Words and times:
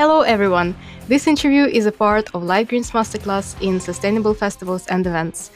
Hello, 0.00 0.22
everyone. 0.22 0.74
This 1.08 1.26
interview 1.26 1.66
is 1.66 1.84
a 1.84 1.92
part 1.92 2.34
of 2.34 2.42
Live 2.42 2.68
Greens 2.68 2.92
Masterclass 2.92 3.54
in 3.60 3.78
Sustainable 3.80 4.32
Festivals 4.32 4.86
and 4.86 5.06
Events. 5.06 5.50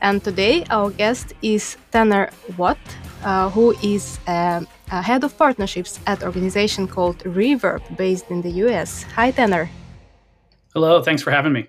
And 0.00 0.22
today, 0.22 0.64
our 0.70 0.90
guest 0.90 1.32
is 1.42 1.76
Tanner 1.90 2.30
Watt, 2.56 2.78
uh, 3.24 3.50
who 3.50 3.74
is 3.82 4.20
uh, 4.28 4.60
a 4.92 5.02
head 5.02 5.24
of 5.24 5.36
partnerships 5.36 5.98
at 6.06 6.22
organization 6.22 6.86
called 6.86 7.18
Reverb, 7.24 7.82
based 7.96 8.30
in 8.30 8.40
the 8.40 8.50
US. 8.66 9.02
Hi, 9.16 9.32
Tanner. 9.32 9.68
Hello, 10.74 11.02
thanks 11.02 11.20
for 11.20 11.32
having 11.32 11.52
me. 11.52 11.66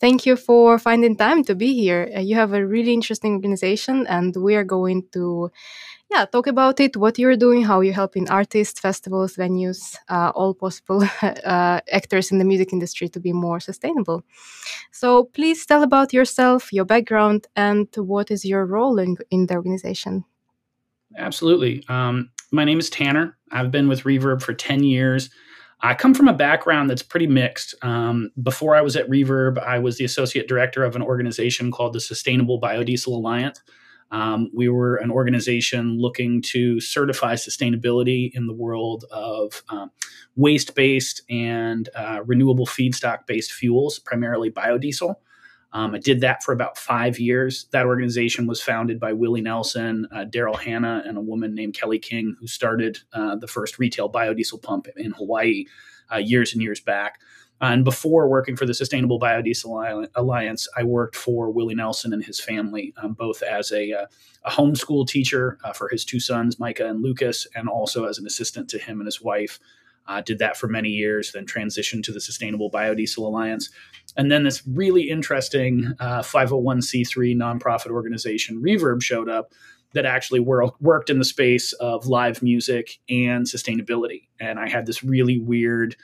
Thank 0.00 0.24
you 0.24 0.36
for 0.36 0.78
finding 0.78 1.16
time 1.16 1.42
to 1.44 1.56
be 1.56 1.74
here. 1.74 2.08
Uh, 2.14 2.20
you 2.20 2.36
have 2.36 2.52
a 2.52 2.64
really 2.64 2.92
interesting 2.92 3.32
organization, 3.32 4.06
and 4.06 4.36
we 4.36 4.54
are 4.54 4.62
going 4.62 5.02
to 5.14 5.50
yeah, 6.10 6.24
talk 6.24 6.46
about 6.46 6.78
it, 6.80 6.96
what 6.96 7.18
you're 7.18 7.36
doing, 7.36 7.62
how 7.62 7.80
you're 7.80 7.94
helping 7.94 8.28
artists, 8.30 8.78
festivals, 8.78 9.36
venues, 9.36 9.96
uh, 10.08 10.30
all 10.34 10.54
possible 10.54 11.02
uh, 11.22 11.80
actors 11.90 12.30
in 12.30 12.38
the 12.38 12.44
music 12.44 12.72
industry 12.72 13.08
to 13.08 13.20
be 13.20 13.32
more 13.32 13.58
sustainable. 13.58 14.22
So 14.92 15.24
please 15.24 15.66
tell 15.66 15.82
about 15.82 16.12
yourself, 16.12 16.72
your 16.72 16.84
background, 16.84 17.46
and 17.56 17.88
what 17.96 18.30
is 18.30 18.44
your 18.44 18.64
role 18.66 18.98
in, 18.98 19.16
in 19.30 19.46
the 19.46 19.54
organization. 19.54 20.24
Absolutely. 21.16 21.84
Um, 21.88 22.30
my 22.52 22.64
name 22.64 22.78
is 22.78 22.90
Tanner. 22.90 23.36
I've 23.50 23.70
been 23.70 23.88
with 23.88 24.02
Reverb 24.02 24.42
for 24.42 24.54
10 24.54 24.84
years. 24.84 25.30
I 25.80 25.94
come 25.94 26.14
from 26.14 26.28
a 26.28 26.32
background 26.32 26.88
that's 26.88 27.02
pretty 27.02 27.26
mixed. 27.26 27.74
Um, 27.82 28.30
before 28.42 28.74
I 28.74 28.80
was 28.80 28.96
at 28.96 29.08
Reverb, 29.08 29.58
I 29.58 29.78
was 29.78 29.98
the 29.98 30.04
associate 30.04 30.48
director 30.48 30.84
of 30.84 30.96
an 30.96 31.02
organization 31.02 31.70
called 31.70 31.92
the 31.92 32.00
Sustainable 32.00 32.60
Biodiesel 32.60 33.08
Alliance. 33.08 33.60
Um, 34.10 34.50
we 34.54 34.68
were 34.68 34.96
an 34.96 35.10
organization 35.10 35.98
looking 35.98 36.40
to 36.42 36.80
certify 36.80 37.34
sustainability 37.34 38.30
in 38.34 38.46
the 38.46 38.52
world 38.52 39.04
of 39.10 39.62
um, 39.68 39.90
waste 40.36 40.74
based 40.74 41.22
and 41.28 41.88
uh, 41.94 42.22
renewable 42.24 42.66
feedstock 42.66 43.26
based 43.26 43.52
fuels, 43.52 43.98
primarily 43.98 44.50
biodiesel. 44.50 45.16
Um, 45.72 45.94
I 45.94 45.98
did 45.98 46.20
that 46.22 46.42
for 46.42 46.52
about 46.52 46.78
five 46.78 47.18
years. 47.18 47.66
That 47.72 47.86
organization 47.86 48.46
was 48.46 48.62
founded 48.62 48.98
by 48.98 49.12
Willie 49.12 49.40
Nelson, 49.42 50.06
uh, 50.10 50.24
Daryl 50.24 50.58
Hannah, 50.58 51.02
and 51.04 51.18
a 51.18 51.20
woman 51.20 51.54
named 51.54 51.74
Kelly 51.74 51.98
King, 51.98 52.36
who 52.40 52.46
started 52.46 52.98
uh, 53.12 53.36
the 53.36 53.48
first 53.48 53.78
retail 53.78 54.10
biodiesel 54.10 54.62
pump 54.62 54.86
in 54.96 55.12
Hawaii 55.12 55.64
uh, 56.10 56.18
years 56.18 56.54
and 56.54 56.62
years 56.62 56.80
back. 56.80 57.20
And 57.60 57.84
before 57.84 58.28
working 58.28 58.56
for 58.56 58.66
the 58.66 58.74
Sustainable 58.74 59.18
Biodiesel 59.18 60.08
Alliance, 60.14 60.68
I 60.76 60.82
worked 60.82 61.16
for 61.16 61.50
Willie 61.50 61.74
Nelson 61.74 62.12
and 62.12 62.24
his 62.24 62.38
family, 62.38 62.92
um, 63.02 63.14
both 63.14 63.42
as 63.42 63.72
a, 63.72 63.92
uh, 63.92 64.06
a 64.44 64.50
homeschool 64.50 65.08
teacher 65.08 65.58
uh, 65.64 65.72
for 65.72 65.88
his 65.88 66.04
two 66.04 66.20
sons, 66.20 66.58
Micah 66.58 66.86
and 66.86 67.02
Lucas, 67.02 67.46
and 67.54 67.68
also 67.68 68.04
as 68.04 68.18
an 68.18 68.26
assistant 68.26 68.68
to 68.70 68.78
him 68.78 69.00
and 69.00 69.06
his 69.06 69.22
wife. 69.22 69.58
Uh, 70.08 70.20
did 70.20 70.38
that 70.38 70.56
for 70.56 70.68
many 70.68 70.90
years, 70.90 71.32
then 71.32 71.44
transitioned 71.46 72.04
to 72.04 72.12
the 72.12 72.20
Sustainable 72.20 72.70
Biodiesel 72.70 73.18
Alliance. 73.18 73.70
And 74.16 74.30
then 74.30 74.44
this 74.44 74.62
really 74.66 75.10
interesting 75.10 75.94
501c3 76.00 77.40
uh, 77.40 77.44
nonprofit 77.44 77.90
organization, 77.90 78.62
Reverb, 78.62 79.02
showed 79.02 79.28
up 79.28 79.52
that 79.94 80.06
actually 80.06 80.40
wor- 80.40 80.74
worked 80.80 81.10
in 81.10 81.18
the 81.18 81.24
space 81.24 81.72
of 81.74 82.06
live 82.06 82.42
music 82.42 82.98
and 83.08 83.46
sustainability. 83.46 84.28
And 84.38 84.60
I 84.60 84.68
had 84.68 84.86
this 84.86 85.02
really 85.02 85.40
weird 85.40 85.96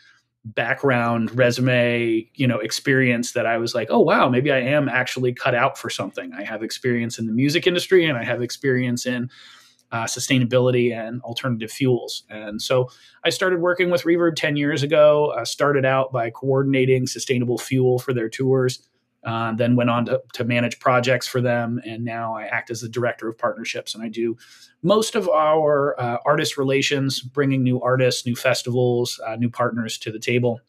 background 0.45 1.35
resume 1.37 2.29
you 2.35 2.47
know 2.49 2.59
experience 2.59 3.33
that 3.33 3.47
i 3.47 3.57
was 3.57 3.77
like 3.77 3.89
oh 3.91 4.01
wow 4.01 4.29
maybe 4.29 4.51
i 4.51 4.59
am 4.59 4.89
actually 4.89 5.33
cut 5.33 5.55
out 5.55 5.79
for 5.79 5.89
something. 5.89 6.33
I 6.33 6.43
have 6.43 6.63
experience 6.63 7.19
in 7.19 7.27
the 7.27 7.33
music 7.33 7.67
industry 7.67 8.05
and 8.05 8.19
i 8.19 8.25
have 8.25 8.43
experience 8.43 9.07
in 9.07 9.31
uh, 9.93 10.05
sustainability 10.05 10.91
and 10.91 11.21
alternative 11.21 11.71
fuels. 11.71 12.25
And 12.29 12.61
so 12.61 12.91
i 13.25 13.31
started 13.31 13.61
working 13.61 13.91
with 13.91 14.03
reverb 14.03 14.35
10 14.35 14.57
years 14.57 14.83
ago. 14.83 15.33
Uh, 15.37 15.45
started 15.45 15.85
out 15.85 16.13
by 16.13 16.31
coordinating 16.31 17.07
sustainable 17.07 17.59
fuel 17.59 17.99
for 17.99 18.13
their 18.13 18.29
tours 18.29 18.87
uh, 19.25 19.53
then 19.55 19.77
went 19.77 19.91
on 19.91 20.05
to, 20.07 20.21
to 20.35 20.45
manage 20.45 20.81
projects 20.81 21.29
for 21.29 21.41
them, 21.41 21.81
and 21.87 22.05
now 22.05 22.35
I 22.35 22.45
act 22.45 22.71
as 22.71 22.81
the 22.81 22.89
director 22.89 23.29
of 23.29 23.39
partnerships, 23.39 23.95
and 23.95 24.03
I 24.03 24.09
do 24.09 24.37
most 24.83 25.15
of 25.15 25.29
our 25.29 25.99
uh, 26.01 26.19
artist 26.27 26.57
relations, 26.57 27.21
bringing 27.21 27.63
new 27.63 27.81
artists, 27.81 28.27
new 28.27 28.35
festivals, 28.35 29.21
uh, 29.27 29.37
new 29.37 29.51
partners 29.51 29.97
to 29.99 30.11
the 30.11 30.19
table. 30.19 30.61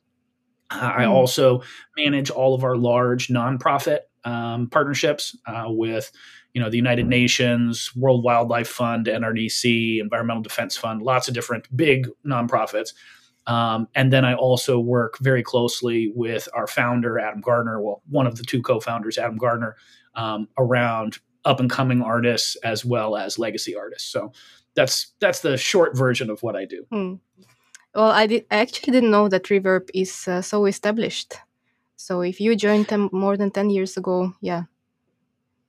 Mm. 0.71 0.81
I 0.81 1.05
also 1.05 1.63
manage 1.97 2.29
all 2.29 2.53
of 2.53 2.63
our 2.63 2.77
large 2.77 3.27
nonprofit 3.27 3.99
um, 4.23 4.69
partnerships 4.69 5.35
uh, 5.47 5.65
with, 5.67 6.11
you 6.53 6.61
know, 6.61 6.69
the 6.69 6.77
United 6.77 7.07
Nations, 7.07 7.91
World 7.95 8.23
Wildlife 8.23 8.67
Fund, 8.67 9.07
NRDC, 9.07 9.99
Environmental 9.99 10.43
Defense 10.43 10.77
Fund, 10.77 11.01
lots 11.01 11.27
of 11.27 11.33
different 11.33 11.75
big 11.75 12.07
nonprofits. 12.25 12.93
Um, 13.45 13.87
and 13.93 14.11
then 14.11 14.23
I 14.23 14.35
also 14.35 14.79
work 14.79 15.17
very 15.19 15.43
closely 15.43 16.11
with 16.15 16.47
our 16.53 16.67
founder, 16.67 17.19
Adam 17.19 17.41
Gardner, 17.41 17.81
well, 17.81 18.01
one 18.09 18.27
of 18.27 18.37
the 18.37 18.43
two 18.43 18.61
co 18.61 18.79
founders, 18.79 19.17
Adam 19.17 19.37
Gardner, 19.37 19.75
um, 20.15 20.47
around 20.57 21.19
up 21.45 21.59
and 21.59 21.69
coming 21.69 22.01
artists 22.01 22.55
as 22.57 22.85
well 22.85 23.17
as 23.17 23.37
legacy 23.37 23.75
artists. 23.75 24.09
So 24.09 24.31
that's 24.75 25.13
that's 25.19 25.41
the 25.41 25.57
short 25.57 25.95
version 25.97 26.29
of 26.29 26.41
what 26.41 26.55
I 26.55 26.65
do. 26.65 26.85
Hmm. 26.89 27.15
Well, 27.93 28.11
I 28.11 28.27
did 28.27 28.45
I 28.49 28.57
actually 28.57 28.93
didn't 28.93 29.11
know 29.11 29.27
that 29.27 29.43
Reverb 29.43 29.89
is 29.93 30.27
uh, 30.27 30.41
so 30.41 30.65
established. 30.65 31.35
So 31.95 32.21
if 32.21 32.39
you 32.39 32.55
joined 32.55 32.87
them 32.87 33.09
more 33.11 33.37
than 33.37 33.51
10 33.51 33.69
years 33.69 33.97
ago, 33.97 34.33
yeah. 34.41 34.63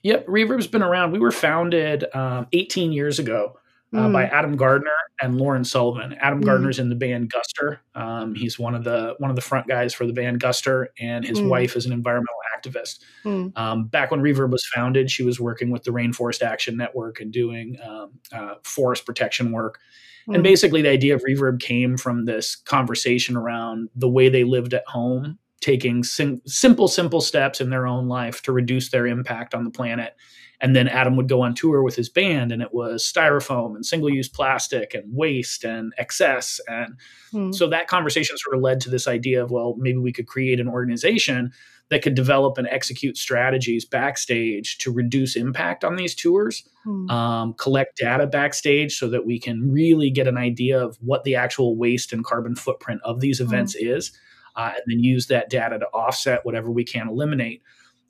Yep, 0.03 0.27
Reverb's 0.27 0.67
been 0.67 0.83
around. 0.83 1.13
We 1.13 1.19
were 1.19 1.31
founded 1.31 2.05
um, 2.15 2.47
18 2.53 2.93
years 2.93 3.19
ago 3.19 3.57
uh, 3.95 4.09
mm. 4.09 4.13
by 4.13 4.25
Adam 4.25 4.57
Gardner 4.57 4.91
and 5.21 5.39
Lauren 5.39 5.65
Sullivan. 5.65 6.15
Adam 6.15 6.41
mm. 6.41 6.45
Gardner's 6.45 6.79
in 6.79 6.89
the 6.89 6.97
band 6.97 7.33
Guster. 7.33 7.79
Um, 7.95 8.35
he's 8.35 8.59
one 8.59 8.75
of 8.75 8.83
the 8.83 9.15
one 9.19 9.31
of 9.31 9.37
the 9.37 9.43
front 9.43 9.69
guys 9.69 9.95
for 9.95 10.05
the 10.05 10.13
band 10.13 10.41
Guster, 10.41 10.87
and 10.99 11.25
his 11.25 11.41
mm. 11.41 11.49
wife 11.49 11.77
is 11.77 11.87
an 11.87 11.93
environmental 11.93 12.35
activist. 12.57 13.01
Mm. 13.25 13.57
Um, 13.57 13.85
back 13.87 14.11
when 14.11 14.21
Reverb 14.21 14.51
was 14.51 14.67
founded, 14.75 15.11
she 15.11 15.23
was 15.23 15.39
working 15.39 15.71
with 15.71 15.85
the 15.85 15.93
Rainforest 15.93 16.43
Action 16.43 16.77
Network 16.77 17.21
and 17.21 17.33
doing 17.33 17.77
um, 17.85 18.13
uh, 18.33 18.55
forest 18.65 19.07
protection 19.07 19.53
work. 19.53 19.79
And 20.27 20.39
mm. 20.39 20.43
basically, 20.43 20.83
the 20.83 20.91
idea 20.91 21.15
of 21.15 21.23
Reverb 21.23 21.61
came 21.61 21.97
from 21.97 22.25
this 22.25 22.57
conversation 22.57 23.37
around 23.37 23.91
the 23.95 24.09
way 24.09 24.29
they 24.29 24.43
lived 24.43 24.75
at 24.75 24.87
home, 24.89 25.39
taking 25.61 26.03
sim- 26.03 26.43
simple, 26.47 26.89
simple 26.89 27.21
steps 27.21 27.61
in 27.61 27.71
their 27.71 27.87
own 27.87 28.09
life 28.09 28.43
to 28.43 28.53
reduce 28.53 28.91
their 28.91 29.07
impact 29.07 29.55
on 29.55 29.65
the 29.65 29.71
planet 29.71 30.15
and 30.65 30.75
then 30.75 30.89
Adam 30.89 31.15
would 31.17 31.29
go 31.29 31.43
on 31.43 31.55
tour 31.55 31.83
with 31.83 31.95
his 31.95 32.09
band, 32.09 32.51
and 32.51 32.63
it 32.63 32.73
was 32.73 33.05
styrofoam 33.05 33.75
and 33.75 33.85
single 33.85 34.09
use 34.09 34.31
plastic 34.31 34.95
and 34.95 35.05
waste 35.15 35.63
and 35.63 35.93
excess. 35.99 36.59
And 36.67 36.95
mm. 37.35 37.55
so 37.55 37.69
that 37.69 37.87
conversation 37.87 38.39
sort 38.39 38.57
of 38.57 38.63
led 38.63 38.81
to 38.81 38.89
this 38.89 39.07
idea 39.07 39.45
of, 39.45 39.51
well, 39.51 39.77
maybe 39.79 39.99
we 39.99 40.11
could 40.11 40.27
create 40.27 40.61
an 40.61 40.69
organization 40.69 41.53
that 41.91 42.01
could 42.01 42.15
develop 42.15 42.57
and 42.57 42.67
execute 42.69 43.19
strategies 43.19 43.85
backstage 43.85 44.79
to 44.79 44.91
reduce 44.91 45.37
impact 45.37 45.85
on 45.85 45.97
these 45.97 46.15
tours, 46.15 46.67
mm. 46.87 47.11
um, 47.11 47.53
collect 47.59 47.99
data 47.99 48.27
backstage 48.27 48.97
so 48.97 49.07
that 49.11 49.27
we 49.27 49.39
can 49.39 49.71
really 49.71 50.09
get 50.09 50.27
an 50.27 50.39
idea 50.39 50.83
of 50.83 50.97
what 51.03 51.25
the 51.25 51.37
actual 51.37 51.77
waste 51.77 52.11
and 52.11 52.25
carbon 52.25 52.57
footprint 52.57 53.03
of 53.05 53.21
these 53.21 53.39
hmm. 53.39 53.45
events 53.45 53.77
mm. 53.77 53.95
is, 53.95 54.13
uh, 54.57 54.73
and 54.75 54.85
then 54.87 55.01
use 55.01 55.27
that 55.27 55.51
data 55.51 55.79
to 55.79 55.87
offset 55.89 56.41
whatever 56.47 56.71
we 56.71 56.85
can 56.85 57.07
eliminate. 57.07 57.61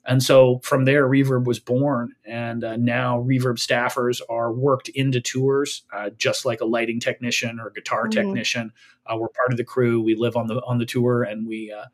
And 0.05 0.21
so 0.21 0.59
from 0.63 0.85
there, 0.85 1.07
Reverb 1.07 1.45
was 1.45 1.59
born. 1.59 2.13
And 2.25 2.63
uh, 2.63 2.77
now 2.77 3.21
Reverb 3.23 3.57
staffers 3.57 4.21
are 4.29 4.53
worked 4.53 4.89
into 4.89 5.19
tours, 5.19 5.83
uh, 5.91 6.11
just 6.11 6.45
like 6.45 6.61
a 6.61 6.65
lighting 6.65 6.99
technician 6.99 7.59
or 7.59 7.71
guitar 7.71 8.03
mm-hmm. 8.03 8.11
technician. 8.11 8.71
Uh, 9.05 9.17
we're 9.17 9.29
part 9.29 9.51
of 9.51 9.57
the 9.57 9.63
crew. 9.63 10.01
We 10.01 10.15
live 10.15 10.35
on 10.35 10.47
the 10.47 10.61
on 10.65 10.77
the 10.77 10.85
tour, 10.85 11.23
and 11.23 11.47
we 11.47 11.71
uh, 11.71 11.85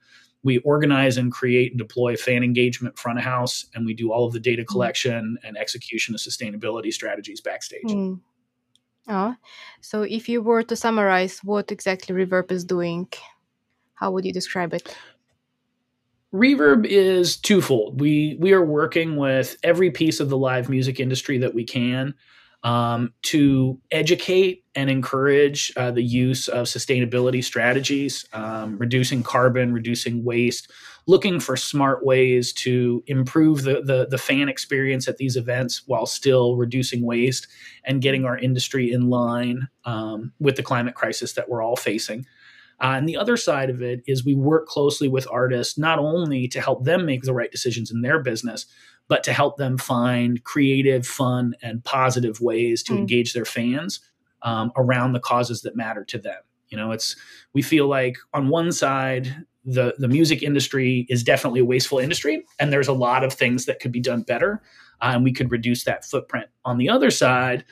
we 0.43 0.57
organize 0.59 1.17
and 1.17 1.31
create 1.31 1.71
and 1.71 1.79
deploy 1.79 2.15
fan 2.15 2.43
engagement 2.43 2.97
front 2.97 3.19
of 3.19 3.25
house, 3.25 3.65
and 3.73 3.85
we 3.85 3.93
do 3.93 4.11
all 4.11 4.25
of 4.25 4.33
the 4.33 4.39
data 4.39 4.61
mm-hmm. 4.61 4.71
collection 4.71 5.37
and 5.43 5.57
execution 5.57 6.15
of 6.15 6.21
sustainability 6.21 6.91
strategies 6.91 7.41
backstage. 7.41 7.83
Mm. 7.83 8.19
Oh, 9.07 9.35
so 9.81 10.03
if 10.03 10.29
you 10.29 10.41
were 10.41 10.63
to 10.63 10.75
summarize 10.75 11.39
what 11.43 11.71
exactly 11.71 12.15
Reverb 12.15 12.51
is 12.51 12.63
doing, 12.63 13.07
how 13.95 14.11
would 14.11 14.25
you 14.25 14.33
describe 14.33 14.73
it? 14.73 14.95
Reverb 16.33 16.85
is 16.85 17.35
twofold. 17.35 17.99
We 17.99 18.37
we 18.39 18.53
are 18.53 18.63
working 18.63 19.17
with 19.17 19.57
every 19.63 19.91
piece 19.91 20.19
of 20.19 20.29
the 20.29 20.37
live 20.37 20.69
music 20.69 20.99
industry 20.99 21.37
that 21.39 21.53
we 21.53 21.65
can 21.65 22.13
um, 22.63 23.13
to 23.23 23.79
educate 23.91 24.63
and 24.75 24.89
encourage 24.89 25.73
uh, 25.75 25.91
the 25.91 26.03
use 26.03 26.47
of 26.47 26.67
sustainability 26.67 27.43
strategies, 27.43 28.25
um, 28.33 28.77
reducing 28.77 29.23
carbon, 29.23 29.73
reducing 29.73 30.23
waste, 30.23 30.71
looking 31.07 31.39
for 31.39 31.57
smart 31.57 32.05
ways 32.05 32.53
to 32.53 33.03
improve 33.07 33.63
the, 33.63 33.81
the, 33.81 34.07
the 34.09 34.17
fan 34.17 34.47
experience 34.47 35.07
at 35.07 35.17
these 35.17 35.35
events 35.35 35.83
while 35.87 36.05
still 36.05 36.55
reducing 36.55 37.03
waste 37.05 37.47
and 37.83 38.01
getting 38.01 38.25
our 38.25 38.37
industry 38.37 38.91
in 38.91 39.09
line 39.09 39.67
um, 39.85 40.31
with 40.39 40.55
the 40.55 40.63
climate 40.63 40.95
crisis 40.95 41.33
that 41.33 41.49
we're 41.49 41.63
all 41.63 41.75
facing. 41.75 42.25
Uh, 42.81 42.95
and 42.97 43.07
the 43.07 43.15
other 43.15 43.37
side 43.37 43.69
of 43.69 43.81
it 43.81 44.01
is 44.07 44.25
we 44.25 44.33
work 44.33 44.67
closely 44.67 45.07
with 45.07 45.27
artists 45.31 45.77
not 45.77 45.99
only 45.99 46.47
to 46.47 46.59
help 46.59 46.83
them 46.83 47.05
make 47.05 47.21
the 47.21 47.33
right 47.33 47.51
decisions 47.51 47.91
in 47.91 48.01
their 48.01 48.19
business, 48.19 48.65
but 49.07 49.23
to 49.23 49.33
help 49.33 49.57
them 49.57 49.77
find 49.77 50.43
creative, 50.43 51.05
fun, 51.05 51.53
and 51.61 51.83
positive 51.83 52.41
ways 52.41 52.81
to 52.81 52.93
mm. 52.93 52.97
engage 52.97 53.33
their 53.33 53.45
fans 53.45 53.99
um, 54.41 54.71
around 54.75 55.13
the 55.13 55.19
causes 55.19 55.61
that 55.61 55.75
matter 55.75 56.03
to 56.05 56.17
them. 56.17 56.39
You 56.69 56.77
know, 56.77 56.91
it's 56.91 57.15
we 57.53 57.61
feel 57.61 57.87
like 57.87 58.17
on 58.33 58.49
one 58.49 58.71
side 58.71 59.45
the 59.63 59.93
the 59.99 60.07
music 60.07 60.41
industry 60.41 61.05
is 61.09 61.23
definitely 61.23 61.59
a 61.59 61.65
wasteful 61.65 61.99
industry, 61.99 62.45
and 62.59 62.73
there's 62.73 62.87
a 62.87 62.93
lot 62.93 63.23
of 63.23 63.33
things 63.33 63.65
that 63.65 63.79
could 63.79 63.91
be 63.91 63.99
done 63.99 64.23
better, 64.23 64.61
uh, 65.01 65.11
and 65.13 65.23
we 65.23 65.33
could 65.33 65.51
reduce 65.51 65.83
that 65.83 66.05
footprint. 66.05 66.47
On 66.65 66.77
the 66.77 66.89
other 66.89 67.11
side, 67.11 67.63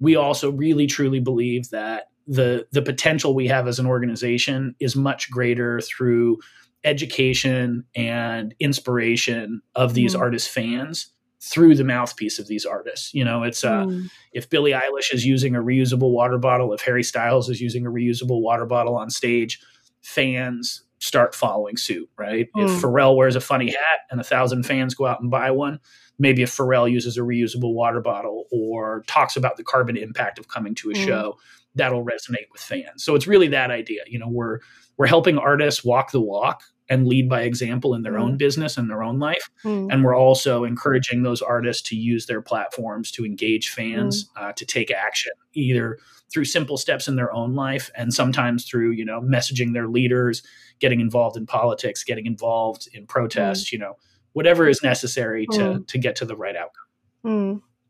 we 0.00 0.16
also 0.16 0.50
really 0.50 0.86
truly 0.86 1.20
believe 1.20 1.70
that 1.70 2.08
the 2.26 2.66
the 2.72 2.82
potential 2.82 3.34
we 3.34 3.46
have 3.46 3.68
as 3.68 3.78
an 3.78 3.86
organization 3.86 4.74
is 4.80 4.96
much 4.96 5.30
greater 5.30 5.80
through 5.80 6.38
education 6.84 7.84
and 7.94 8.54
inspiration 8.60 9.60
of 9.74 9.94
these 9.94 10.14
mm. 10.14 10.20
artist 10.20 10.50
fans 10.50 11.12
through 11.40 11.74
the 11.74 11.84
mouthpiece 11.84 12.38
of 12.38 12.48
these 12.48 12.64
artists. 12.64 13.12
You 13.14 13.24
know, 13.24 13.42
it's 13.42 13.64
uh, 13.64 13.84
mm. 13.84 14.08
if 14.32 14.48
Billie 14.50 14.72
Eilish 14.72 15.12
is 15.12 15.24
using 15.24 15.54
a 15.54 15.62
reusable 15.62 16.10
water 16.10 16.38
bottle, 16.38 16.72
if 16.72 16.80
Harry 16.82 17.02
Styles 17.02 17.48
is 17.48 17.60
using 17.60 17.86
a 17.86 17.90
reusable 17.90 18.40
water 18.40 18.66
bottle 18.66 18.96
on 18.96 19.10
stage, 19.10 19.60
fans 20.02 20.82
start 20.98 21.34
following 21.34 21.76
suit, 21.76 22.08
right? 22.18 22.48
Mm. 22.56 22.64
If 22.64 22.82
Pharrell 22.82 23.16
wears 23.16 23.36
a 23.36 23.40
funny 23.40 23.70
hat 23.70 24.00
and 24.10 24.20
a 24.20 24.24
thousand 24.24 24.64
fans 24.64 24.94
go 24.94 25.06
out 25.06 25.20
and 25.20 25.30
buy 25.30 25.50
one, 25.50 25.78
maybe 26.18 26.42
if 26.42 26.56
Pharrell 26.56 26.90
uses 26.90 27.16
a 27.16 27.20
reusable 27.20 27.74
water 27.74 28.00
bottle 28.00 28.46
or 28.50 29.04
talks 29.06 29.36
about 29.36 29.56
the 29.56 29.64
carbon 29.64 29.96
impact 29.96 30.38
of 30.38 30.48
coming 30.48 30.74
to 30.76 30.90
a 30.90 30.94
mm. 30.94 31.04
show, 31.04 31.38
that'll 31.76 32.04
resonate 32.04 32.46
with 32.50 32.60
fans. 32.60 33.04
So 33.04 33.14
it's 33.14 33.26
really 33.26 33.48
that 33.48 33.70
idea. 33.70 34.02
You 34.06 34.18
know, 34.18 34.28
we're 34.28 34.58
we're 34.96 35.06
helping 35.06 35.38
artists 35.38 35.84
walk 35.84 36.10
the 36.10 36.20
walk 36.20 36.62
and 36.88 37.06
lead 37.06 37.28
by 37.28 37.42
example 37.42 37.94
in 37.94 38.02
their 38.02 38.14
mm. 38.14 38.22
own 38.22 38.36
business 38.36 38.76
and 38.76 38.88
their 38.88 39.02
own 39.02 39.18
life. 39.18 39.50
Mm. 39.64 39.92
And 39.92 40.04
we're 40.04 40.16
also 40.16 40.64
encouraging 40.64 41.22
those 41.22 41.42
artists 41.42 41.82
to 41.90 41.96
use 41.96 42.26
their 42.26 42.40
platforms 42.40 43.10
to 43.12 43.24
engage 43.24 43.70
fans, 43.70 44.28
mm. 44.28 44.42
uh, 44.42 44.52
to 44.52 44.64
take 44.64 44.90
action, 44.90 45.32
either 45.54 45.98
through 46.32 46.44
simple 46.44 46.76
steps 46.76 47.08
in 47.08 47.16
their 47.16 47.32
own 47.32 47.54
life 47.54 47.90
and 47.96 48.12
sometimes 48.14 48.64
through, 48.64 48.90
you 48.90 49.04
know, 49.04 49.20
messaging 49.20 49.72
their 49.72 49.88
leaders, 49.88 50.42
getting 50.78 51.00
involved 51.00 51.36
in 51.36 51.46
politics, 51.46 52.04
getting 52.04 52.26
involved 52.26 52.88
in 52.92 53.06
protests, 53.06 53.72
you 53.72 53.78
know, 53.78 53.94
whatever 54.32 54.68
is 54.68 54.82
necessary 54.82 55.46
to, 55.52 55.84
to 55.86 55.98
get 55.98 56.16
to 56.16 56.24
the 56.24 56.36
right 56.36 56.56
outcome. 56.56 56.84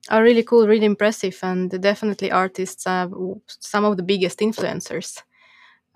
Are 0.08 0.22
really 0.22 0.42
cool, 0.44 0.66
really 0.66 0.86
impressive, 0.86 1.38
and 1.42 1.70
definitely 1.82 2.30
artists 2.30 2.86
are 2.86 3.10
some 3.46 3.84
of 3.84 3.96
the 3.96 4.02
biggest 4.02 4.38
influencers 4.38 5.22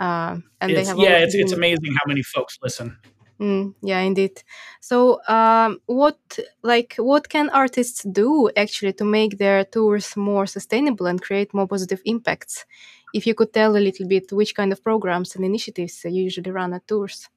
uh, 0.01 0.39
and 0.61 0.73
it's, 0.73 0.81
they 0.81 0.87
have 0.87 0.99
yeah, 0.99 1.19
it's 1.19 1.35
it's 1.35 1.53
amazing 1.53 1.93
how 1.93 2.07
many 2.09 2.23
folks 2.23 2.59
listen. 2.63 2.97
Mm, 3.39 3.75
yeah, 3.83 4.01
indeed. 4.01 4.43
So, 4.81 5.21
um, 5.29 5.81
what 5.87 6.19
like 6.63 6.95
what 6.97 7.29
can 7.29 7.51
artists 7.51 8.03
do 8.05 8.51
actually 8.57 8.95
to 8.95 9.05
make 9.05 9.39
their 9.39 9.65
tours 9.65 10.17
more 10.17 10.47
sustainable 10.47 11.07
and 11.07 11.21
create 11.21 11.55
more 11.55 11.67
positive 11.67 12.01
impacts? 12.05 12.65
If 13.13 13.27
you 13.27 13.35
could 13.35 13.53
tell 13.53 13.77
a 13.77 13.85
little 13.87 14.07
bit 14.09 14.33
which 14.33 14.55
kind 14.55 14.73
of 14.73 14.83
programs 14.83 15.37
and 15.37 15.45
initiatives 15.45 16.05
you 16.05 16.23
usually 16.25 16.51
run 16.51 16.73
at 16.75 16.87
tours. 16.87 17.29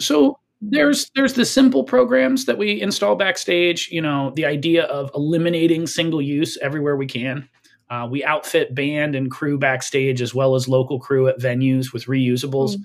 So 0.00 0.38
there's 0.60 1.10
there's 1.14 1.34
the 1.34 1.44
simple 1.44 1.84
programs 1.84 2.46
that 2.46 2.58
we 2.58 2.80
install 2.80 3.14
backstage. 3.14 3.88
You 3.90 4.02
know, 4.02 4.32
the 4.34 4.44
idea 4.44 4.84
of 4.84 5.10
eliminating 5.14 5.86
single 5.86 6.20
use 6.20 6.56
everywhere 6.58 6.96
we 6.96 7.06
can. 7.06 7.48
Uh, 7.90 8.06
we 8.10 8.22
outfit 8.24 8.74
band 8.74 9.14
and 9.14 9.30
crew 9.30 9.56
backstage 9.56 10.20
as 10.20 10.34
well 10.34 10.54
as 10.54 10.68
local 10.68 10.98
crew 10.98 11.26
at 11.28 11.38
venues 11.38 11.92
with 11.92 12.04
reusables. 12.04 12.76
Mm. 12.76 12.84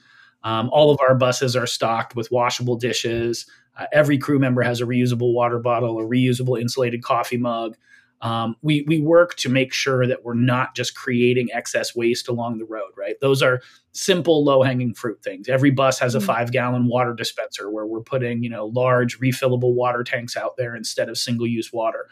Um, 0.49 0.69
all 0.71 0.91
of 0.91 0.99
our 1.01 1.15
buses 1.15 1.55
are 1.55 1.67
stocked 1.67 2.15
with 2.15 2.31
washable 2.31 2.75
dishes. 2.75 3.45
Uh, 3.77 3.85
every 3.91 4.17
crew 4.17 4.39
member 4.39 4.61
has 4.61 4.79
a 4.79 4.85
reusable 4.85 5.33
water 5.33 5.59
bottle, 5.59 5.99
a 5.99 6.03
reusable 6.03 6.59
insulated 6.59 7.03
coffee 7.03 7.37
mug. 7.37 7.75
Um, 8.23 8.55
we 8.61 8.85
we 8.87 9.01
work 9.01 9.35
to 9.35 9.49
make 9.49 9.73
sure 9.73 10.07
that 10.07 10.23
we're 10.23 10.33
not 10.33 10.75
just 10.75 10.95
creating 10.95 11.49
excess 11.53 11.93
waste 11.93 12.29
along 12.29 12.57
the 12.57 12.65
road. 12.65 12.91
Right, 12.97 13.19
those 13.19 13.43
are 13.43 13.61
simple, 13.91 14.43
low 14.43 14.63
hanging 14.63 14.93
fruit 14.95 15.21
things. 15.21 15.49
Every 15.49 15.71
bus 15.71 15.99
has 15.99 16.15
a 16.15 16.19
mm. 16.19 16.25
five 16.25 16.51
gallon 16.51 16.87
water 16.87 17.13
dispenser 17.13 17.69
where 17.69 17.85
we're 17.85 18.01
putting 18.01 18.41
you 18.41 18.49
know 18.49 18.67
large 18.67 19.19
refillable 19.19 19.73
water 19.73 20.03
tanks 20.03 20.37
out 20.37 20.55
there 20.57 20.75
instead 20.75 21.09
of 21.09 21.17
single 21.17 21.45
use 21.45 21.71
water. 21.73 22.07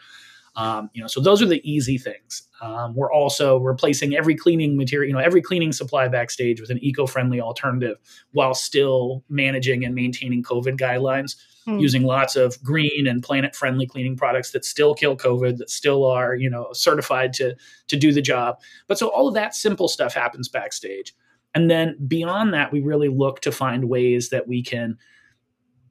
Um, 0.54 0.90
you 0.92 1.00
know, 1.00 1.06
so 1.06 1.20
those 1.20 1.40
are 1.40 1.46
the 1.46 1.62
easy 1.68 1.96
things. 1.96 2.42
Um, 2.60 2.94
we're 2.94 3.10
also 3.10 3.56
replacing 3.58 4.14
every 4.14 4.34
cleaning 4.34 4.76
material, 4.76 5.08
you 5.08 5.14
know, 5.14 5.24
every 5.24 5.40
cleaning 5.40 5.72
supply 5.72 6.08
backstage 6.08 6.60
with 6.60 6.68
an 6.68 6.78
eco-friendly 6.84 7.40
alternative, 7.40 7.96
while 8.32 8.52
still 8.52 9.24
managing 9.30 9.82
and 9.82 9.94
maintaining 9.94 10.42
COVID 10.42 10.76
guidelines. 10.78 11.36
Hmm. 11.64 11.78
Using 11.78 12.02
lots 12.02 12.34
of 12.34 12.60
green 12.62 13.06
and 13.06 13.22
planet-friendly 13.22 13.86
cleaning 13.86 14.16
products 14.16 14.50
that 14.50 14.64
still 14.64 14.94
kill 14.94 15.16
COVID, 15.16 15.58
that 15.58 15.70
still 15.70 16.04
are, 16.04 16.34
you 16.34 16.50
know, 16.50 16.68
certified 16.72 17.32
to 17.34 17.54
to 17.88 17.96
do 17.96 18.12
the 18.12 18.22
job. 18.22 18.58
But 18.88 18.98
so 18.98 19.08
all 19.08 19.28
of 19.28 19.34
that 19.34 19.54
simple 19.54 19.86
stuff 19.86 20.12
happens 20.12 20.48
backstage, 20.48 21.14
and 21.54 21.70
then 21.70 21.96
beyond 22.06 22.52
that, 22.54 22.72
we 22.72 22.80
really 22.80 23.08
look 23.08 23.40
to 23.40 23.52
find 23.52 23.88
ways 23.88 24.30
that 24.30 24.48
we 24.48 24.62
can 24.62 24.98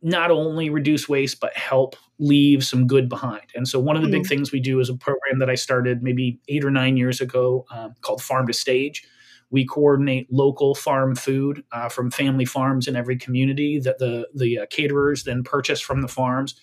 not 0.01 0.31
only 0.31 0.69
reduce 0.69 1.07
waste 1.07 1.39
but 1.39 1.55
help 1.55 1.95
leave 2.17 2.63
some 2.63 2.87
good 2.87 3.07
behind 3.07 3.43
and 3.55 3.67
so 3.67 3.79
one 3.79 3.95
of 3.95 4.01
the 4.01 4.07
mm-hmm. 4.07 4.21
big 4.21 4.27
things 4.27 4.51
we 4.51 4.59
do 4.59 4.79
is 4.79 4.89
a 4.89 4.95
program 4.95 5.39
that 5.39 5.49
i 5.49 5.55
started 5.55 6.01
maybe 6.01 6.39
eight 6.47 6.65
or 6.65 6.71
nine 6.71 6.97
years 6.97 7.21
ago 7.21 7.65
um, 7.71 7.93
called 8.01 8.21
farm 8.21 8.47
to 8.47 8.53
stage 8.53 9.03
we 9.51 9.65
coordinate 9.65 10.31
local 10.31 10.73
farm 10.73 11.15
food 11.15 11.63
uh, 11.71 11.89
from 11.89 12.09
family 12.09 12.45
farms 12.45 12.87
in 12.87 12.95
every 12.95 13.17
community 13.17 13.79
that 13.79 13.99
the 13.99 14.27
the 14.33 14.59
uh, 14.59 14.65
caterers 14.69 15.23
then 15.23 15.43
purchase 15.43 15.79
from 15.79 16.01
the 16.01 16.07
farms 16.07 16.55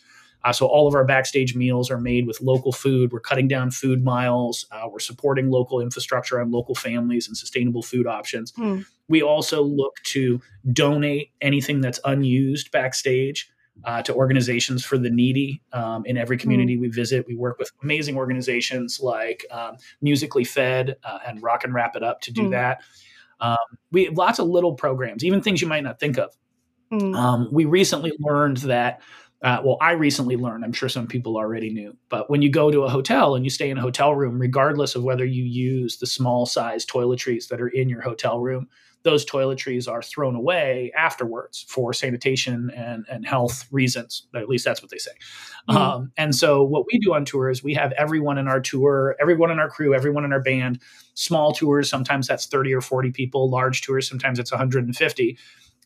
uh, 0.44 0.52
so 0.52 0.66
all 0.66 0.86
of 0.86 0.94
our 0.94 1.04
backstage 1.04 1.54
meals 1.54 1.90
are 1.90 2.00
made 2.00 2.26
with 2.26 2.40
local 2.40 2.72
food. 2.72 3.12
We're 3.12 3.20
cutting 3.20 3.48
down 3.48 3.70
food 3.70 4.04
miles. 4.04 4.66
Uh, 4.70 4.88
we're 4.90 5.00
supporting 5.00 5.50
local 5.50 5.80
infrastructure 5.80 6.38
and 6.38 6.52
local 6.52 6.74
families 6.74 7.26
and 7.26 7.36
sustainable 7.36 7.82
food 7.82 8.06
options. 8.06 8.52
Mm. 8.52 8.86
We 9.08 9.22
also 9.22 9.62
look 9.62 9.96
to 10.04 10.40
donate 10.72 11.32
anything 11.40 11.80
that's 11.80 11.98
unused 12.04 12.70
backstage 12.70 13.50
uh, 13.84 14.02
to 14.02 14.14
organizations 14.14 14.84
for 14.84 14.98
the 14.98 15.10
needy 15.10 15.62
um, 15.72 16.04
in 16.06 16.16
every 16.16 16.36
community 16.36 16.76
mm. 16.76 16.80
we 16.80 16.88
visit. 16.88 17.26
We 17.26 17.36
work 17.36 17.58
with 17.58 17.70
amazing 17.82 18.16
organizations 18.16 19.00
like 19.00 19.44
um, 19.50 19.76
Musically 20.00 20.44
Fed 20.44 20.96
uh, 21.04 21.18
and 21.26 21.42
Rock 21.42 21.64
and 21.64 21.72
Wrap 21.72 21.96
It 21.96 22.02
Up 22.02 22.20
to 22.22 22.32
do 22.32 22.42
mm. 22.42 22.50
that. 22.50 22.82
Um, 23.40 23.56
we 23.92 24.06
have 24.06 24.14
lots 24.16 24.38
of 24.38 24.48
little 24.48 24.74
programs, 24.74 25.24
even 25.24 25.40
things 25.40 25.62
you 25.62 25.68
might 25.68 25.84
not 25.84 26.00
think 26.00 26.18
of. 26.18 26.36
Mm. 26.92 27.14
Um, 27.14 27.48
we 27.52 27.64
recently 27.64 28.12
learned 28.18 28.58
that 28.58 29.00
uh, 29.40 29.60
well, 29.64 29.78
I 29.80 29.92
recently 29.92 30.36
learned, 30.36 30.64
I'm 30.64 30.72
sure 30.72 30.88
some 30.88 31.06
people 31.06 31.36
already 31.36 31.70
knew, 31.70 31.96
but 32.08 32.28
when 32.28 32.42
you 32.42 32.50
go 32.50 32.72
to 32.72 32.82
a 32.82 32.90
hotel 32.90 33.36
and 33.36 33.44
you 33.44 33.50
stay 33.50 33.70
in 33.70 33.78
a 33.78 33.80
hotel 33.80 34.12
room, 34.12 34.40
regardless 34.40 34.96
of 34.96 35.04
whether 35.04 35.24
you 35.24 35.44
use 35.44 35.98
the 35.98 36.08
small 36.08 36.44
size 36.44 36.84
toiletries 36.84 37.46
that 37.48 37.60
are 37.60 37.68
in 37.68 37.88
your 37.88 38.00
hotel 38.00 38.40
room, 38.40 38.66
those 39.08 39.24
toiletries 39.24 39.90
are 39.90 40.02
thrown 40.02 40.34
away 40.34 40.92
afterwards 40.96 41.64
for 41.66 41.94
sanitation 41.94 42.70
and, 42.76 43.06
and 43.10 43.26
health 43.26 43.66
reasons. 43.70 44.26
At 44.34 44.48
least 44.48 44.64
that's 44.64 44.82
what 44.82 44.90
they 44.90 44.98
say. 44.98 45.12
Mm-hmm. 45.68 45.76
Um, 45.76 46.12
and 46.18 46.34
so, 46.34 46.62
what 46.62 46.84
we 46.92 46.98
do 46.98 47.14
on 47.14 47.24
tour 47.24 47.48
is 47.48 47.62
we 47.62 47.74
have 47.74 47.92
everyone 47.92 48.36
in 48.36 48.48
our 48.48 48.60
tour, 48.60 49.16
everyone 49.20 49.50
in 49.50 49.58
our 49.58 49.70
crew, 49.70 49.94
everyone 49.94 50.24
in 50.24 50.32
our 50.32 50.42
band, 50.42 50.80
small 51.14 51.52
tours, 51.52 51.88
sometimes 51.88 52.26
that's 52.26 52.46
30 52.46 52.74
or 52.74 52.80
40 52.82 53.10
people, 53.12 53.48
large 53.48 53.80
tours, 53.80 54.06
sometimes 54.08 54.38
it's 54.38 54.52
150 54.52 55.38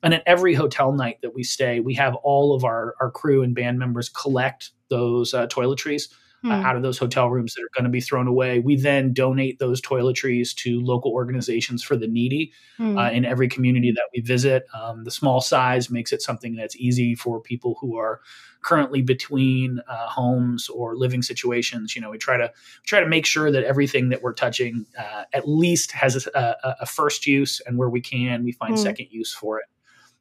and 0.05 0.15
at 0.15 0.23
every 0.27 0.55
hotel 0.55 0.93
night 0.93 1.19
that 1.23 1.33
we 1.33 1.45
stay, 1.45 1.79
we 1.79 1.95
have 1.95 2.17
all 2.17 2.57
of 2.57 2.65
our, 2.65 2.97
our 3.01 3.09
crew 3.09 3.45
and 3.45 3.55
band 3.55 3.79
members 3.79 4.09
collect 4.09 4.71
those 4.89 5.33
uh, 5.33 5.47
toiletries 5.47 6.09
uh, 6.45 6.49
hmm. 6.49 6.67
out 6.67 6.77
of 6.77 6.83
those 6.83 6.99
hotel 6.99 7.31
rooms 7.31 7.55
that 7.55 7.63
are 7.63 7.71
going 7.75 7.85
to 7.85 7.91
be 7.91 8.01
thrown 8.01 8.27
away. 8.27 8.59
We 8.59 8.77
then 8.77 9.13
donate 9.13 9.59
those 9.59 9.81
toiletries 9.81 10.55
to 10.57 10.81
local 10.81 11.13
organizations 11.13 11.83
for 11.83 11.97
the 11.97 12.09
needy 12.09 12.53
hmm. 12.77 12.99
uh, 12.99 13.11
in 13.11 13.25
every 13.25 13.49
community 13.49 13.93
that 13.93 14.05
we 14.15 14.23
visit. 14.23 14.67
Um, 14.75 15.05
the 15.05 15.11
small 15.11 15.41
size 15.41 15.91
makes 15.91 16.13
it 16.13 16.23
something 16.23 16.57
that's 16.57 16.77
easy 16.77 17.15
for 17.15 17.41
people 17.41 17.77
who 17.81 17.97
are 17.97 18.21
currently 18.63 19.03
between 19.03 19.81
uh, 19.89 20.07
homes 20.09 20.69
or 20.69 20.97
living 20.97 21.23
situations. 21.23 21.95
You 21.95 22.03
know, 22.03 22.11
we 22.11 22.19
try 22.19 22.37
to 22.37 22.53
try 22.87 23.01
to 23.01 23.09
make 23.09 23.27
sure 23.27 23.51
that 23.51 23.65
everything 23.65 24.09
that 24.09 24.23
we're 24.23 24.35
touching 24.35 24.87
uh, 24.99 25.25
at 25.33 25.49
least 25.49 25.93
has 25.93 26.27
a, 26.27 26.39
a, 26.39 26.77
a, 26.81 26.87
first 26.87 27.27
use, 27.27 27.61
and 27.67 27.79
where 27.79 27.89
we 27.89 28.01
can, 28.01 28.45
we 28.45 28.53
find 28.53 28.75
hmm. 28.75 28.81
second 28.81 29.09
use 29.11 29.33
for 29.33 29.59
it. 29.59 29.67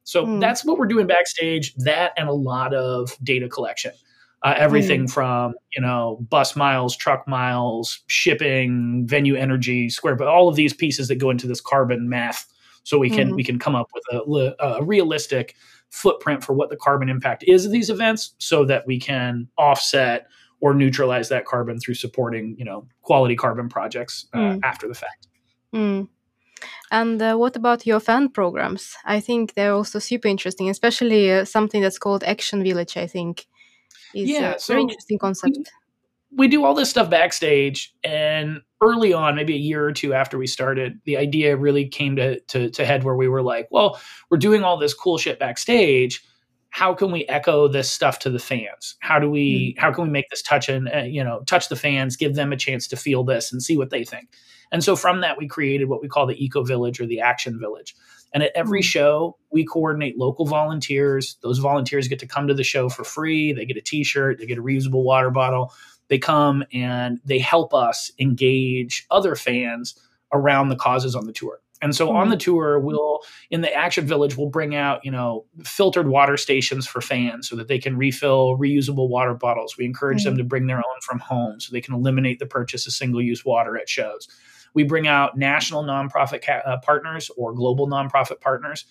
So 0.04 0.26
mm. 0.26 0.40
that's 0.40 0.64
what 0.64 0.78
we're 0.78 0.86
doing 0.86 1.06
backstage. 1.06 1.74
That 1.76 2.12
and 2.16 2.28
a 2.28 2.32
lot 2.32 2.74
of 2.74 3.16
data 3.22 3.48
collection. 3.48 3.92
Uh, 4.44 4.54
everything 4.56 5.04
mm. 5.04 5.10
from 5.10 5.54
you 5.72 5.80
know 5.80 6.18
bus 6.28 6.56
miles, 6.56 6.96
truck 6.96 7.28
miles, 7.28 8.00
shipping, 8.08 9.06
venue 9.06 9.36
energy, 9.36 9.88
square, 9.88 10.16
but 10.16 10.26
all 10.26 10.48
of 10.48 10.56
these 10.56 10.74
pieces 10.74 11.06
that 11.08 11.16
go 11.16 11.30
into 11.30 11.46
this 11.46 11.60
carbon 11.60 12.08
math, 12.08 12.46
so 12.82 12.98
we 12.98 13.08
can 13.08 13.32
mm. 13.32 13.36
we 13.36 13.44
can 13.44 13.58
come 13.58 13.76
up 13.76 13.86
with 13.94 14.02
a, 14.12 14.54
a 14.58 14.82
realistic 14.82 15.54
footprint 15.90 16.42
for 16.42 16.54
what 16.54 16.70
the 16.70 16.76
carbon 16.76 17.08
impact 17.08 17.44
is 17.46 17.64
of 17.66 17.70
these 17.70 17.88
events, 17.88 18.34
so 18.38 18.64
that 18.64 18.84
we 18.84 18.98
can 18.98 19.46
offset 19.58 20.26
or 20.60 20.74
neutralize 20.74 21.28
that 21.28 21.44
carbon 21.44 21.78
through 21.78 21.94
supporting 21.94 22.56
you 22.58 22.64
know 22.64 22.86
quality 23.02 23.36
carbon 23.36 23.68
projects 23.68 24.26
uh, 24.32 24.38
mm. 24.38 24.60
after 24.64 24.88
the 24.88 24.94
fact. 24.94 25.28
Mm. 25.72 26.08
And 26.90 27.22
uh, 27.22 27.36
what 27.36 27.56
about 27.56 27.86
your 27.86 28.00
fan 28.00 28.28
programs? 28.28 28.96
I 29.04 29.20
think 29.20 29.54
they're 29.54 29.72
also 29.72 29.98
super 29.98 30.28
interesting, 30.28 30.68
especially 30.68 31.32
uh, 31.32 31.44
something 31.44 31.80
that's 31.80 31.98
called 31.98 32.22
Action 32.24 32.62
Village. 32.62 32.96
I 32.96 33.06
think 33.06 33.46
is 34.14 34.28
yeah, 34.28 34.54
a 34.54 34.58
so 34.58 34.74
very 34.74 34.82
interesting 34.82 35.18
concept. 35.18 35.70
we 36.36 36.48
do 36.48 36.64
all 36.64 36.74
this 36.74 36.90
stuff 36.90 37.10
backstage 37.10 37.94
and 38.04 38.60
early 38.80 39.12
on 39.12 39.36
maybe 39.36 39.54
a 39.54 39.58
year 39.58 39.86
or 39.86 39.92
two 39.92 40.12
after 40.14 40.38
we 40.38 40.46
started 40.46 41.00
the 41.04 41.16
idea 41.16 41.56
really 41.56 41.86
came 41.86 42.16
to, 42.16 42.40
to, 42.40 42.70
to 42.70 42.84
head 42.84 43.04
where 43.04 43.16
we 43.16 43.28
were 43.28 43.42
like 43.42 43.68
well 43.70 44.00
we're 44.30 44.38
doing 44.38 44.62
all 44.62 44.76
this 44.76 44.94
cool 44.94 45.18
shit 45.18 45.38
backstage 45.38 46.22
how 46.70 46.94
can 46.94 47.12
we 47.12 47.26
echo 47.26 47.68
this 47.68 47.90
stuff 47.90 48.18
to 48.18 48.30
the 48.30 48.38
fans 48.38 48.96
how 49.00 49.18
do 49.18 49.30
we 49.30 49.74
mm. 49.76 49.80
how 49.80 49.92
can 49.92 50.04
we 50.04 50.10
make 50.10 50.28
this 50.30 50.42
touch 50.42 50.68
and 50.68 50.88
uh, 50.92 50.98
you 50.98 51.22
know 51.22 51.42
touch 51.46 51.68
the 51.68 51.76
fans 51.76 52.16
give 52.16 52.34
them 52.34 52.52
a 52.52 52.56
chance 52.56 52.88
to 52.88 52.96
feel 52.96 53.24
this 53.24 53.52
and 53.52 53.62
see 53.62 53.76
what 53.76 53.90
they 53.90 54.04
think 54.04 54.28
and 54.72 54.82
so 54.82 54.96
from 54.96 55.20
that 55.20 55.38
we 55.38 55.46
created 55.46 55.88
what 55.88 56.02
we 56.02 56.08
call 56.08 56.26
the 56.26 56.44
eco 56.44 56.64
village 56.64 57.00
or 57.00 57.06
the 57.06 57.20
action 57.20 57.58
village 57.58 57.94
and 58.32 58.42
at 58.42 58.52
every 58.54 58.80
mm. 58.80 58.84
show 58.84 59.36
we 59.50 59.64
coordinate 59.64 60.18
local 60.18 60.46
volunteers 60.46 61.36
those 61.42 61.58
volunteers 61.58 62.08
get 62.08 62.18
to 62.18 62.26
come 62.26 62.46
to 62.48 62.54
the 62.54 62.64
show 62.64 62.88
for 62.88 63.04
free 63.04 63.52
they 63.52 63.64
get 63.64 63.76
a 63.76 63.82
t-shirt 63.82 64.38
they 64.38 64.46
get 64.46 64.58
a 64.58 64.62
reusable 64.62 65.04
water 65.04 65.30
bottle 65.30 65.72
they 66.08 66.18
come 66.18 66.64
and 66.72 67.20
they 67.24 67.38
help 67.38 67.72
us 67.72 68.10
engage 68.18 69.06
other 69.10 69.34
fans 69.34 69.94
around 70.32 70.68
the 70.68 70.76
causes 70.76 71.14
on 71.14 71.26
the 71.26 71.32
tour 71.32 71.62
and 71.82 71.96
so 71.96 72.12
on 72.12 72.28
the 72.28 72.36
tour, 72.36 72.78
we'll 72.78 73.22
in 73.50 73.60
the 73.60 73.74
Action 73.74 74.06
Village, 74.06 74.36
we'll 74.36 74.48
bring 74.48 74.76
out 74.76 75.04
you 75.04 75.10
know 75.10 75.44
filtered 75.64 76.06
water 76.06 76.36
stations 76.36 76.86
for 76.86 77.00
fans 77.00 77.48
so 77.48 77.56
that 77.56 77.66
they 77.66 77.80
can 77.80 77.96
refill 77.96 78.56
reusable 78.56 79.08
water 79.08 79.34
bottles. 79.34 79.76
We 79.76 79.84
encourage 79.84 80.20
mm-hmm. 80.20 80.30
them 80.30 80.38
to 80.38 80.44
bring 80.44 80.68
their 80.68 80.78
own 80.78 81.00
from 81.02 81.18
home 81.18 81.58
so 81.58 81.72
they 81.72 81.80
can 81.80 81.94
eliminate 81.94 82.38
the 82.38 82.46
purchase 82.46 82.86
of 82.86 82.92
single 82.92 83.20
use 83.20 83.44
water 83.44 83.76
at 83.76 83.88
shows. 83.88 84.28
We 84.74 84.84
bring 84.84 85.06
out 85.06 85.36
national 85.36 85.84
nonprofit 85.84 86.44
ca- 86.44 86.62
uh, 86.64 86.78
partners 86.78 87.30
or 87.36 87.52
global 87.52 87.88
nonprofit 87.88 88.40
partners. 88.40 88.84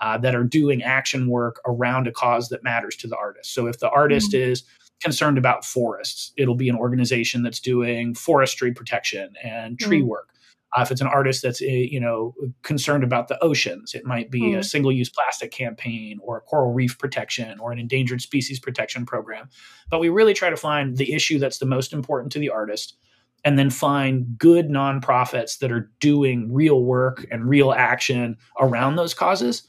Uh, 0.00 0.18
that 0.18 0.34
are 0.34 0.42
doing 0.42 0.82
action 0.82 1.28
work 1.28 1.60
around 1.66 2.08
a 2.08 2.12
cause 2.12 2.48
that 2.48 2.64
matters 2.64 2.96
to 2.96 3.06
the 3.06 3.16
artist. 3.16 3.54
So 3.54 3.68
if 3.68 3.78
the 3.78 3.88
artist 3.88 4.32
mm-hmm. 4.32 4.50
is 4.50 4.64
concerned 5.00 5.38
about 5.38 5.64
forests, 5.64 6.32
it'll 6.36 6.56
be 6.56 6.68
an 6.68 6.76
organization 6.76 7.44
that's 7.44 7.60
doing 7.60 8.12
forestry 8.12 8.72
protection 8.72 9.34
and 9.42 9.78
tree 9.78 10.00
mm-hmm. 10.00 10.08
work. 10.08 10.30
Uh, 10.76 10.82
if 10.82 10.90
it's 10.90 11.00
an 11.00 11.06
artist 11.06 11.42
that's 11.42 11.62
eh, 11.62 11.86
you 11.88 12.00
know 12.00 12.34
concerned 12.62 13.04
about 13.04 13.28
the 13.28 13.42
oceans, 13.42 13.94
it 13.94 14.04
might 14.04 14.30
be 14.30 14.40
mm. 14.40 14.54
a 14.54 14.56
hmm. 14.56 14.62
single-use 14.62 15.08
plastic 15.08 15.52
campaign 15.52 16.18
or 16.20 16.38
a 16.38 16.40
coral 16.40 16.72
reef 16.72 16.98
protection 16.98 17.60
or 17.60 17.70
an 17.70 17.78
endangered 17.78 18.20
species 18.20 18.58
protection 18.58 19.06
program. 19.06 19.48
But 19.88 20.00
we 20.00 20.08
really 20.08 20.34
try 20.34 20.50
to 20.50 20.56
find 20.56 20.96
the 20.96 21.12
issue 21.12 21.38
that's 21.38 21.58
the 21.58 21.66
most 21.66 21.92
important 21.92 22.32
to 22.32 22.40
the 22.40 22.50
artist, 22.50 22.96
and 23.44 23.58
then 23.58 23.70
find 23.70 24.38
good 24.38 24.68
nonprofits 24.68 25.58
that 25.58 25.70
are 25.70 25.90
doing 26.00 26.52
real 26.52 26.82
work 26.82 27.26
and 27.30 27.48
real 27.48 27.72
action 27.72 28.36
around 28.58 28.96
those 28.96 29.14
causes. 29.14 29.68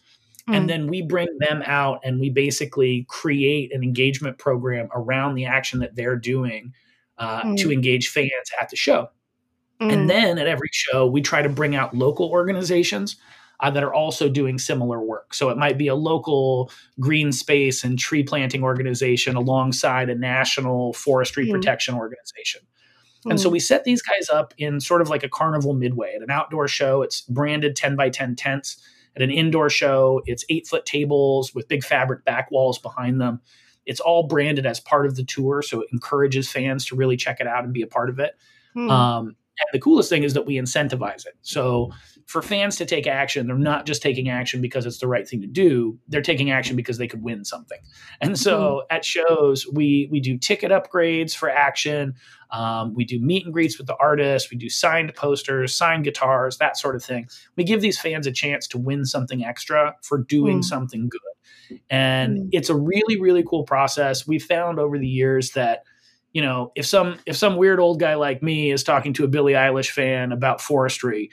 Mm. 0.49 0.55
And 0.55 0.69
then 0.69 0.87
we 0.87 1.01
bring 1.01 1.27
them 1.39 1.61
out 1.65 1.99
and 2.03 2.19
we 2.19 2.29
basically 2.29 3.05
create 3.09 3.73
an 3.73 3.83
engagement 3.83 4.37
program 4.37 4.89
around 4.95 5.35
the 5.35 5.45
action 5.45 5.79
that 5.79 5.95
they're 5.95 6.15
doing 6.15 6.73
uh, 7.17 7.41
mm. 7.41 7.57
to 7.57 7.71
engage 7.71 8.09
fans 8.09 8.31
at 8.59 8.69
the 8.69 8.75
show. 8.75 9.09
Mm. 9.81 9.93
And 9.93 10.09
then 10.09 10.37
at 10.37 10.47
every 10.47 10.69
show, 10.71 11.05
we 11.05 11.21
try 11.21 11.41
to 11.41 11.49
bring 11.49 11.75
out 11.75 11.93
local 11.93 12.29
organizations 12.29 13.17
uh, 13.59 13.71
that 13.71 13.83
are 13.83 13.93
also 13.93 14.29
doing 14.29 14.57
similar 14.57 15.01
work. 15.01 15.33
So 15.33 15.49
it 15.49 15.57
might 15.57 15.77
be 15.77 15.87
a 15.87 15.95
local 15.95 16.71
green 16.99 17.31
space 17.31 17.83
and 17.83 17.97
tree 17.97 18.23
planting 18.23 18.63
organization 18.63 19.35
alongside 19.35 20.09
a 20.09 20.15
national 20.15 20.93
forestry 20.93 21.47
mm. 21.47 21.51
protection 21.51 21.95
organization. 21.95 22.61
Mm. 23.25 23.31
And 23.31 23.39
so 23.39 23.49
mm. 23.49 23.53
we 23.53 23.59
set 23.59 23.83
these 23.83 24.01
guys 24.01 24.29
up 24.29 24.53
in 24.57 24.79
sort 24.79 25.01
of 25.01 25.09
like 25.09 25.23
a 25.23 25.29
carnival 25.29 25.73
midway. 25.73 26.13
At 26.15 26.21
an 26.21 26.31
outdoor 26.31 26.67
show, 26.67 27.01
it's 27.01 27.21
branded 27.21 27.75
10 27.75 27.95
by 27.95 28.09
10 28.09 28.35
tents. 28.35 28.77
At 29.15 29.21
an 29.21 29.31
indoor 29.31 29.69
show, 29.69 30.21
it's 30.25 30.43
eight 30.49 30.67
foot 30.67 30.85
tables 30.85 31.55
with 31.55 31.67
big 31.67 31.83
fabric 31.83 32.25
back 32.25 32.51
walls 32.51 32.77
behind 32.77 33.21
them. 33.21 33.39
It's 33.85 33.99
all 33.99 34.27
branded 34.27 34.65
as 34.65 34.79
part 34.79 35.05
of 35.05 35.15
the 35.15 35.23
tour, 35.23 35.61
so 35.61 35.81
it 35.81 35.87
encourages 35.93 36.51
fans 36.51 36.85
to 36.87 36.95
really 36.95 37.15
check 37.15 37.39
it 37.39 37.47
out 37.47 37.63
and 37.63 37.73
be 37.73 37.81
a 37.81 37.87
part 37.87 38.09
of 38.09 38.19
it. 38.19 38.33
Mm. 38.75 38.91
Um, 38.91 39.27
and 39.27 39.67
the 39.71 39.79
coolest 39.79 40.09
thing 40.09 40.23
is 40.23 40.33
that 40.33 40.45
we 40.45 40.55
incentivize 40.55 41.25
it. 41.25 41.35
So 41.41 41.91
for 42.25 42.41
fans 42.41 42.75
to 42.77 42.85
take 42.85 43.05
action, 43.05 43.45
they're 43.45 43.55
not 43.55 43.85
just 43.85 44.01
taking 44.01 44.29
action 44.29 44.59
because 44.61 44.85
it's 44.85 44.97
the 44.99 45.07
right 45.07 45.27
thing 45.27 45.41
to 45.41 45.47
do. 45.47 45.97
They're 46.07 46.21
taking 46.21 46.49
action 46.49 46.75
because 46.75 46.97
they 46.97 47.07
could 47.07 47.21
win 47.21 47.45
something. 47.45 47.77
And 48.19 48.37
so 48.37 48.59
mm-hmm. 48.59 48.95
at 48.95 49.05
shows, 49.05 49.67
we 49.71 50.09
we 50.11 50.19
do 50.19 50.37
ticket 50.37 50.71
upgrades 50.71 51.35
for 51.35 51.49
action. 51.49 52.15
Um, 52.49 52.95
we 52.95 53.05
do 53.05 53.19
meet 53.19 53.45
and 53.45 53.53
greets 53.53 53.77
with 53.77 53.87
the 53.87 53.95
artists. 53.97 54.49
We 54.49 54.57
do 54.57 54.69
signed 54.69 55.13
posters, 55.15 55.75
signed 55.75 56.03
guitars, 56.03 56.57
that 56.57 56.77
sort 56.77 56.95
of 56.95 57.03
thing. 57.03 57.27
We 57.55 57.63
give 57.63 57.81
these 57.81 57.99
fans 57.99 58.25
a 58.25 58.31
chance 58.31 58.67
to 58.69 58.77
win 58.77 59.05
something 59.05 59.43
extra 59.43 59.95
for 60.01 60.17
doing 60.17 60.59
mm. 60.59 60.63
something 60.63 61.09
good. 61.09 61.79
And 61.89 62.37
mm. 62.37 62.49
it's 62.51 62.69
a 62.69 62.75
really, 62.75 63.19
really 63.19 63.43
cool 63.43 63.63
process. 63.63 64.27
We 64.27 64.39
found 64.39 64.79
over 64.79 64.97
the 64.97 65.07
years 65.07 65.51
that 65.51 65.83
you 66.33 66.41
know, 66.41 66.73
if 66.75 66.85
some 66.85 67.17
if 67.25 67.37
some 67.37 67.55
weird 67.55 67.79
old 67.79 67.99
guy 67.99 68.15
like 68.15 68.43
me 68.43 68.69
is 68.69 68.83
talking 68.83 69.13
to 69.13 69.23
a 69.23 69.27
Billie 69.27 69.53
Eilish 69.53 69.91
fan 69.91 70.33
about 70.33 70.59
forestry, 70.59 71.31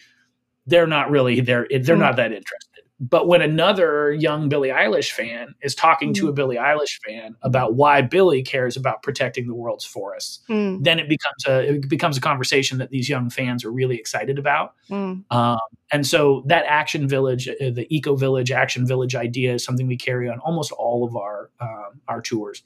they're 0.66 0.87
not 0.87 1.11
really 1.11 1.40
they're 1.40 1.66
they're 1.71 1.97
mm. 1.97 2.00
not 2.00 2.16
that 2.16 2.33
interested. 2.33 2.69
But 3.00 3.26
when 3.26 3.42
another 3.42 4.12
young 4.12 4.49
Billie 4.49 4.69
Eilish 4.69 5.11
fan 5.11 5.57
is 5.61 5.75
talking 5.75 6.11
mm. 6.11 6.14
to 6.19 6.28
a 6.28 6.33
Billie 6.33 6.57
Eilish 6.57 7.00
fan 7.04 7.35
about 7.42 7.75
why 7.75 8.00
Billie 8.00 8.45
cares 8.45 8.76
about 8.76 9.02
protecting 9.02 9.49
the 9.49 9.54
world's 9.54 9.85
forests, 9.85 10.38
mm. 10.49 10.83
then 10.85 11.00
it 11.00 11.09
becomes 11.09 11.45
a 11.49 11.75
it 11.75 11.88
becomes 11.88 12.16
a 12.16 12.21
conversation 12.21 12.78
that 12.78 12.90
these 12.90 13.09
young 13.09 13.28
fans 13.28 13.64
are 13.64 13.73
really 13.73 13.97
excited 13.97 14.38
about. 14.38 14.75
Mm. 14.88 15.25
Um, 15.33 15.59
and 15.90 16.07
so 16.07 16.45
that 16.47 16.64
action 16.69 17.09
village, 17.09 17.49
uh, 17.49 17.71
the 17.71 17.87
eco 17.90 18.14
village, 18.14 18.52
action 18.52 18.87
village 18.87 19.16
idea 19.16 19.54
is 19.54 19.64
something 19.64 19.88
we 19.88 19.97
carry 19.97 20.28
on 20.28 20.38
almost 20.38 20.71
all 20.71 21.04
of 21.04 21.16
our 21.16 21.50
um, 21.61 22.00
our 22.07 22.23
tours. 22.23 22.62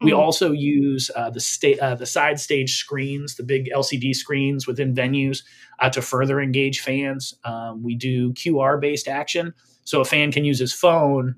We 0.00 0.12
mm-hmm. 0.12 0.20
also 0.20 0.52
use 0.52 1.10
uh, 1.14 1.28
the 1.30 1.40
state, 1.40 1.78
uh, 1.78 1.94
the 1.94 2.06
side 2.06 2.40
stage 2.40 2.76
screens, 2.76 3.34
the 3.34 3.42
big 3.42 3.68
LCD 3.74 4.14
screens 4.14 4.66
within 4.66 4.94
venues 4.94 5.42
uh, 5.78 5.90
to 5.90 6.00
further 6.00 6.40
engage 6.40 6.80
fans. 6.80 7.34
Um, 7.44 7.82
we 7.82 7.96
do 7.96 8.32
QR 8.32 8.80
based 8.80 9.08
action, 9.08 9.52
so 9.84 10.00
a 10.00 10.04
fan 10.04 10.32
can 10.32 10.44
use 10.44 10.58
his 10.58 10.72
phone, 10.72 11.36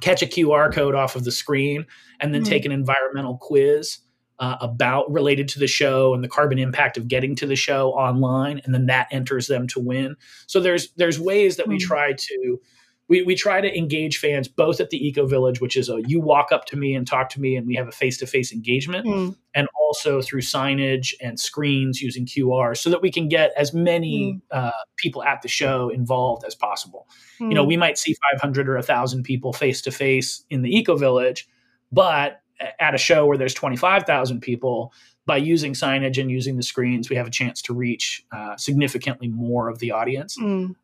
catch 0.00 0.22
a 0.22 0.26
QR 0.26 0.72
code 0.72 0.94
off 0.94 1.16
of 1.16 1.24
the 1.24 1.32
screen, 1.32 1.86
and 2.20 2.34
then 2.34 2.42
mm-hmm. 2.42 2.50
take 2.50 2.64
an 2.66 2.72
environmental 2.72 3.38
quiz. 3.38 3.98
Uh, 4.40 4.56
about 4.60 5.10
related 5.10 5.48
to 5.48 5.58
the 5.58 5.66
show 5.66 6.14
and 6.14 6.22
the 6.22 6.28
carbon 6.28 6.60
impact 6.60 6.96
of 6.96 7.08
getting 7.08 7.34
to 7.34 7.44
the 7.44 7.56
show 7.56 7.90
online, 7.94 8.60
and 8.64 8.72
then 8.72 8.86
that 8.86 9.08
enters 9.10 9.48
them 9.48 9.66
to 9.66 9.80
win. 9.80 10.14
So 10.46 10.60
there's 10.60 10.92
there's 10.92 11.18
ways 11.18 11.56
that 11.56 11.64
mm-hmm. 11.64 11.72
we 11.72 11.78
try 11.80 12.12
to 12.12 12.60
we, 13.08 13.22
we 13.22 13.34
try 13.34 13.60
to 13.60 13.76
engage 13.76 14.18
fans 14.18 14.46
both 14.46 14.80
at 14.80 14.90
the 14.90 15.06
eco 15.06 15.26
village 15.26 15.60
which 15.60 15.76
is 15.76 15.88
a 15.88 16.00
you 16.06 16.20
walk 16.20 16.52
up 16.52 16.66
to 16.66 16.76
me 16.76 16.94
and 16.94 17.06
talk 17.06 17.28
to 17.30 17.40
me 17.40 17.56
and 17.56 17.66
we 17.66 17.74
have 17.74 17.88
a 17.88 17.92
face-to-face 17.92 18.52
engagement 18.52 19.06
mm. 19.06 19.34
and 19.54 19.66
also 19.80 20.20
through 20.20 20.40
signage 20.40 21.14
and 21.20 21.40
screens 21.40 22.00
using 22.00 22.24
qr 22.24 22.76
so 22.76 22.90
that 22.90 23.02
we 23.02 23.10
can 23.10 23.28
get 23.28 23.52
as 23.56 23.74
many 23.74 24.34
mm. 24.34 24.40
uh, 24.50 24.70
people 24.96 25.22
at 25.24 25.42
the 25.42 25.48
show 25.48 25.88
involved 25.88 26.44
as 26.44 26.54
possible 26.54 27.08
mm. 27.40 27.48
you 27.48 27.54
know 27.54 27.64
mm. 27.64 27.68
we 27.68 27.76
might 27.76 27.98
see 27.98 28.14
500 28.32 28.68
or 28.68 28.74
1000 28.74 29.22
people 29.22 29.52
face-to-face 29.52 30.44
in 30.50 30.62
the 30.62 30.74
eco 30.74 30.96
village 30.96 31.48
but 31.90 32.42
at 32.80 32.94
a 32.94 32.98
show 32.98 33.24
where 33.26 33.38
there's 33.38 33.54
25000 33.54 34.40
people 34.40 34.92
by 35.26 35.36
using 35.36 35.74
signage 35.74 36.20
and 36.20 36.30
using 36.30 36.56
the 36.56 36.62
screens 36.62 37.08
we 37.08 37.16
have 37.16 37.26
a 37.26 37.30
chance 37.30 37.62
to 37.62 37.72
reach 37.72 38.24
uh, 38.32 38.56
significantly 38.56 39.28
more 39.28 39.68
of 39.68 39.78
the 39.78 39.90
audience 39.92 40.36
mm. 40.38 40.74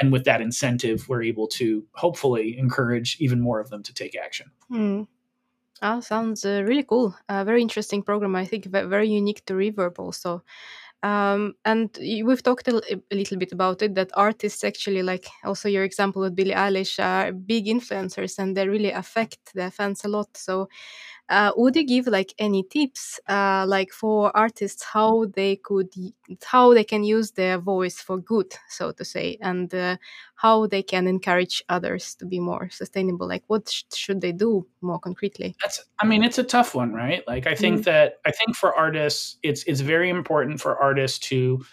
And 0.00 0.12
with 0.12 0.24
that 0.24 0.40
incentive, 0.40 1.08
we're 1.08 1.22
able 1.22 1.46
to 1.48 1.84
hopefully 1.92 2.56
encourage 2.58 3.16
even 3.20 3.40
more 3.40 3.60
of 3.60 3.70
them 3.70 3.82
to 3.82 3.94
take 3.94 4.16
action. 4.16 4.50
Mm. 4.70 5.06
Oh, 5.82 6.00
sounds 6.00 6.44
uh, 6.44 6.62
really 6.66 6.84
cool. 6.84 7.14
Uh, 7.28 7.44
very 7.44 7.60
interesting 7.60 8.02
program. 8.02 8.36
I 8.36 8.44
think 8.44 8.66
very 8.66 9.08
unique 9.08 9.44
to 9.46 9.54
Reverb 9.54 9.98
also. 9.98 10.44
Um, 11.02 11.54
and 11.64 11.90
we've 12.00 12.42
talked 12.44 12.68
a, 12.68 12.80
a, 13.10 13.14
little 13.16 13.36
bit 13.36 13.50
about 13.50 13.82
it 13.82 13.96
that 13.96 14.12
artists 14.14 14.62
actually, 14.62 15.02
like 15.02 15.26
also 15.44 15.68
your 15.68 15.82
example 15.82 16.22
with 16.22 16.36
Billie 16.36 16.54
Eilish, 16.54 17.02
are 17.02 17.32
big 17.32 17.66
influencers 17.66 18.38
and 18.38 18.56
they 18.56 18.68
really 18.68 18.92
affect 18.92 19.52
their 19.54 19.72
fans 19.72 20.04
a 20.04 20.08
lot. 20.08 20.36
So, 20.36 20.68
uh, 21.28 21.52
would 21.56 21.76
you 21.76 21.84
give 21.86 22.06
like 22.06 22.34
any 22.38 22.62
tips, 22.62 23.20
uh, 23.28 23.64
like 23.66 23.90
for 23.90 24.36
artists, 24.36 24.82
how 24.82 25.26
they 25.26 25.56
could, 25.56 25.88
how 26.44 26.74
they 26.74 26.84
can 26.84 27.04
use 27.04 27.30
their 27.32 27.58
voice 27.58 28.00
for 28.00 28.18
good, 28.18 28.54
so 28.68 28.92
to 28.92 29.04
say, 29.04 29.38
and 29.40 29.74
uh, 29.74 29.96
how 30.34 30.66
they 30.66 30.82
can 30.82 31.06
encourage 31.06 31.62
others 31.68 32.14
to 32.16 32.26
be 32.26 32.40
more 32.40 32.68
sustainable? 32.70 33.28
Like, 33.28 33.44
what 33.46 33.68
sh 33.68 33.84
should 33.94 34.20
they 34.20 34.32
do 34.32 34.66
more 34.80 34.98
concretely? 34.98 35.56
That's, 35.62 35.84
I 36.00 36.06
mean, 36.06 36.22
it's 36.22 36.38
a 36.38 36.44
tough 36.44 36.74
one, 36.74 36.92
right? 36.92 37.22
Like, 37.26 37.46
I 37.46 37.54
think 37.54 37.80
mm. 37.80 37.84
that 37.84 38.14
I 38.26 38.30
think 38.30 38.56
for 38.56 38.74
artists, 38.74 39.38
it's 39.42 39.62
it's 39.64 39.80
very 39.80 40.10
important 40.10 40.60
for 40.60 40.76
artists 40.76 41.18
to 41.30 41.64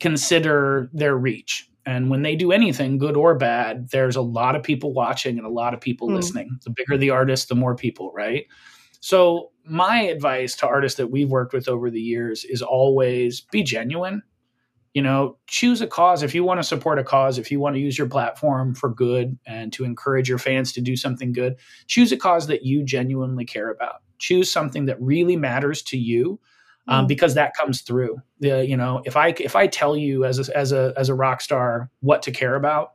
consider 0.00 0.90
their 0.92 1.16
reach 1.16 1.70
and 1.86 2.08
when 2.08 2.22
they 2.22 2.36
do 2.36 2.52
anything, 2.52 2.98
good 2.98 3.16
or 3.16 3.34
bad, 3.34 3.90
there's 3.90 4.16
a 4.16 4.22
lot 4.22 4.56
of 4.56 4.62
people 4.62 4.92
watching 4.92 5.36
and 5.36 5.46
a 5.46 5.50
lot 5.50 5.74
of 5.74 5.80
people 5.80 6.08
mm. 6.08 6.14
listening. 6.14 6.58
The 6.64 6.70
bigger 6.70 6.96
the 6.96 7.10
artist, 7.10 7.48
the 7.48 7.54
more 7.54 7.74
people, 7.74 8.10
right? 8.14 8.46
So, 9.04 9.50
my 9.66 10.00
advice 10.04 10.56
to 10.56 10.66
artists 10.66 10.96
that 10.96 11.10
we've 11.10 11.28
worked 11.28 11.52
with 11.52 11.68
over 11.68 11.90
the 11.90 12.00
years 12.00 12.42
is 12.42 12.62
always 12.62 13.42
be 13.42 13.62
genuine. 13.62 14.22
You 14.94 15.02
know, 15.02 15.36
choose 15.46 15.82
a 15.82 15.86
cause. 15.86 16.22
If 16.22 16.34
you 16.34 16.42
want 16.42 16.60
to 16.60 16.64
support 16.64 16.98
a 16.98 17.04
cause, 17.04 17.36
if 17.36 17.50
you 17.50 17.60
want 17.60 17.76
to 17.76 17.80
use 17.80 17.98
your 17.98 18.08
platform 18.08 18.74
for 18.74 18.88
good 18.88 19.38
and 19.46 19.74
to 19.74 19.84
encourage 19.84 20.26
your 20.26 20.38
fans 20.38 20.72
to 20.72 20.80
do 20.80 20.96
something 20.96 21.34
good, 21.34 21.56
choose 21.86 22.12
a 22.12 22.16
cause 22.16 22.46
that 22.46 22.64
you 22.64 22.82
genuinely 22.82 23.44
care 23.44 23.70
about. 23.70 23.96
Choose 24.16 24.50
something 24.50 24.86
that 24.86 24.98
really 25.02 25.36
matters 25.36 25.82
to 25.82 25.98
you 25.98 26.40
um, 26.88 27.04
mm. 27.04 27.08
because 27.08 27.34
that 27.34 27.52
comes 27.54 27.82
through. 27.82 28.22
The 28.40 28.66
you 28.66 28.78
know 28.78 29.02
if 29.04 29.18
I 29.18 29.34
if 29.38 29.54
I 29.54 29.66
tell 29.66 29.98
you 29.98 30.24
as 30.24 30.48
a, 30.48 30.56
as 30.56 30.72
a 30.72 30.94
as 30.96 31.10
a 31.10 31.14
rock 31.14 31.42
star 31.42 31.90
what 32.00 32.22
to 32.22 32.30
care 32.30 32.54
about, 32.54 32.92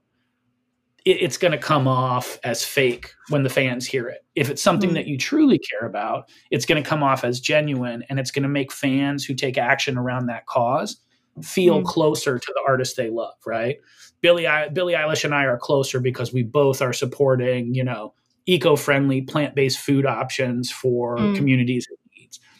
it, 1.09 1.21
it's 1.21 1.37
going 1.37 1.51
to 1.51 1.57
come 1.57 1.87
off 1.87 2.39
as 2.43 2.63
fake 2.63 3.13
when 3.29 3.43
the 3.43 3.49
fans 3.49 3.85
hear 3.85 4.07
it. 4.07 4.25
If 4.35 4.49
it's 4.49 4.61
something 4.61 4.91
mm. 4.91 4.93
that 4.93 5.07
you 5.07 5.17
truly 5.17 5.59
care 5.59 5.87
about, 5.87 6.29
it's 6.51 6.65
going 6.65 6.81
to 6.81 6.87
come 6.87 7.03
off 7.03 7.23
as 7.23 7.39
genuine, 7.39 8.03
and 8.09 8.19
it's 8.19 8.31
going 8.31 8.43
to 8.43 8.49
make 8.49 8.71
fans 8.71 9.25
who 9.25 9.33
take 9.33 9.57
action 9.57 9.97
around 9.97 10.27
that 10.27 10.45
cause 10.45 10.97
feel 11.43 11.81
mm. 11.81 11.85
closer 11.85 12.37
to 12.37 12.53
the 12.53 12.61
artist 12.67 12.97
they 12.97 13.09
love. 13.09 13.35
Right? 13.45 13.77
Billie 14.21 14.47
I, 14.47 14.69
Billie 14.69 14.93
Eilish 14.93 15.23
and 15.23 15.33
I 15.33 15.45
are 15.45 15.57
closer 15.57 15.99
because 15.99 16.33
we 16.33 16.43
both 16.43 16.81
are 16.81 16.93
supporting 16.93 17.73
you 17.73 17.83
know 17.83 18.13
eco-friendly 18.45 19.21
plant-based 19.21 19.77
food 19.77 20.07
options 20.07 20.71
for 20.71 21.17
mm. 21.17 21.35
communities 21.35 21.87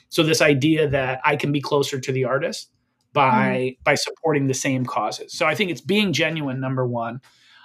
so 0.10 0.24
this 0.24 0.42
idea 0.42 0.88
that 0.90 1.22
I 1.24 1.36
can 1.36 1.52
be 1.52 1.62
closer 1.62 2.00
to 2.00 2.12
the 2.12 2.26
artist 2.26 2.72
by 3.14 3.76
mm. 3.80 3.84
by 3.84 3.96
supporting 3.96 4.48
the 4.48 4.54
same 4.54 4.86
causes. 4.86 5.34
So 5.34 5.46
I 5.46 5.56
think 5.56 5.72
it's 5.72 5.82
being 5.82 6.12
genuine. 6.14 6.60
Number 6.60 6.86
one. 6.86 7.22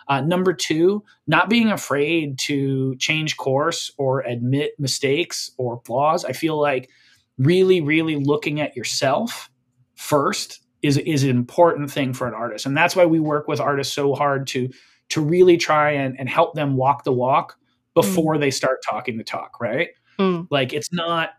Uh, 0.08 0.20
number 0.20 0.52
two, 0.52 1.02
not 1.26 1.48
being 1.48 1.70
afraid 1.70 2.38
to 2.38 2.96
change 2.96 3.36
course 3.36 3.90
or 3.96 4.20
admit 4.20 4.72
mistakes 4.78 5.50
or 5.56 5.80
flaws. 5.84 6.24
I 6.24 6.32
feel 6.32 6.60
like 6.60 6.90
really, 7.38 7.80
really 7.80 8.16
looking 8.16 8.60
at 8.60 8.76
yourself 8.76 9.50
first 9.96 10.60
is 10.82 10.98
is 10.98 11.24
an 11.24 11.30
important 11.30 11.90
thing 11.90 12.12
for 12.12 12.28
an 12.28 12.34
artist, 12.34 12.66
and 12.66 12.76
that's 12.76 12.94
why 12.94 13.06
we 13.06 13.20
work 13.20 13.48
with 13.48 13.60
artists 13.60 13.94
so 13.94 14.14
hard 14.14 14.46
to 14.48 14.68
to 15.10 15.20
really 15.20 15.56
try 15.56 15.92
and, 15.92 16.18
and 16.18 16.28
help 16.28 16.54
them 16.54 16.76
walk 16.76 17.04
the 17.04 17.12
walk 17.12 17.56
before 17.94 18.36
mm. 18.36 18.40
they 18.40 18.50
start 18.50 18.78
talking 18.88 19.16
the 19.16 19.24
talk. 19.24 19.60
Right? 19.60 19.90
Mm. 20.18 20.46
Like 20.50 20.72
it's 20.72 20.92
not 20.92 21.30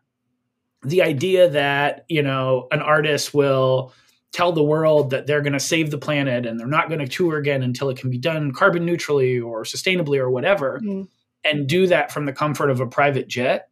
the 0.83 1.01
idea 1.03 1.49
that 1.49 2.05
you 2.09 2.23
know 2.23 2.67
an 2.71 2.81
artist 2.81 3.33
will 3.33 3.93
tell 4.35 4.51
the 4.51 4.61
world 4.61 5.11
that 5.11 5.25
they're 5.25 5.41
going 5.41 5.53
to 5.53 5.59
save 5.61 5.91
the 5.91 5.97
planet 5.97 6.45
and 6.45 6.59
they're 6.59 6.67
not 6.67 6.89
going 6.89 6.99
to 6.99 7.07
tour 7.07 7.37
again 7.37 7.63
until 7.63 7.89
it 7.89 7.97
can 7.97 8.09
be 8.09 8.17
done 8.17 8.51
carbon 8.51 8.85
neutrally 8.85 9.39
or 9.39 9.63
sustainably 9.63 10.17
or 10.17 10.29
whatever 10.29 10.81
mm. 10.83 11.07
and 11.45 11.67
do 11.67 11.87
that 11.87 12.11
from 12.11 12.25
the 12.25 12.33
comfort 12.33 12.69
of 12.69 12.81
a 12.81 12.85
private 12.85 13.29
jet 13.29 13.69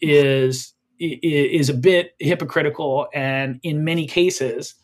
is 0.00 0.72
is 0.98 1.68
a 1.68 1.74
bit 1.74 2.14
hypocritical 2.18 3.08
and 3.12 3.60
in 3.62 3.84
many 3.84 4.06
cases 4.06 4.74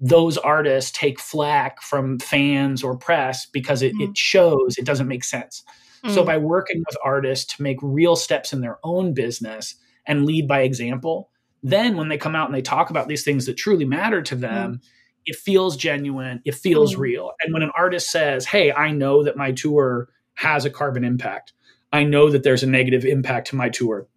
those 0.00 0.38
artists 0.38 0.90
take 0.90 1.20
flack 1.20 1.82
from 1.82 2.18
fans 2.18 2.82
or 2.82 2.96
press 2.96 3.44
because 3.44 3.82
it, 3.82 3.94
mm. 3.94 4.08
it 4.08 4.16
shows 4.16 4.78
it 4.78 4.86
doesn't 4.86 5.06
make 5.06 5.22
sense 5.22 5.62
mm. 6.02 6.10
so 6.10 6.24
by 6.24 6.38
working 6.38 6.82
with 6.86 6.96
artists 7.04 7.54
to 7.54 7.62
make 7.62 7.76
real 7.82 8.16
steps 8.16 8.54
in 8.54 8.62
their 8.62 8.78
own 8.82 9.12
business 9.12 9.74
and 10.06 10.26
lead 10.26 10.48
by 10.48 10.62
example, 10.62 11.30
then 11.62 11.96
when 11.96 12.08
they 12.08 12.18
come 12.18 12.34
out 12.34 12.46
and 12.46 12.54
they 12.54 12.62
talk 12.62 12.90
about 12.90 13.08
these 13.08 13.24
things 13.24 13.46
that 13.46 13.56
truly 13.56 13.84
matter 13.84 14.22
to 14.22 14.34
them, 14.34 14.74
mm. 14.74 14.80
it 15.26 15.36
feels 15.36 15.76
genuine, 15.76 16.40
it 16.44 16.54
feels 16.54 16.96
mm. 16.96 16.98
real. 16.98 17.32
And 17.42 17.52
when 17.52 17.62
an 17.62 17.70
artist 17.76 18.10
says, 18.10 18.44
Hey, 18.44 18.72
I 18.72 18.90
know 18.92 19.22
that 19.22 19.36
my 19.36 19.52
tour 19.52 20.08
has 20.34 20.64
a 20.64 20.70
carbon 20.70 21.04
impact, 21.04 21.52
I 21.92 22.04
know 22.04 22.30
that 22.30 22.42
there's 22.42 22.62
a 22.62 22.68
negative 22.68 23.04
impact 23.04 23.48
to 23.48 23.56
my 23.56 23.68
tour. 23.68 24.08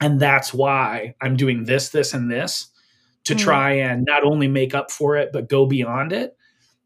And 0.00 0.20
that's 0.20 0.52
why 0.52 1.14
I'm 1.22 1.36
doing 1.36 1.64
this, 1.64 1.88
this, 1.88 2.12
and 2.12 2.30
this 2.30 2.68
to 3.24 3.34
mm. 3.34 3.38
try 3.38 3.72
and 3.72 4.04
not 4.06 4.22
only 4.22 4.46
make 4.46 4.74
up 4.74 4.90
for 4.90 5.16
it, 5.16 5.32
but 5.32 5.48
go 5.48 5.66
beyond 5.66 6.12
it. 6.12 6.36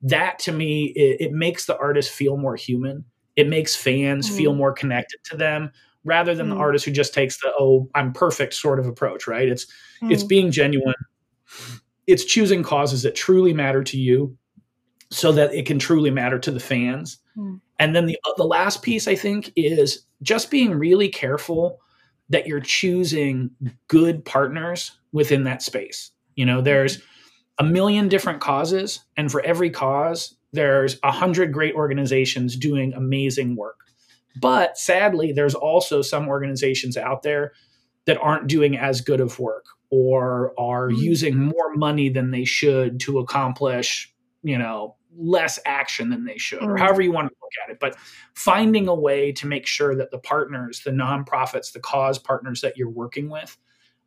That 0.03 0.39
to 0.41 0.53
me, 0.53 0.87
it, 0.97 1.21
it 1.21 1.33
makes 1.33 1.67
the 1.67 1.77
artist 1.77 2.11
feel 2.11 2.37
more 2.37 2.57
human. 2.57 3.05
It 3.37 3.49
makes 3.49 3.77
fans 3.77 4.29
feel 4.29 4.55
mm. 4.55 4.59
more 4.59 4.73
connected 4.73 5.19
to 5.25 5.37
them 5.37 5.73
rather 6.05 6.35
than 6.35 6.47
mm. 6.47 6.51
the 6.51 6.57
artist 6.57 6.85
who 6.85 6.91
just 6.91 7.15
takes 7.15 7.41
the 7.41 7.53
oh 7.59 7.89
i'm 7.95 8.13
perfect 8.13 8.55
sort 8.55 8.79
of 8.79 8.87
approach 8.87 9.27
right 9.27 9.49
it's 9.49 9.67
mm. 10.03 10.11
it's 10.11 10.25
being 10.25 10.51
genuine 10.51 10.95
it's 12.07 12.25
choosing 12.25 12.63
causes 12.63 13.03
that 13.03 13.15
truly 13.15 13.53
matter 13.53 13.83
to 13.83 13.99
you 13.99 14.37
so 15.11 15.33
that 15.33 15.53
it 15.53 15.67
can 15.67 15.79
truly 15.79 16.11
matter 16.11 16.39
to 16.39 16.51
the 16.51 16.61
fans 16.61 17.19
mm. 17.37 17.61
and 17.79 17.95
then 17.95 18.07
the 18.07 18.19
uh, 18.25 18.33
the 18.37 18.45
last 18.45 18.83
piece 18.83 19.07
i 19.07 19.15
think 19.15 19.53
is 19.57 20.07
just 20.23 20.51
being 20.51 20.75
really 20.75 21.09
careful 21.09 21.81
that 22.29 22.47
you're 22.47 22.61
choosing 22.61 23.51
good 23.89 24.25
partners 24.25 24.93
within 25.13 25.45
that 25.45 25.63
space 25.63 26.11
you 26.35 26.47
know 26.47 26.61
there's 26.61 27.03
a 27.59 27.65
million 27.65 28.09
different 28.09 28.41
causes 28.41 29.01
and 29.17 29.31
for 29.31 29.43
every 29.43 29.71
cause 29.71 30.35
there's 30.53 30.99
a 31.03 31.13
hundred 31.13 31.53
great 31.53 31.75
organizations 31.75 32.57
doing 32.57 32.93
amazing 32.95 33.55
work 33.55 33.90
but 34.37 34.79
sadly, 34.79 35.33
there's 35.33 35.55
also 35.55 36.03
some 36.03 36.29
organizations 36.29 36.97
out 36.97 37.23
there 37.23 37.53
that 38.07 38.19
aren't 38.19 38.47
doing 38.47 38.77
as 38.77 39.01
good 39.01 39.21
of 39.21 39.39
work 39.39 39.67
or 39.91 40.55
are 40.59 40.89
mm-hmm. 40.89 41.03
using 41.03 41.39
more 41.39 41.75
money 41.75 42.09
than 42.09 42.31
they 42.31 42.45
should 42.45 43.01
to 43.01 43.19
accomplish, 43.19 44.13
you 44.43 44.57
know, 44.57 44.97
less 45.17 45.59
action 45.67 46.11
than 46.11 46.25
they 46.25 46.39
should, 46.39 46.61
mm-hmm. 46.61 46.71
or 46.71 46.77
however 46.77 47.03
you 47.03 47.13
want 47.13 47.29
to 47.29 47.35
look 47.43 47.51
at 47.65 47.73
it. 47.73 47.81
But 47.81 47.97
finding 48.35 48.89
a 48.89 48.95
way 48.95 49.33
to 49.33 49.47
make 49.47 49.67
sure 49.67 49.95
that 49.97 50.11
the 50.11 50.19
partners, 50.19 50.83
the 50.85 50.93
nonprofits, 50.93 51.73
the 51.73 51.81
cause 51.81 52.19
partners 52.19 52.61
that 52.61 52.77
you're 52.77 52.89
working 52.91 53.29
with, 53.29 53.57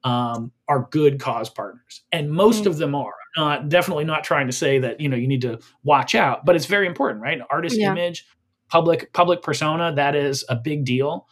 um, 0.05 0.51
are 0.67 0.87
good 0.91 1.19
cause 1.19 1.49
partners, 1.49 2.01
and 2.11 2.29
most 2.29 2.61
mm-hmm. 2.61 2.69
of 2.69 2.77
them 2.77 2.95
are. 2.95 3.13
Not 3.35 3.69
definitely 3.69 4.03
not 4.03 4.23
trying 4.23 4.45
to 4.45 4.53
say 4.53 4.77
that 4.79 4.99
you 4.99 5.09
know 5.09 5.15
you 5.15 5.27
need 5.27 5.41
to 5.41 5.59
watch 5.83 6.13
out, 6.13 6.45
but 6.45 6.55
it's 6.55 6.65
very 6.65 6.85
important, 6.85 7.21
right? 7.21 7.39
Artist 7.49 7.79
yeah. 7.79 7.91
image, 7.91 8.27
public 8.73 9.13
public 9.13 9.43
persona 9.43 9.93
that 9.93 10.15
is 10.15 10.43
a 10.49 10.55
big 10.55 10.83
deal. 10.83 11.27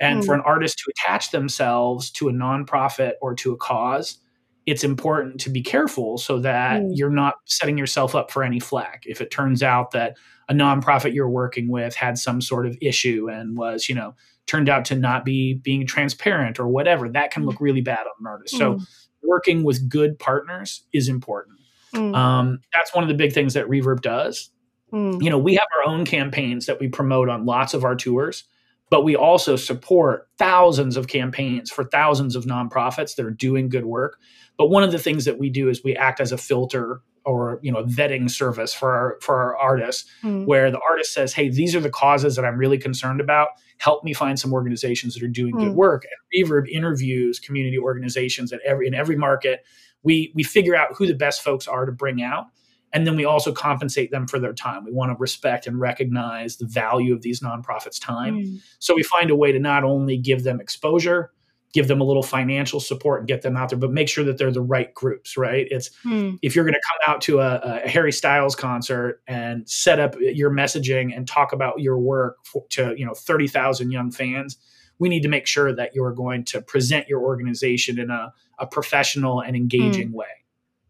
And 0.00 0.22
mm. 0.22 0.26
for 0.26 0.34
an 0.34 0.42
artist 0.42 0.78
to 0.80 0.90
attach 0.90 1.30
themselves 1.30 2.10
to 2.10 2.28
a 2.28 2.32
nonprofit 2.32 3.12
or 3.22 3.34
to 3.36 3.52
a 3.52 3.56
cause 3.56 4.18
it's 4.66 4.82
important 4.82 5.38
to 5.38 5.50
be 5.50 5.62
careful 5.62 6.16
so 6.16 6.38
that 6.38 6.80
mm. 6.80 6.90
you're 6.94 7.10
not 7.10 7.34
setting 7.44 7.76
yourself 7.76 8.14
up 8.14 8.30
for 8.30 8.42
any 8.42 8.58
flack. 8.58 9.02
If 9.06 9.20
it 9.20 9.30
turns 9.30 9.62
out 9.62 9.90
that 9.90 10.16
a 10.48 10.54
nonprofit 10.54 11.14
you're 11.14 11.28
working 11.28 11.68
with 11.68 11.94
had 11.94 12.16
some 12.18 12.40
sort 12.40 12.66
of 12.66 12.76
issue 12.82 13.28
and 13.30 13.56
was 13.56 13.88
you 13.88 13.94
know 13.94 14.14
turned 14.46 14.68
out 14.68 14.84
to 14.86 14.94
not 14.94 15.24
be 15.24 15.54
being 15.54 15.86
transparent 15.86 16.60
or 16.60 16.68
whatever 16.68 17.08
that 17.08 17.30
can 17.30 17.46
look 17.46 17.58
really 17.60 17.80
bad 17.80 18.00
on 18.00 18.12
an 18.20 18.26
artist. 18.26 18.54
Mm. 18.56 18.58
so 18.58 18.78
working 19.22 19.64
with 19.64 19.88
good 19.88 20.18
partners 20.18 20.82
is 20.92 21.08
important. 21.08 21.58
Um, 21.94 22.58
that's 22.74 22.92
one 22.92 23.04
of 23.04 23.08
the 23.08 23.14
big 23.14 23.32
things 23.32 23.54
that 23.54 23.66
reverb 23.68 24.02
does 24.02 24.50
Mm. 24.94 25.22
You 25.22 25.28
know, 25.28 25.38
we 25.38 25.54
have 25.54 25.66
our 25.76 25.92
own 25.92 26.04
campaigns 26.04 26.66
that 26.66 26.78
we 26.78 26.88
promote 26.88 27.28
on 27.28 27.44
lots 27.44 27.74
of 27.74 27.84
our 27.84 27.96
tours, 27.96 28.44
but 28.90 29.02
we 29.02 29.16
also 29.16 29.56
support 29.56 30.28
thousands 30.38 30.96
of 30.96 31.08
campaigns 31.08 31.70
for 31.70 31.84
thousands 31.84 32.36
of 32.36 32.44
nonprofits 32.44 33.16
that 33.16 33.26
are 33.26 33.30
doing 33.30 33.68
good 33.68 33.84
work. 33.84 34.18
But 34.56 34.68
one 34.68 34.84
of 34.84 34.92
the 34.92 34.98
things 35.00 35.24
that 35.24 35.38
we 35.38 35.50
do 35.50 35.68
is 35.68 35.82
we 35.82 35.96
act 35.96 36.20
as 36.20 36.30
a 36.30 36.38
filter 36.38 37.00
or 37.24 37.58
you 37.62 37.72
know 37.72 37.78
a 37.78 37.84
vetting 37.84 38.30
service 38.30 38.74
for 38.74 38.94
our 38.94 39.18
for 39.20 39.40
our 39.42 39.56
artists 39.56 40.10
mm. 40.22 40.44
where 40.46 40.70
the 40.70 40.80
artist 40.88 41.12
says 41.12 41.32
hey 41.32 41.48
these 41.48 41.74
are 41.74 41.80
the 41.80 41.90
causes 41.90 42.36
that 42.36 42.44
i'm 42.44 42.58
really 42.58 42.76
concerned 42.78 43.20
about 43.20 43.48
help 43.78 44.04
me 44.04 44.12
find 44.12 44.38
some 44.38 44.52
organizations 44.52 45.14
that 45.14 45.22
are 45.22 45.28
doing 45.28 45.54
mm. 45.54 45.60
good 45.60 45.74
work 45.74 46.04
and 46.04 46.46
reverb 46.46 46.68
interviews 46.68 47.38
community 47.40 47.78
organizations 47.78 48.52
at 48.52 48.60
every 48.64 48.86
in 48.86 48.94
every 48.94 49.16
market 49.16 49.64
we 50.02 50.32
we 50.34 50.42
figure 50.42 50.76
out 50.76 50.88
who 50.96 51.06
the 51.06 51.14
best 51.14 51.42
folks 51.42 51.66
are 51.66 51.86
to 51.86 51.92
bring 51.92 52.22
out 52.22 52.46
and 52.94 53.06
then 53.06 53.16
we 53.16 53.24
also 53.24 53.52
compensate 53.52 54.12
them 54.12 54.26
for 54.28 54.38
their 54.38 54.54
time. 54.54 54.84
We 54.84 54.92
want 54.92 55.10
to 55.10 55.16
respect 55.18 55.66
and 55.66 55.78
recognize 55.78 56.56
the 56.56 56.66
value 56.66 57.12
of 57.12 57.22
these 57.22 57.40
nonprofits' 57.40 58.00
time. 58.00 58.36
Mm. 58.36 58.60
So 58.78 58.94
we 58.94 59.02
find 59.02 59.30
a 59.30 59.36
way 59.36 59.50
to 59.50 59.58
not 59.58 59.82
only 59.82 60.16
give 60.16 60.44
them 60.44 60.60
exposure, 60.60 61.32
give 61.72 61.88
them 61.88 62.00
a 62.00 62.04
little 62.04 62.22
financial 62.22 62.78
support 62.78 63.20
and 63.20 63.28
get 63.28 63.42
them 63.42 63.56
out 63.56 63.70
there, 63.70 63.78
but 63.78 63.90
make 63.90 64.08
sure 64.08 64.22
that 64.22 64.38
they're 64.38 64.52
the 64.52 64.62
right 64.62 64.94
groups, 64.94 65.36
right? 65.36 65.66
It's 65.72 65.90
mm. 66.06 66.38
if 66.40 66.54
you're 66.54 66.64
going 66.64 66.74
to 66.74 66.80
come 66.80 67.12
out 67.12 67.20
to 67.22 67.40
a, 67.40 67.82
a, 67.84 67.88
Harry 67.88 68.12
Styles 68.12 68.54
concert 68.54 69.20
and 69.26 69.68
set 69.68 69.98
up 69.98 70.14
your 70.20 70.52
messaging 70.52 71.14
and 71.14 71.26
talk 71.26 71.52
about 71.52 71.80
your 71.80 71.98
work 71.98 72.36
for, 72.44 72.64
to 72.70 72.94
you 72.96 73.04
know 73.04 73.14
thirty 73.14 73.48
thousand 73.48 73.90
young 73.90 74.12
fans, 74.12 74.56
we 75.00 75.08
need 75.08 75.24
to 75.24 75.28
make 75.28 75.48
sure 75.48 75.74
that 75.74 75.96
you 75.96 76.04
are 76.04 76.14
going 76.14 76.44
to 76.44 76.62
present 76.62 77.08
your 77.08 77.22
organization 77.22 77.98
in 77.98 78.10
a, 78.10 78.32
a 78.60 78.68
professional 78.68 79.40
and 79.40 79.56
engaging 79.56 80.10
mm. 80.10 80.14
way. 80.14 80.43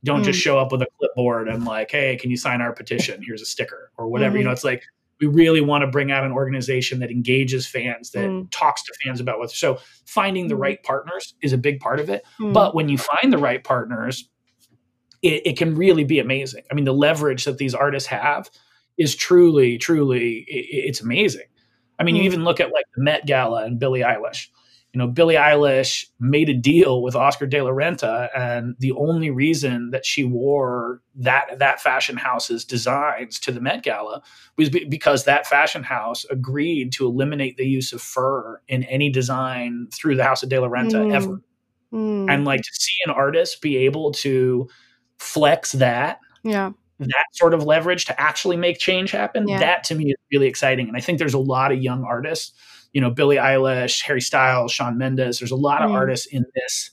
Don't 0.04 0.20
mm. 0.20 0.24
just 0.24 0.38
show 0.38 0.58
up 0.58 0.70
with 0.70 0.82
a 0.82 0.86
clipboard 0.98 1.48
and 1.48 1.64
like, 1.64 1.90
hey, 1.90 2.16
can 2.16 2.30
you 2.30 2.36
sign 2.36 2.60
our 2.60 2.72
petition? 2.72 3.22
Here's 3.24 3.42
a 3.42 3.46
sticker 3.46 3.90
or 3.96 4.08
whatever. 4.08 4.32
Mm-hmm. 4.32 4.38
You 4.38 4.44
know, 4.44 4.50
it's 4.52 4.64
like 4.64 4.84
we 5.20 5.26
really 5.26 5.60
want 5.60 5.82
to 5.82 5.88
bring 5.88 6.12
out 6.12 6.24
an 6.24 6.32
organization 6.32 7.00
that 7.00 7.10
engages 7.10 7.66
fans, 7.66 8.10
that 8.10 8.28
mm. 8.28 8.48
talks 8.50 8.82
to 8.84 8.92
fans 9.04 9.20
about 9.20 9.38
what. 9.38 9.50
So 9.50 9.78
finding 10.06 10.48
the 10.48 10.54
mm. 10.54 10.60
right 10.60 10.82
partners 10.82 11.34
is 11.42 11.52
a 11.52 11.58
big 11.58 11.80
part 11.80 12.00
of 12.00 12.10
it. 12.10 12.24
Mm. 12.38 12.52
But 12.52 12.74
when 12.74 12.88
you 12.88 12.98
find 12.98 13.32
the 13.32 13.38
right 13.38 13.62
partners, 13.62 14.28
it, 15.22 15.46
it, 15.46 15.56
can 15.56 15.74
really 15.74 16.04
be 16.04 16.18
amazing. 16.18 16.64
I 16.70 16.74
mean, 16.74 16.84
the 16.84 16.92
leverage 16.92 17.44
that 17.46 17.56
these 17.56 17.74
artists 17.74 18.08
have 18.08 18.50
is 18.98 19.16
truly, 19.16 19.78
truly, 19.78 20.44
it, 20.48 20.88
it's 20.88 21.00
amazing. 21.00 21.46
I 21.98 22.02
mean, 22.02 22.16
you 22.16 22.22
mm. 22.22 22.26
even 22.26 22.44
look 22.44 22.60
at 22.60 22.72
like 22.72 22.84
the 22.94 23.02
Met 23.02 23.24
Gala 23.24 23.64
and 23.64 23.78
Billie 23.78 24.00
Eilish 24.00 24.48
you 24.94 24.98
know, 24.98 25.08
Billie 25.08 25.34
Eilish 25.34 26.06
made 26.20 26.48
a 26.48 26.54
deal 26.54 27.02
with 27.02 27.16
Oscar 27.16 27.46
de 27.46 27.60
la 27.60 27.72
Renta, 27.72 28.28
and 28.34 28.76
the 28.78 28.92
only 28.92 29.28
reason 29.28 29.90
that 29.90 30.06
she 30.06 30.22
wore 30.22 31.02
that 31.16 31.58
that 31.58 31.80
fashion 31.80 32.16
house's 32.16 32.64
designs 32.64 33.40
to 33.40 33.50
the 33.50 33.60
Met 33.60 33.82
Gala 33.82 34.22
was 34.56 34.70
because 34.70 35.24
that 35.24 35.48
fashion 35.48 35.82
house 35.82 36.24
agreed 36.30 36.92
to 36.92 37.06
eliminate 37.06 37.56
the 37.56 37.66
use 37.66 37.92
of 37.92 38.00
fur 38.00 38.60
in 38.68 38.84
any 38.84 39.10
design 39.10 39.88
through 39.92 40.14
the 40.14 40.22
House 40.22 40.44
of 40.44 40.48
de 40.48 40.60
la 40.60 40.68
Renta 40.68 40.92
mm. 40.92 41.12
ever. 41.12 41.40
mm. 41.92 42.32
and 42.32 42.44
like 42.44 42.60
to 42.60 42.70
see 42.72 42.94
an 43.04 43.10
artist 43.10 43.60
be 43.60 43.76
able 43.78 44.12
to 44.12 44.68
flex 45.18 45.72
that 45.72 46.20
yeah 46.44 46.70
that 47.00 47.24
sort 47.32 47.52
of 47.52 47.64
leverage 47.64 48.04
to 48.04 48.20
actually 48.20 48.56
make 48.56 48.78
change 48.78 49.10
happen 49.10 49.48
yeah. 49.48 49.58
that 49.58 49.82
to 49.84 49.94
me 49.96 50.06
is 50.06 50.16
really 50.32 50.46
exciting 50.46 50.86
and 50.86 50.96
i 50.96 51.00
think 51.00 51.18
there's 51.18 51.34
a 51.34 51.38
lot 51.38 51.72
of 51.72 51.82
young 51.82 52.04
artists 52.04 52.52
you 52.94 53.00
know 53.00 53.10
billie 53.10 53.36
eilish 53.36 54.02
harry 54.02 54.22
styles 54.22 54.72
shawn 54.72 54.96
mendes 54.96 55.38
there's 55.38 55.50
a 55.50 55.56
lot 55.56 55.82
mm. 55.82 55.86
of 55.86 55.90
artists 55.90 56.26
in 56.26 56.46
this 56.54 56.90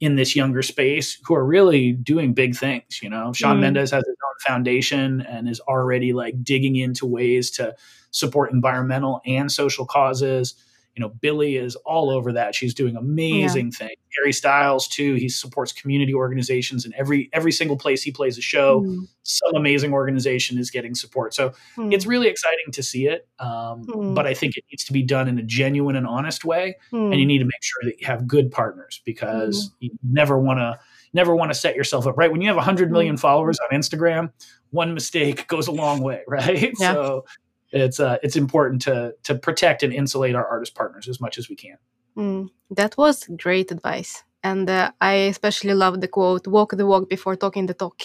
in 0.00 0.16
this 0.16 0.34
younger 0.34 0.62
space 0.62 1.18
who 1.24 1.34
are 1.34 1.46
really 1.46 1.92
doing 1.92 2.34
big 2.34 2.56
things 2.56 3.00
you 3.00 3.08
know 3.08 3.32
shawn 3.32 3.58
mm. 3.58 3.60
mendes 3.60 3.92
has 3.92 4.04
his 4.04 4.16
own 4.16 4.54
foundation 4.54 5.20
and 5.22 5.48
is 5.48 5.60
already 5.60 6.12
like 6.12 6.42
digging 6.42 6.74
into 6.74 7.06
ways 7.06 7.50
to 7.52 7.72
support 8.10 8.52
environmental 8.52 9.20
and 9.24 9.52
social 9.52 9.86
causes 9.86 10.54
you 10.94 11.00
know, 11.00 11.08
Billie 11.08 11.56
is 11.56 11.74
all 11.76 12.10
over 12.10 12.32
that. 12.34 12.54
She's 12.54 12.74
doing 12.74 12.96
amazing 12.96 13.70
yeah. 13.72 13.86
things. 13.86 13.98
Harry 14.18 14.32
Styles 14.32 14.86
too. 14.88 15.14
He 15.14 15.28
supports 15.28 15.72
community 15.72 16.12
organizations 16.12 16.84
and 16.84 16.92
every 16.94 17.30
every 17.32 17.52
single 17.52 17.78
place 17.78 18.02
he 18.02 18.12
plays 18.12 18.36
a 18.36 18.42
show, 18.42 18.82
mm. 18.82 19.08
some 19.22 19.54
amazing 19.54 19.92
organization 19.92 20.58
is 20.58 20.70
getting 20.70 20.94
support. 20.94 21.34
So 21.34 21.54
mm. 21.76 21.92
it's 21.92 22.04
really 22.04 22.28
exciting 22.28 22.72
to 22.72 22.82
see 22.82 23.06
it. 23.06 23.26
Um, 23.38 23.86
mm. 23.86 24.14
But 24.14 24.26
I 24.26 24.34
think 24.34 24.56
it 24.56 24.64
needs 24.70 24.84
to 24.84 24.92
be 24.92 25.02
done 25.02 25.28
in 25.28 25.38
a 25.38 25.42
genuine 25.42 25.96
and 25.96 26.06
honest 26.06 26.44
way, 26.44 26.76
and 26.92 27.14
you 27.14 27.24
mm. 27.24 27.26
need 27.26 27.38
to 27.38 27.44
make 27.44 27.62
sure 27.62 27.82
that 27.84 28.00
you 28.00 28.06
have 28.06 28.26
good 28.26 28.50
partners 28.50 29.00
because 29.04 29.68
mm. 29.68 29.72
you 29.80 29.90
never 30.02 30.38
want 30.38 30.58
to 30.58 30.78
never 31.14 31.34
want 31.34 31.50
to 31.52 31.54
set 31.54 31.76
yourself 31.76 32.06
up 32.06 32.16
right 32.16 32.32
when 32.32 32.40
you 32.40 32.48
have 32.48 32.56
100 32.56 32.90
mm. 32.90 33.18
followers 33.18 33.58
on 33.60 33.78
instagram 33.78 34.32
one 34.70 34.94
mistake 34.94 35.46
goes 35.46 35.68
a 35.68 35.70
long 35.70 36.00
way 36.00 36.22
right 36.28 36.72
yeah. 36.78 36.92
so 36.92 37.24
it's 37.72 38.00
uh, 38.00 38.18
it's 38.22 38.36
important 38.36 38.82
to 38.82 39.14
to 39.24 39.34
protect 39.34 39.82
and 39.82 39.92
insulate 39.92 40.34
our 40.34 40.46
artist 40.46 40.74
partners 40.74 41.08
as 41.08 41.20
much 41.20 41.38
as 41.38 41.48
we 41.48 41.56
can. 41.56 41.78
Mm, 42.16 42.50
that 42.70 42.96
was 42.96 43.26
great 43.36 43.70
advice, 43.70 44.22
and 44.42 44.68
uh, 44.68 44.90
I 45.00 45.14
especially 45.32 45.74
love 45.74 46.00
the 46.00 46.08
quote 46.08 46.46
"Walk 46.46 46.76
the 46.76 46.86
walk 46.86 47.08
before 47.08 47.36
talking 47.36 47.66
the 47.66 47.74
talk." 47.74 48.02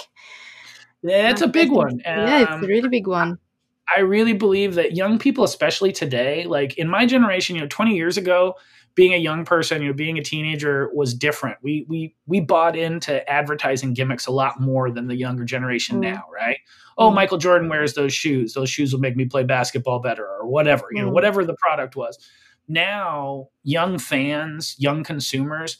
Yeah, 1.03 1.29
it's 1.29 1.41
a 1.41 1.47
big 1.47 1.71
one. 1.71 1.99
yeah, 1.99 2.41
it's 2.41 2.49
a 2.49 2.53
um, 2.55 2.61
really 2.61 2.89
big 2.89 3.07
one. 3.07 3.37
I 3.95 4.01
really 4.01 4.33
believe 4.33 4.75
that 4.75 4.95
young 4.95 5.19
people, 5.19 5.43
especially 5.43 5.91
today, 5.91 6.45
like 6.45 6.77
in 6.77 6.89
my 6.89 7.05
generation, 7.05 7.55
you 7.55 7.61
know, 7.61 7.67
20 7.67 7.95
years 7.95 8.17
ago, 8.17 8.55
being 8.95 9.13
a 9.13 9.17
young 9.17 9.45
person, 9.45 9.81
you 9.81 9.89
know, 9.89 9.93
being 9.93 10.17
a 10.17 10.23
teenager 10.23 10.89
was 10.93 11.13
different. 11.13 11.57
We 11.61 11.85
we 11.87 12.15
we 12.25 12.39
bought 12.39 12.75
into 12.75 13.27
advertising 13.29 13.93
gimmicks 13.93 14.25
a 14.25 14.31
lot 14.31 14.59
more 14.59 14.89
than 14.89 15.07
the 15.07 15.15
younger 15.15 15.45
generation 15.45 15.97
mm. 15.97 16.01
now, 16.01 16.23
right? 16.33 16.57
Oh, 16.97 17.11
mm. 17.11 17.15
Michael 17.15 17.37
Jordan 17.37 17.69
wears 17.69 17.93
those 17.93 18.13
shoes. 18.13 18.53
Those 18.53 18.69
shoes 18.69 18.93
will 18.93 18.99
make 18.99 19.15
me 19.15 19.25
play 19.25 19.43
basketball 19.43 19.99
better 19.99 20.25
or 20.25 20.47
whatever, 20.47 20.87
you 20.91 21.01
know, 21.01 21.09
whatever 21.09 21.45
the 21.45 21.55
product 21.55 21.95
was. 21.95 22.17
Now, 22.67 23.49
young 23.63 23.97
fans, 23.99 24.75
young 24.77 25.03
consumers, 25.03 25.77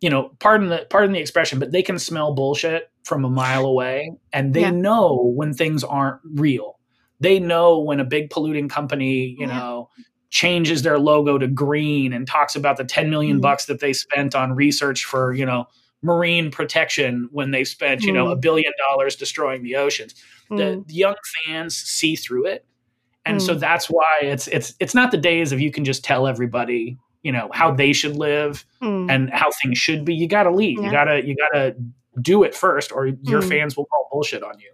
you 0.00 0.10
know, 0.10 0.30
pardon 0.40 0.68
the 0.68 0.86
pardon 0.90 1.12
the 1.12 1.20
expression, 1.20 1.58
but 1.58 1.72
they 1.72 1.82
can 1.82 1.98
smell 1.98 2.34
bullshit 2.34 2.90
from 3.04 3.24
a 3.24 3.30
mile 3.30 3.64
away 3.64 4.12
and 4.32 4.52
they 4.52 4.62
yeah. 4.62 4.70
know 4.70 5.32
when 5.34 5.54
things 5.54 5.84
aren't 5.84 6.20
real. 6.34 6.78
They 7.20 7.38
know 7.38 7.78
when 7.78 8.00
a 8.00 8.04
big 8.04 8.30
polluting 8.30 8.68
company, 8.68 9.36
you 9.38 9.46
yeah. 9.46 9.58
know, 9.58 9.90
changes 10.30 10.82
their 10.82 10.98
logo 10.98 11.38
to 11.38 11.46
green 11.46 12.12
and 12.12 12.26
talks 12.26 12.56
about 12.56 12.76
the 12.76 12.84
10 12.84 13.08
million 13.08 13.38
mm. 13.38 13.42
bucks 13.42 13.66
that 13.66 13.80
they 13.80 13.92
spent 13.92 14.34
on 14.34 14.52
research 14.52 15.04
for, 15.04 15.32
you 15.32 15.46
know, 15.46 15.66
marine 16.02 16.50
protection 16.50 17.28
when 17.32 17.50
they've 17.50 17.68
spent, 17.68 18.02
you 18.02 18.12
mm. 18.12 18.16
know, 18.16 18.28
a 18.28 18.36
billion 18.36 18.72
dollars 18.88 19.16
destroying 19.16 19.62
the 19.62 19.76
oceans. 19.76 20.14
Mm. 20.50 20.56
The, 20.56 20.84
the, 20.86 20.94
young 20.94 21.14
fans 21.44 21.76
see 21.76 22.16
through 22.16 22.46
it. 22.46 22.64
And 23.24 23.42
so 23.42 23.56
mm. 23.56 23.60
that's 23.60 23.86
why 23.86 24.20
it's 24.22 24.46
it's 24.46 24.74
it's 24.78 24.94
not 24.94 25.10
the 25.10 25.16
days 25.16 25.50
of 25.50 25.60
you 25.60 25.72
can 25.72 25.84
just 25.84 26.04
tell 26.04 26.28
everybody, 26.28 26.96
you 27.22 27.32
know, 27.32 27.50
how 27.52 27.72
they 27.72 27.92
should 27.92 28.14
live 28.14 28.64
mm. 28.80 29.10
and 29.10 29.30
how 29.30 29.50
things 29.62 29.78
should 29.78 30.04
be. 30.04 30.14
You 30.14 30.28
got 30.28 30.44
to 30.44 30.52
lead. 30.52 30.78
Yeah. 30.78 30.84
You 30.84 30.90
got 30.92 31.04
to 31.04 31.26
you 31.26 31.36
got 31.36 31.58
to 31.58 31.76
do 32.20 32.44
it 32.44 32.54
first 32.54 32.92
or 32.92 33.06
your 33.06 33.42
mm. 33.42 33.48
fans 33.48 33.76
will 33.76 33.86
call 33.86 34.08
bullshit 34.12 34.44
on 34.44 34.58
you. 34.60 34.70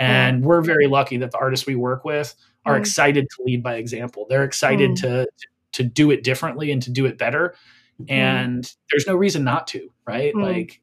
And 0.00 0.40
yeah. 0.40 0.46
we're 0.46 0.60
very 0.60 0.88
lucky 0.88 1.18
that 1.18 1.30
the 1.30 1.38
artists 1.38 1.66
we 1.66 1.76
work 1.76 2.04
with 2.04 2.34
are 2.66 2.74
mm. 2.74 2.80
excited 2.80 3.28
to 3.30 3.42
lead 3.44 3.62
by 3.62 3.76
example. 3.76 4.26
They're 4.28 4.44
excited 4.44 4.92
mm. 4.92 5.00
to 5.02 5.28
to 5.72 5.82
do 5.82 6.10
it 6.10 6.22
differently 6.22 6.70
and 6.72 6.82
to 6.82 6.90
do 6.90 7.06
it 7.06 7.18
better. 7.18 7.54
Mm. 8.02 8.10
And 8.10 8.74
there's 8.90 9.06
no 9.06 9.14
reason 9.14 9.44
not 9.44 9.66
to, 9.68 9.88
right? 10.06 10.34
Mm. 10.34 10.42
Like 10.42 10.80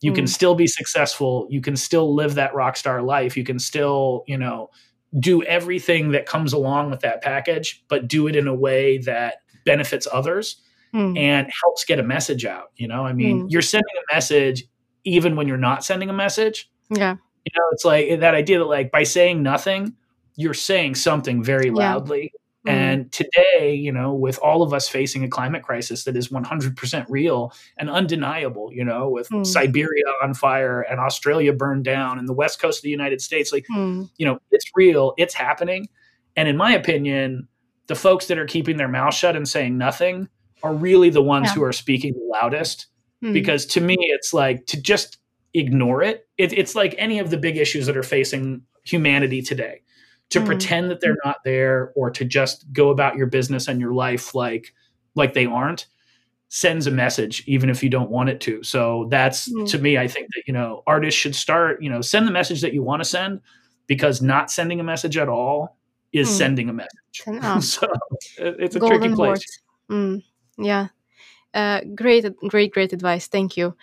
you 0.00 0.12
can 0.12 0.24
mm. 0.24 0.28
still 0.28 0.54
be 0.54 0.66
successful. 0.66 1.46
You 1.50 1.60
can 1.60 1.76
still 1.76 2.14
live 2.14 2.34
that 2.34 2.54
rock 2.54 2.76
star 2.76 3.02
life. 3.02 3.36
You 3.36 3.44
can 3.44 3.58
still, 3.58 4.24
you 4.26 4.38
know, 4.38 4.70
do 5.18 5.42
everything 5.42 6.12
that 6.12 6.26
comes 6.26 6.52
along 6.52 6.90
with 6.90 7.00
that 7.00 7.22
package, 7.22 7.84
but 7.88 8.08
do 8.08 8.26
it 8.26 8.36
in 8.36 8.46
a 8.46 8.54
way 8.54 8.98
that 8.98 9.36
benefits 9.64 10.06
others 10.12 10.62
mm. 10.94 11.18
and 11.18 11.48
helps 11.64 11.84
get 11.84 11.98
a 11.98 12.02
message 12.02 12.44
out. 12.44 12.72
You 12.76 12.88
know, 12.88 13.06
I 13.06 13.12
mean, 13.12 13.48
you're 13.48 13.62
sending 13.62 13.94
a 13.98 14.14
message 14.14 14.64
even 15.04 15.36
when 15.36 15.48
you're 15.48 15.56
not 15.56 15.84
sending 15.84 16.10
a 16.10 16.12
message. 16.12 16.70
Yeah. 16.90 17.16
You 17.44 17.52
know, 17.56 17.68
it's 17.72 17.84
like 17.84 18.20
that 18.20 18.34
idea 18.34 18.58
that 18.58 18.64
like 18.64 18.90
by 18.90 19.04
saying 19.04 19.42
nothing, 19.42 19.94
you're 20.36 20.54
saying 20.54 20.96
something 20.96 21.42
very 21.42 21.70
loudly. 21.70 22.32
Yeah. 22.34 22.40
Mm-hmm. 22.66 22.78
And 22.78 23.12
today, 23.12 23.74
you 23.74 23.92
know, 23.92 24.12
with 24.12 24.38
all 24.38 24.62
of 24.62 24.72
us 24.72 24.88
facing 24.88 25.22
a 25.22 25.28
climate 25.28 25.62
crisis 25.62 26.04
that 26.04 26.16
is 26.16 26.28
100% 26.28 27.06
real 27.08 27.52
and 27.78 27.88
undeniable, 27.88 28.72
you 28.72 28.84
know, 28.84 29.08
with 29.08 29.28
mm. 29.28 29.46
Siberia 29.46 30.04
on 30.22 30.34
fire 30.34 30.80
and 30.80 30.98
Australia 30.98 31.52
burned 31.52 31.84
down 31.84 32.18
and 32.18 32.28
the 32.28 32.32
west 32.32 32.60
coast 32.60 32.80
of 32.80 32.82
the 32.82 32.90
United 32.90 33.20
States, 33.20 33.52
like, 33.52 33.66
mm. 33.72 34.08
you 34.18 34.26
know, 34.26 34.40
it's 34.50 34.68
real, 34.74 35.14
it's 35.16 35.34
happening. 35.34 35.88
And 36.36 36.48
in 36.48 36.56
my 36.56 36.74
opinion, 36.74 37.46
the 37.86 37.94
folks 37.94 38.26
that 38.26 38.38
are 38.38 38.46
keeping 38.46 38.78
their 38.78 38.88
mouth 38.88 39.14
shut 39.14 39.36
and 39.36 39.48
saying 39.48 39.78
nothing 39.78 40.28
are 40.64 40.74
really 40.74 41.10
the 41.10 41.22
ones 41.22 41.48
yeah. 41.48 41.54
who 41.54 41.62
are 41.62 41.72
speaking 41.72 42.14
the 42.14 42.28
loudest. 42.32 42.86
Mm. 43.22 43.32
Because 43.32 43.64
to 43.66 43.80
me, 43.80 43.96
it's 44.00 44.34
like 44.34 44.66
to 44.66 44.80
just 44.80 45.18
ignore 45.54 46.02
it, 46.02 46.26
it, 46.36 46.52
it's 46.52 46.74
like 46.74 46.96
any 46.98 47.20
of 47.20 47.30
the 47.30 47.36
big 47.36 47.56
issues 47.56 47.86
that 47.86 47.96
are 47.96 48.02
facing 48.02 48.62
humanity 48.84 49.40
today 49.40 49.82
to 50.30 50.40
mm. 50.40 50.46
pretend 50.46 50.90
that 50.90 51.00
they're 51.00 51.18
not 51.24 51.36
there 51.44 51.92
or 51.94 52.10
to 52.10 52.24
just 52.24 52.70
go 52.72 52.90
about 52.90 53.16
your 53.16 53.26
business 53.26 53.68
and 53.68 53.80
your 53.80 53.92
life 53.92 54.34
like 54.34 54.72
like 55.14 55.34
they 55.34 55.46
aren't 55.46 55.86
sends 56.48 56.86
a 56.86 56.90
message 56.90 57.42
even 57.46 57.68
if 57.68 57.82
you 57.82 57.90
don't 57.90 58.10
want 58.10 58.28
it 58.28 58.40
to 58.40 58.62
so 58.62 59.06
that's 59.10 59.52
mm. 59.52 59.68
to 59.68 59.78
me 59.78 59.98
i 59.98 60.06
think 60.06 60.28
that 60.28 60.42
you 60.46 60.52
know 60.52 60.82
artists 60.86 61.18
should 61.18 61.34
start 61.34 61.82
you 61.82 61.90
know 61.90 62.00
send 62.00 62.26
the 62.26 62.30
message 62.30 62.60
that 62.60 62.72
you 62.72 62.82
want 62.82 63.00
to 63.00 63.08
send 63.08 63.40
because 63.86 64.22
not 64.22 64.50
sending 64.50 64.78
a 64.78 64.84
message 64.84 65.16
at 65.16 65.28
all 65.28 65.76
is 66.12 66.28
mm. 66.28 66.32
sending 66.32 66.68
a 66.68 66.72
message 66.72 67.22
oh. 67.26 67.60
so 67.60 67.88
it's 68.38 68.76
a 68.76 68.78
Golden 68.78 69.00
tricky 69.00 69.14
place 69.14 69.60
mm. 69.90 70.22
yeah 70.56 70.88
uh, 71.54 71.80
great 71.94 72.24
great 72.48 72.72
great 72.72 72.92
advice 72.92 73.26
thank 73.26 73.56
you 73.56 73.74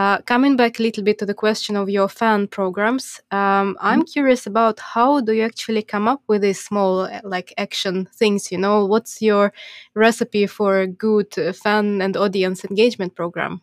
uh, 0.00 0.18
coming 0.22 0.56
back 0.56 0.80
a 0.80 0.82
little 0.82 1.04
bit 1.04 1.18
to 1.18 1.26
the 1.26 1.34
question 1.34 1.76
of 1.76 1.90
your 1.90 2.08
fan 2.08 2.46
programs, 2.46 3.20
um, 3.32 3.76
I'm 3.80 4.00
mm-hmm. 4.00 4.12
curious 4.14 4.46
about 4.46 4.80
how 4.80 5.20
do 5.20 5.32
you 5.32 5.42
actually 5.42 5.82
come 5.82 6.08
up 6.08 6.22
with 6.26 6.40
these 6.40 6.58
small 6.58 7.00
uh, 7.00 7.20
like 7.22 7.52
action 7.58 8.08
things? 8.20 8.50
You 8.50 8.56
know, 8.56 8.86
what's 8.86 9.20
your 9.20 9.52
recipe 9.94 10.46
for 10.46 10.78
a 10.78 10.86
good 10.86 11.38
uh, 11.38 11.52
fan 11.52 12.00
and 12.00 12.16
audience 12.16 12.64
engagement 12.64 13.14
program? 13.14 13.60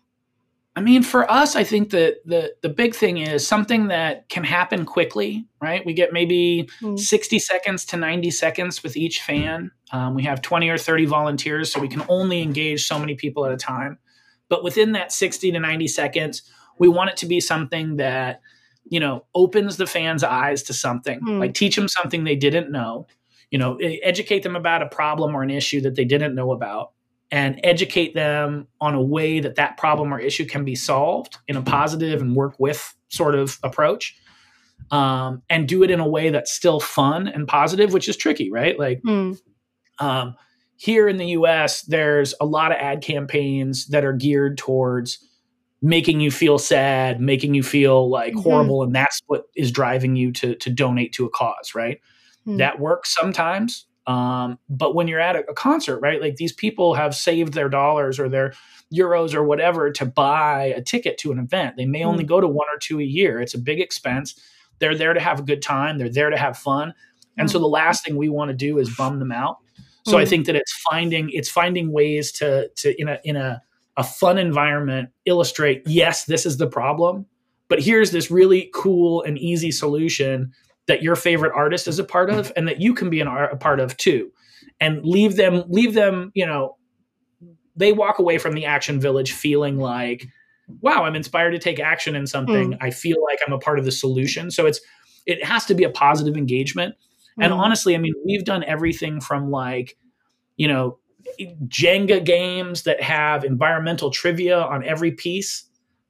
I 0.75 0.81
mean, 0.81 1.01
for 1.01 1.23
us, 1.31 1.55
I 1.55 1.63
think 1.63 1.89
that 1.89 2.17
the 2.23 2.53
the 2.61 2.69
big 2.69 2.93
thing 2.93 3.17
is 3.17 3.47
something 3.47 3.87
that 3.87 4.29
can 4.29 4.43
happen 4.43 4.85
quickly, 4.85 5.47
right? 5.59 5.83
We 5.87 5.93
get 5.93 6.13
maybe 6.13 6.69
mm. 6.83 6.99
60 6.99 7.39
seconds 7.39 7.83
to 7.85 7.97
90 7.97 8.29
seconds 8.29 8.83
with 8.83 8.95
each 8.95 9.23
fan. 9.23 9.71
Um, 9.91 10.13
we 10.13 10.21
have 10.29 10.43
20 10.43 10.69
or 10.69 10.77
30 10.77 11.05
volunteers, 11.05 11.71
so 11.71 11.79
we 11.79 11.87
can 11.87 12.03
only 12.07 12.43
engage 12.43 12.85
so 12.85 12.99
many 12.99 13.15
people 13.15 13.43
at 13.47 13.51
a 13.51 13.57
time. 13.57 13.97
But 14.49 14.63
within 14.63 14.93
that 14.93 15.11
60 15.11 15.51
to 15.51 15.59
90 15.59 15.87
seconds, 15.87 16.43
we 16.79 16.87
want 16.87 17.09
it 17.09 17.17
to 17.17 17.25
be 17.25 17.39
something 17.39 17.97
that, 17.97 18.41
you 18.89 18.99
know, 18.99 19.25
opens 19.35 19.77
the 19.77 19.87
fans' 19.87 20.23
eyes 20.23 20.63
to 20.63 20.73
something, 20.73 21.19
mm. 21.19 21.39
like 21.39 21.53
teach 21.53 21.75
them 21.75 21.87
something 21.87 22.23
they 22.23 22.35
didn't 22.35 22.71
know, 22.71 23.07
you 23.51 23.59
know, 23.59 23.77
educate 23.77 24.43
them 24.43 24.55
about 24.55 24.81
a 24.81 24.87
problem 24.87 25.35
or 25.35 25.43
an 25.43 25.49
issue 25.49 25.81
that 25.81 25.95
they 25.95 26.05
didn't 26.05 26.35
know 26.35 26.51
about 26.51 26.91
and 27.31 27.59
educate 27.63 28.13
them 28.13 28.67
on 28.79 28.93
a 28.93 29.01
way 29.01 29.39
that 29.39 29.55
that 29.55 29.77
problem 29.77 30.13
or 30.13 30.19
issue 30.19 30.45
can 30.45 30.63
be 30.63 30.75
solved 30.75 31.37
in 31.47 31.57
a 31.57 31.61
positive 31.61 32.21
and 32.21 32.35
work 32.35 32.55
with 32.57 32.95
sort 33.09 33.35
of 33.35 33.57
approach 33.63 34.17
um, 34.91 35.41
and 35.49 35.67
do 35.67 35.83
it 35.83 35.91
in 35.91 35.99
a 35.99 36.07
way 36.07 36.29
that's 36.29 36.51
still 36.51 36.79
fun 36.79 37.27
and 37.27 37.47
positive 37.47 37.91
which 37.91 38.07
is 38.07 38.15
tricky 38.15 38.49
right 38.49 38.79
like 38.79 39.01
mm. 39.01 39.37
um, 39.99 40.35
here 40.77 41.09
in 41.09 41.17
the 41.17 41.27
US, 41.29 41.81
there's 41.81 42.33
a 42.39 42.45
lot 42.45 42.71
of 42.71 42.77
ad 42.77 43.01
campaigns 43.01 43.87
that 43.87 44.05
are 44.05 44.13
geared 44.13 44.57
towards 44.57 45.19
making 45.81 46.21
you 46.21 46.31
feel 46.31 46.57
sad, 46.57 47.19
making 47.19 47.53
you 47.53 47.63
feel 47.63 48.09
like 48.09 48.33
mm-hmm. 48.33 48.41
horrible, 48.41 48.83
and 48.83 48.95
that's 48.95 49.21
what 49.27 49.45
is 49.55 49.71
driving 49.71 50.15
you 50.15 50.31
to 50.33 50.55
to 50.55 50.69
donate 50.69 51.13
to 51.13 51.25
a 51.25 51.29
cause, 51.29 51.75
right? 51.75 51.99
Mm-hmm. 52.47 52.57
That 52.57 52.79
works 52.79 53.13
sometimes. 53.13 53.85
Um, 54.05 54.57
but 54.69 54.95
when 54.95 55.09
you're 55.09 55.19
at 55.19 55.35
a, 55.35 55.49
a, 55.49 55.53
concert, 55.53 55.99
right, 55.99 56.21
like 56.21 56.37
these 56.37 56.53
people 56.53 56.93
have 56.93 57.13
saved 57.13 57.51
their 57.51 57.67
dollars 57.67 58.21
or 58.21 58.29
their 58.29 58.53
euros 58.93 59.33
or 59.33 59.43
whatever 59.43 59.91
to 59.91 60.05
buy 60.05 60.73
a 60.77 60.81
ticket 60.81 61.17
to 61.17 61.33
an 61.33 61.39
event. 61.39 61.75
They 61.75 61.85
may 61.85 61.99
mm-hmm. 61.99 62.09
only 62.09 62.23
go 62.23 62.39
to 62.39 62.47
one 62.47 62.67
or 62.73 62.79
two 62.79 63.01
a 63.01 63.03
year. 63.03 63.41
It's 63.41 63.53
a 63.53 63.59
big 63.59 63.81
expense. 63.81 64.39
They're 64.79 64.95
there 64.95 65.13
to 65.13 65.19
have 65.19 65.39
a 65.39 65.43
good 65.43 65.61
time. 65.61 65.97
They're 65.97 66.07
there 66.07 66.29
to 66.29 66.37
have 66.37 66.57
fun. 66.57 66.93
And 67.37 67.51
so 67.51 67.59
mm. 67.59 67.63
the 67.63 67.67
last 67.67 68.05
thing 68.05 68.15
we 68.15 68.29
want 68.29 68.49
to 68.49 68.55
do 68.55 68.79
is 68.79 68.95
bum 68.95 69.19
them 69.19 69.31
out. 69.31 69.57
So 70.07 70.17
mm. 70.17 70.21
I 70.21 70.25
think 70.25 70.45
that 70.45 70.55
it's 70.55 70.73
finding 70.89 71.29
it's 71.31 71.49
finding 71.49 71.91
ways 71.91 72.31
to 72.33 72.69
to 72.77 72.99
in 72.99 73.09
a 73.09 73.19
in 73.23 73.35
a 73.35 73.61
a 73.97 74.03
fun 74.03 74.37
environment, 74.37 75.09
illustrate, 75.25 75.81
yes, 75.85 76.25
this 76.25 76.45
is 76.45 76.57
the 76.57 76.67
problem, 76.67 77.25
but 77.67 77.81
here's 77.81 78.11
this 78.11 78.29
really 78.29 78.69
cool 78.73 79.23
and 79.23 79.37
easy 79.39 79.71
solution 79.71 80.51
that 80.87 81.01
your 81.01 81.15
favorite 81.15 81.51
artist 81.55 81.87
is 81.87 81.99
a 81.99 82.03
part 82.03 82.29
of 82.29 82.53
and 82.55 82.67
that 82.67 82.79
you 82.79 82.93
can 82.93 83.09
be 83.09 83.19
an 83.19 83.27
art, 83.27 83.51
a 83.51 83.57
part 83.57 83.79
of 83.79 83.97
too. 83.97 84.31
And 84.79 85.03
leave 85.03 85.35
them, 85.35 85.63
leave 85.67 85.95
them, 85.95 86.31
you 86.35 86.45
know, 86.45 86.77
they 87.75 87.91
walk 87.91 88.19
away 88.19 88.37
from 88.37 88.53
the 88.53 88.65
action 88.65 88.99
village 88.99 89.31
feeling 89.31 89.77
like, 89.77 90.27
wow, 90.81 91.03
I'm 91.03 91.15
inspired 91.15 91.51
to 91.51 91.59
take 91.59 91.79
action 91.79 92.15
in 92.15 92.27
something. 92.27 92.73
Mm. 92.73 92.77
I 92.79 92.91
feel 92.91 93.17
like 93.23 93.39
I'm 93.45 93.53
a 93.53 93.59
part 93.59 93.79
of 93.79 93.85
the 93.85 93.91
solution. 93.91 94.51
So 94.51 94.67
it's, 94.67 94.79
it 95.25 95.43
has 95.43 95.65
to 95.65 95.73
be 95.73 95.83
a 95.83 95.89
positive 95.89 96.37
engagement. 96.37 96.95
And 97.39 97.53
honestly, 97.53 97.95
I 97.95 97.99
mean, 97.99 98.13
we've 98.25 98.43
done 98.43 98.63
everything 98.63 99.21
from 99.21 99.51
like, 99.51 99.97
you 100.55 100.67
know, 100.67 100.97
Jenga 101.67 102.23
games 102.23 102.83
that 102.83 103.01
have 103.01 103.43
environmental 103.43 104.09
trivia 104.09 104.59
on 104.59 104.83
every 104.83 105.11
piece 105.11 105.65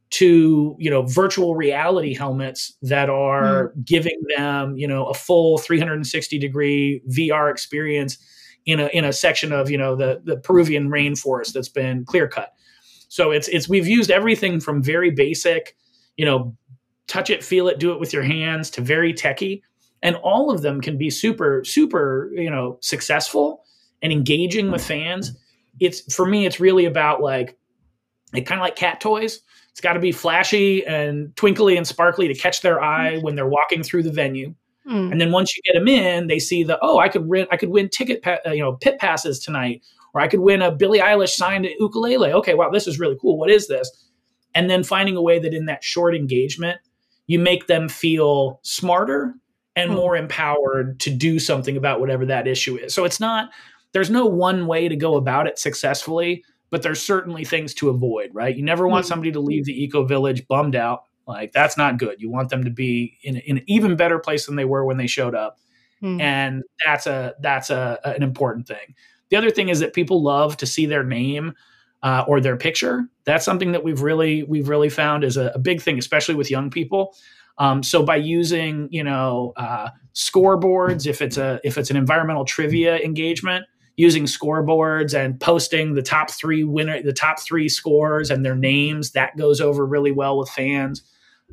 to 0.10 0.76
you 0.80 0.90
know 0.90 1.02
virtual 1.02 1.56
reality 1.56 2.14
helmets 2.14 2.78
that 2.82 3.10
are 3.10 3.70
mm. 3.70 3.86
giving 3.86 4.18
them 4.38 4.78
you 4.78 4.88
know 4.88 5.06
a 5.08 5.14
full 5.14 5.58
360 5.58 6.40
degree 6.40 7.02
VR 7.10 7.52
experience 7.52 8.18
in 8.66 8.80
a 8.80 8.88
in 8.88 9.04
a 9.04 9.12
section 9.12 9.52
of 9.52 9.70
you 9.70 9.78
know 9.78 9.96
the 9.96 10.22
the 10.24 10.38
Peruvian 10.38 10.90
rainforest 10.90 11.54
that's 11.54 11.70
been 11.70 12.06
clear 12.06 12.28
cut. 12.28 12.54
So 13.10 13.32
it's 13.32 13.48
it's 13.48 13.68
we've 13.68 13.88
used 13.88 14.12
everything 14.12 14.60
from 14.60 14.84
very 14.84 15.12
basic, 15.12 15.76
you 16.16 16.26
know, 16.26 16.56
touch 17.08 17.30
it, 17.30 17.44
feel 17.44 17.68
it, 17.68 17.80
do 17.80 17.92
it 17.92 18.00
with 18.00 18.14
your 18.14 18.24
hands 18.24 18.70
to 18.72 18.82
very 18.82 19.14
techy, 19.14 19.64
and 20.02 20.16
all 20.18 20.52
of 20.52 20.62
them 20.62 20.82
can 20.82 20.98
be 20.98 21.10
super 21.10 21.64
super 21.64 22.32
you 22.34 22.50
know 22.50 22.78
successful 22.82 23.64
and 24.02 24.12
engaging 24.12 24.72
with 24.72 24.84
fans. 24.84 25.36
It's 25.80 26.14
for 26.14 26.26
me, 26.26 26.46
it's 26.46 26.60
really 26.60 26.86
about 26.86 27.22
like 27.22 27.58
it 28.34 28.42
kind 28.42 28.60
of 28.60 28.64
like 28.64 28.76
cat 28.76 29.00
toys. 29.00 29.42
It's 29.72 29.82
got 29.82 29.94
to 29.94 30.00
be 30.00 30.12
flashy 30.12 30.86
and 30.86 31.36
twinkly 31.36 31.78
and 31.78 31.88
sparkly 31.88 32.28
to 32.28 32.34
catch 32.34 32.62
their 32.62 32.82
eye 32.82 33.20
when 33.20 33.36
they're 33.36 33.48
walking 33.48 33.84
through 33.84 34.04
the 34.04 34.12
venue. 34.12 34.56
Mm. 34.88 35.12
And 35.12 35.22
then 35.22 35.32
once 35.32 35.56
you 35.56 35.62
get 35.64 35.78
them 35.78 35.88
in, 35.88 36.28
they 36.28 36.40
see 36.40 36.64
the 36.64 36.80
oh, 36.82 37.00
I 37.00 37.10
could 37.10 37.28
win, 37.28 37.48
I 37.52 37.58
could 37.58 37.70
win 37.70 37.90
ticket, 37.90 38.24
pa- 38.24 38.40
uh, 38.46 38.52
you 38.52 38.62
know, 38.62 38.74
pit 38.74 39.00
passes 39.00 39.40
tonight, 39.40 39.84
or 40.14 40.22
I 40.22 40.28
could 40.28 40.40
win 40.40 40.62
a 40.62 40.72
Billie 40.72 41.00
Eilish 41.00 41.36
signed 41.36 41.68
ukulele. 41.80 42.34
Okay, 42.34 42.54
wow, 42.54 42.70
this 42.70 42.88
is 42.88 43.00
really 43.00 43.18
cool. 43.22 43.38
What 43.38 43.52
is 43.52 43.68
this? 43.68 43.92
And 44.56 44.70
then 44.70 44.84
finding 44.84 45.16
a 45.16 45.22
way 45.22 45.40
that 45.40 45.54
in 45.54 45.66
that 45.66 45.84
short 45.84 46.16
engagement, 46.16 46.80
you 47.28 47.38
make 47.38 47.68
them 47.68 47.90
feel 47.90 48.60
smarter 48.64 49.36
and 49.78 49.92
mm. 49.92 49.96
more 49.96 50.18
empowered 50.18 51.00
to 51.00 51.10
do 51.10 51.40
something 51.40 51.78
about 51.78 52.02
whatever 52.02 52.26
that 52.26 52.48
issue 52.48 52.76
is. 52.76 52.94
So 52.94 53.06
it's 53.06 53.22
not 53.22 53.52
there's 53.94 54.10
no 54.10 54.26
one 54.26 54.68
way 54.68 54.90
to 54.90 54.96
go 54.96 55.16
about 55.16 55.48
it 55.48 55.58
successfully, 55.58 56.44
but 56.70 56.82
there's 56.82 57.02
certainly 57.02 57.46
things 57.46 57.74
to 57.76 57.90
avoid, 57.90 58.32
right? 58.34 58.56
You 58.56 58.64
never 58.64 58.88
want 58.88 59.04
mm-hmm. 59.04 59.10
somebody 59.10 59.32
to 59.32 59.40
leave 59.40 59.66
the 59.66 59.84
eco 59.84 60.04
village 60.04 60.46
bummed 60.48 60.76
out. 60.76 61.04
Like 61.26 61.52
that's 61.54 61.78
not 61.78 61.98
good. 61.98 62.22
You 62.22 62.30
want 62.30 62.50
them 62.50 62.64
to 62.66 62.70
be 62.70 63.18
in, 63.22 63.38
in 63.38 63.60
an 63.60 63.64
even 63.68 63.96
better 63.96 64.20
place 64.20 64.46
than 64.46 64.56
they 64.56 64.66
were 64.66 64.84
when 64.84 64.98
they 64.98 65.08
showed 65.08 65.36
up. 65.36 65.60
Mm. 66.02 66.22
And 66.22 66.64
that's 66.86 67.08
a 67.08 67.36
that's 67.40 67.70
a, 67.70 68.00
an 68.04 68.24
important 68.24 68.68
thing. 68.68 68.96
The 69.30 69.38
other 69.38 69.52
thing 69.52 69.70
is 69.70 69.80
that 69.80 69.94
people 69.94 70.24
love 70.24 70.58
to 70.58 70.66
see 70.66 70.86
their 70.86 71.04
name 71.04 71.54
uh, 72.02 72.24
or 72.28 72.40
their 72.40 72.56
picture. 72.56 73.08
That's 73.26 73.44
something 73.44 73.74
that 73.74 73.84
we've 73.84 74.02
really 74.02 74.44
we've 74.44 74.70
really 74.70 74.90
found 74.90 75.24
is 75.24 75.38
a, 75.38 75.52
a 75.54 75.60
big 75.60 75.82
thing, 75.82 76.00
especially 76.00 76.36
with 76.36 76.50
young 76.50 76.70
people. 76.70 77.16
Um, 77.60 77.84
so 77.84 78.04
by 78.04 78.18
using 78.18 78.88
you 78.92 79.04
know 79.04 79.54
uh, 79.56 79.90
scoreboards, 80.14 81.08
if 81.08 81.22
it's 81.22 81.38
a 81.38 81.60
if 81.64 81.78
it's 81.78 81.90
an 81.90 81.98
environmental 81.98 82.46
trivia 82.46 82.98
engagement, 82.98 83.66
using 83.98 84.26
scoreboards 84.26 85.18
and 85.18 85.40
posting 85.40 85.96
the 85.96 86.04
top 86.04 86.30
three 86.30 86.64
winner, 86.64 87.02
the 87.02 87.12
top 87.12 87.40
three 87.40 87.68
scores 87.68 88.30
and 88.30 88.46
their 88.46 88.56
names. 88.56 89.12
That 89.12 89.36
goes 89.36 89.60
over 89.60 89.86
really 89.86 90.12
well 90.12 90.38
with 90.38 90.50
fans. 90.50 91.02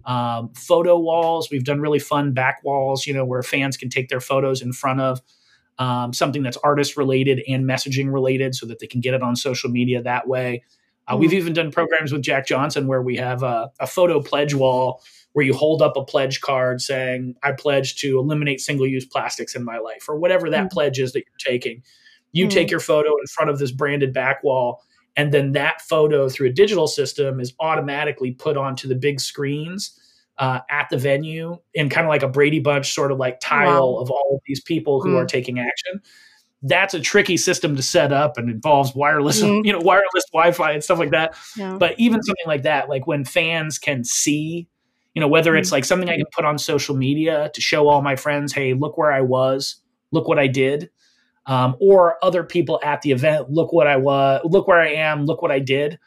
Um, 0.05 0.53
photo 0.55 0.99
walls, 0.99 1.49
we've 1.51 1.64
done 1.64 1.81
really 1.81 1.99
fun 1.99 2.33
back 2.35 2.61
walls, 2.62 3.07
you 3.07 3.14
know, 3.14 3.25
where 3.25 3.43
fans 3.43 3.77
can 3.77 3.88
take 3.88 4.09
their 4.09 4.21
photos 4.21 4.61
in 4.61 4.73
front 4.73 5.01
of 5.01 5.23
um, 5.79 6.12
something 6.12 6.43
that's 6.43 6.59
artist 6.59 6.97
related 6.97 7.43
and 7.49 7.64
messaging 7.64 8.12
related, 8.12 8.55
so 8.55 8.67
that 8.67 8.79
they 8.79 8.87
can 8.87 9.01
get 9.01 9.14
it 9.14 9.23
on 9.23 9.35
social 9.35 9.71
media 9.71 10.03
that 10.03 10.29
way. 10.29 10.62
Uh, 11.09 11.17
mm 11.17 11.21
We've 11.21 11.33
even 11.33 11.53
done 11.53 11.71
programs 11.71 12.12
with 12.12 12.23
Jack 12.23 12.47
Johnson 12.47 12.87
where 12.87 13.03
we 13.03 13.17
have 13.17 13.43
a, 13.43 13.71
a 13.81 13.87
photo 13.87 14.21
pledge 14.21 14.55
wall 14.55 15.03
where 15.35 15.44
you 15.44 15.53
hold 15.53 15.83
up 15.83 15.97
a 15.97 16.05
pledge 16.05 16.40
card 16.40 16.81
saying, 16.81 17.35
I 17.42 17.53
pledge 17.53 17.97
to 17.97 18.18
eliminate 18.18 18.61
single 18.61 18.87
use 18.87 19.05
plastics 19.05 19.55
in 19.55 19.64
my 19.64 19.79
life, 19.79 20.09
or 20.09 20.16
whatever 20.16 20.49
that 20.51 20.66
mm 20.66 20.70
pledge 20.70 20.99
is 20.99 21.12
that 21.12 21.25
you're 21.27 21.53
taking. 21.53 21.83
You 22.33 22.47
mm 22.47 22.51
take 22.51 22.70
your 22.70 22.81
photo 22.81 23.11
in 23.11 23.27
front 23.27 23.51
of 23.51 23.59
this 23.59 23.70
branded 23.70 24.12
back 24.12 24.42
wall, 24.42 24.83
and 25.16 25.33
then 25.33 25.53
that 25.53 25.83
photo 25.83 26.29
through 26.29 26.49
a 26.49 26.53
digital 26.53 26.87
system 26.87 27.40
is 27.40 27.53
automatically 27.61 28.31
put 28.31 28.57
onto 28.57 28.88
the 28.88 28.94
big 28.94 29.20
screens 29.20 29.99
uh, 30.38 30.61
at 30.70 30.88
the 30.90 30.99
venue 30.99 31.59
in 31.75 31.88
kind 31.88 32.07
of 32.07 32.11
like 32.11 32.23
a 32.23 32.29
Brady 32.29 32.61
Bunch 32.61 32.92
sort 32.92 33.12
of 33.12 33.18
like 33.18 33.40
tile 33.40 33.94
wow. 33.94 34.01
of 34.01 34.11
all 34.11 34.35
of 34.37 34.40
these 34.47 34.61
people 34.61 35.01
who 35.01 35.11
mm. 35.11 35.23
are 35.23 35.27
taking 35.27 35.59
action. 35.59 36.01
That's 36.62 36.94
a 36.94 37.01
tricky 37.01 37.37
system 37.37 37.77
to 37.77 37.83
set 37.83 38.12
up 38.12 38.38
and 38.38 38.49
involves 38.49 38.94
wireless, 38.94 39.42
mm. 39.42 39.64
you 39.64 39.73
know, 39.73 39.81
wireless 39.81 40.25
Wi-Fi 40.33 40.73
and 40.73 40.83
stuff 40.83 40.99
like 40.99 41.11
that. 41.11 41.37
Yeah. 41.57 41.77
But 41.79 41.99
even 41.99 42.23
something 42.23 42.47
like 42.47 42.62
that, 42.62 42.88
like 42.88 43.07
when 43.07 43.25
fans 43.25 43.79
can 43.79 44.03
see, 44.03 44.66
you 45.14 45.20
know, 45.20 45.29
whether 45.29 45.57
it's 45.57 45.72
like 45.72 45.85
something 45.85 46.09
I 46.09 46.16
can 46.16 46.27
put 46.33 46.44
on 46.44 46.59
social 46.59 46.96
media 46.96 47.50
to 47.55 47.61
show 47.61 47.88
all 47.88 48.03
my 48.03 48.16
friends, 48.16 48.53
hey, 48.53 48.74
look 48.74 48.98
where 48.98 49.12
I 49.12 49.20
was, 49.20 49.77
look 50.11 50.29
what 50.29 50.38
I 50.38 50.46
did 50.46 50.90
um, 51.46 51.77
or 51.81 52.16
other 52.22 52.42
people 52.42 52.81
at 52.83 53.03
the 53.03 53.12
event 53.12 53.50
look 53.50 53.72
what 53.72 53.87
i 53.87 53.96
was 53.96 54.40
look 54.44 54.66
where 54.66 54.81
i 54.81 54.88
am 54.88 55.27
look 55.27 55.42
what 55.42 55.50
i 55.50 55.59
did 55.59 55.98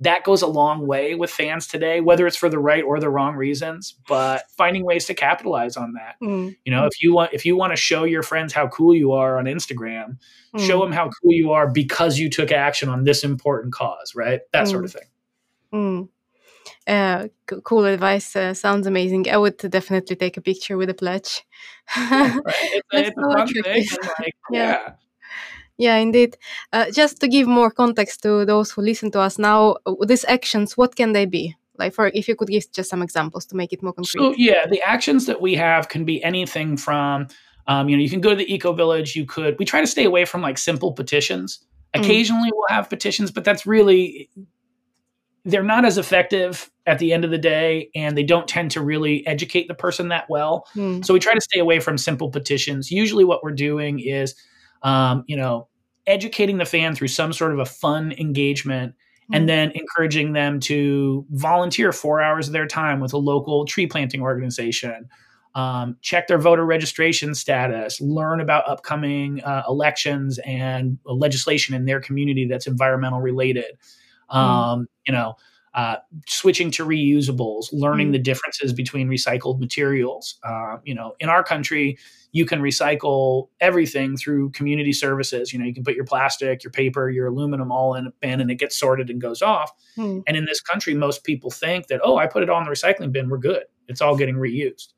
that 0.00 0.24
goes 0.24 0.42
a 0.42 0.46
long 0.46 0.86
way 0.86 1.14
with 1.14 1.30
fans 1.30 1.66
today 1.66 2.00
whether 2.00 2.26
it's 2.26 2.36
for 2.36 2.48
the 2.48 2.58
right 2.58 2.84
or 2.84 3.00
the 3.00 3.08
wrong 3.08 3.34
reasons 3.34 3.94
but 4.08 4.44
finding 4.56 4.84
ways 4.84 5.06
to 5.06 5.14
capitalize 5.14 5.76
on 5.76 5.94
that 5.94 6.16
mm. 6.22 6.54
you 6.64 6.72
know 6.72 6.84
if 6.86 7.02
you 7.02 7.14
want 7.14 7.32
if 7.32 7.46
you 7.46 7.56
want 7.56 7.72
to 7.72 7.76
show 7.76 8.04
your 8.04 8.22
friends 8.22 8.52
how 8.52 8.68
cool 8.68 8.94
you 8.94 9.12
are 9.12 9.38
on 9.38 9.44
instagram 9.46 10.16
mm. 10.54 10.66
show 10.66 10.80
them 10.80 10.92
how 10.92 11.10
cool 11.22 11.32
you 11.32 11.52
are 11.52 11.70
because 11.70 12.18
you 12.18 12.28
took 12.28 12.52
action 12.52 12.88
on 12.88 13.04
this 13.04 13.24
important 13.24 13.72
cause 13.72 14.14
right 14.14 14.40
that 14.52 14.66
mm. 14.66 14.70
sort 14.70 14.84
of 14.84 14.92
thing 14.92 15.08
mm. 15.72 16.08
Uh, 16.86 17.28
cool 17.64 17.84
advice. 17.86 18.36
Uh, 18.36 18.52
sounds 18.52 18.86
amazing. 18.86 19.30
I 19.30 19.38
would 19.38 19.56
definitely 19.56 20.16
take 20.16 20.36
a 20.36 20.40
picture 20.40 20.76
with 20.76 20.90
a 20.90 20.94
pledge. 20.94 21.42
right. 21.96 22.40
It's, 22.44 22.86
it's 22.92 23.10
a 23.10 23.22
fun 23.22 23.48
Like, 24.18 24.34
yeah. 24.50 24.60
yeah. 24.60 24.92
Yeah, 25.76 25.96
indeed. 25.96 26.36
Uh, 26.72 26.90
just 26.92 27.20
to 27.20 27.28
give 27.28 27.48
more 27.48 27.70
context 27.70 28.22
to 28.22 28.44
those 28.44 28.70
who 28.70 28.82
listen 28.82 29.10
to 29.12 29.20
us 29.20 29.38
now, 29.38 29.76
these 30.06 30.24
actions, 30.26 30.76
what 30.76 30.94
can 30.94 31.12
they 31.12 31.26
be? 31.26 31.56
Like, 31.76 31.94
for 31.94 32.06
if 32.14 32.28
you 32.28 32.36
could 32.36 32.48
give 32.48 32.70
just 32.70 32.90
some 32.90 33.02
examples 33.02 33.44
to 33.46 33.56
make 33.56 33.72
it 33.72 33.82
more 33.82 33.92
concrete. 33.92 34.20
So, 34.20 34.34
yeah, 34.36 34.66
the 34.66 34.80
actions 34.82 35.26
that 35.26 35.40
we 35.40 35.54
have 35.56 35.88
can 35.88 36.04
be 36.04 36.22
anything 36.22 36.76
from, 36.76 37.26
um, 37.66 37.88
you 37.88 37.96
know, 37.96 38.02
you 38.02 38.10
can 38.10 38.20
go 38.20 38.30
to 38.30 38.36
the 38.36 38.52
eco 38.52 38.72
village. 38.72 39.16
You 39.16 39.26
could. 39.26 39.58
We 39.58 39.64
try 39.64 39.80
to 39.80 39.86
stay 39.86 40.04
away 40.04 40.24
from 40.24 40.42
like 40.42 40.58
simple 40.58 40.92
petitions. 40.92 41.58
Mm. 41.94 42.00
Occasionally, 42.00 42.50
mm. 42.50 42.54
we'll 42.54 42.68
have 42.68 42.88
petitions, 42.88 43.32
but 43.32 43.42
that's 43.42 43.66
really 43.66 44.30
they're 45.44 45.64
not 45.64 45.84
as 45.84 45.98
effective 45.98 46.70
at 46.86 46.98
the 46.98 47.12
end 47.12 47.24
of 47.24 47.30
the 47.30 47.38
day 47.38 47.90
and 47.94 48.16
they 48.16 48.22
don't 48.22 48.48
tend 48.48 48.70
to 48.70 48.80
really 48.80 49.26
educate 49.26 49.68
the 49.68 49.74
person 49.74 50.08
that 50.08 50.28
well 50.28 50.66
mm. 50.74 51.04
so 51.04 51.14
we 51.14 51.20
try 51.20 51.34
to 51.34 51.40
stay 51.40 51.60
away 51.60 51.80
from 51.80 51.96
simple 51.96 52.30
petitions 52.30 52.90
usually 52.90 53.24
what 53.24 53.42
we're 53.42 53.52
doing 53.52 54.00
is 54.00 54.34
um, 54.82 55.24
you 55.26 55.36
know 55.36 55.68
educating 56.06 56.58
the 56.58 56.64
fan 56.64 56.94
through 56.94 57.08
some 57.08 57.32
sort 57.32 57.52
of 57.52 57.58
a 57.58 57.64
fun 57.64 58.12
engagement 58.18 58.92
mm. 58.92 59.36
and 59.36 59.44
hmm. 59.44 59.46
then 59.46 59.70
encouraging 59.70 60.34
them 60.34 60.60
to 60.60 61.24
volunteer 61.30 61.92
four 61.92 62.20
hours 62.20 62.48
of 62.48 62.52
their 62.52 62.66
time 62.66 63.00
with 63.00 63.12
a 63.12 63.18
local 63.18 63.64
tree 63.64 63.86
planting 63.86 64.20
organization 64.20 65.08
um, 65.54 65.96
check 66.02 66.26
their 66.26 66.38
voter 66.38 66.66
registration 66.66 67.34
status 67.34 68.00
learn 68.00 68.40
about 68.40 68.68
upcoming 68.68 69.42
uh, 69.44 69.62
elections 69.68 70.38
and 70.44 70.98
legislation 71.06 71.74
in 71.74 71.86
their 71.86 72.00
community 72.00 72.46
that's 72.46 72.66
environmental 72.66 73.20
related 73.20 73.78
Mm. 74.32 74.36
um, 74.36 74.86
you 75.06 75.12
know, 75.12 75.34
uh, 75.74 75.96
switching 76.28 76.70
to 76.70 76.86
reusables, 76.86 77.66
learning 77.72 78.10
mm. 78.10 78.12
the 78.12 78.18
differences 78.18 78.72
between 78.72 79.08
recycled 79.08 79.58
materials. 79.58 80.38
Uh, 80.44 80.76
you 80.84 80.94
know, 80.94 81.14
in 81.18 81.28
our 81.28 81.42
country, 81.42 81.98
you 82.30 82.46
can 82.46 82.60
recycle 82.60 83.48
everything 83.60 84.16
through 84.16 84.50
community 84.50 84.92
services. 84.92 85.52
You 85.52 85.58
know, 85.58 85.64
you 85.64 85.74
can 85.74 85.84
put 85.84 85.94
your 85.94 86.04
plastic, 86.04 86.62
your 86.62 86.70
paper, 86.70 87.10
your 87.10 87.26
aluminum 87.26 87.72
all 87.72 87.94
in 87.94 88.06
a 88.06 88.10
bin 88.20 88.40
and 88.40 88.50
it 88.50 88.56
gets 88.56 88.76
sorted 88.76 89.10
and 89.10 89.20
goes 89.20 89.42
off. 89.42 89.72
Mm. 89.96 90.22
And 90.26 90.36
in 90.36 90.44
this 90.44 90.60
country, 90.60 90.94
most 90.94 91.24
people 91.24 91.50
think 91.50 91.88
that, 91.88 92.00
oh, 92.02 92.18
I 92.18 92.26
put 92.26 92.42
it 92.42 92.50
all 92.50 92.58
in 92.58 92.64
the 92.64 92.70
recycling 92.70 93.12
bin, 93.12 93.28
we're 93.28 93.38
good. 93.38 93.64
It's 93.88 94.00
all 94.00 94.16
getting 94.16 94.36
reused. 94.36 94.88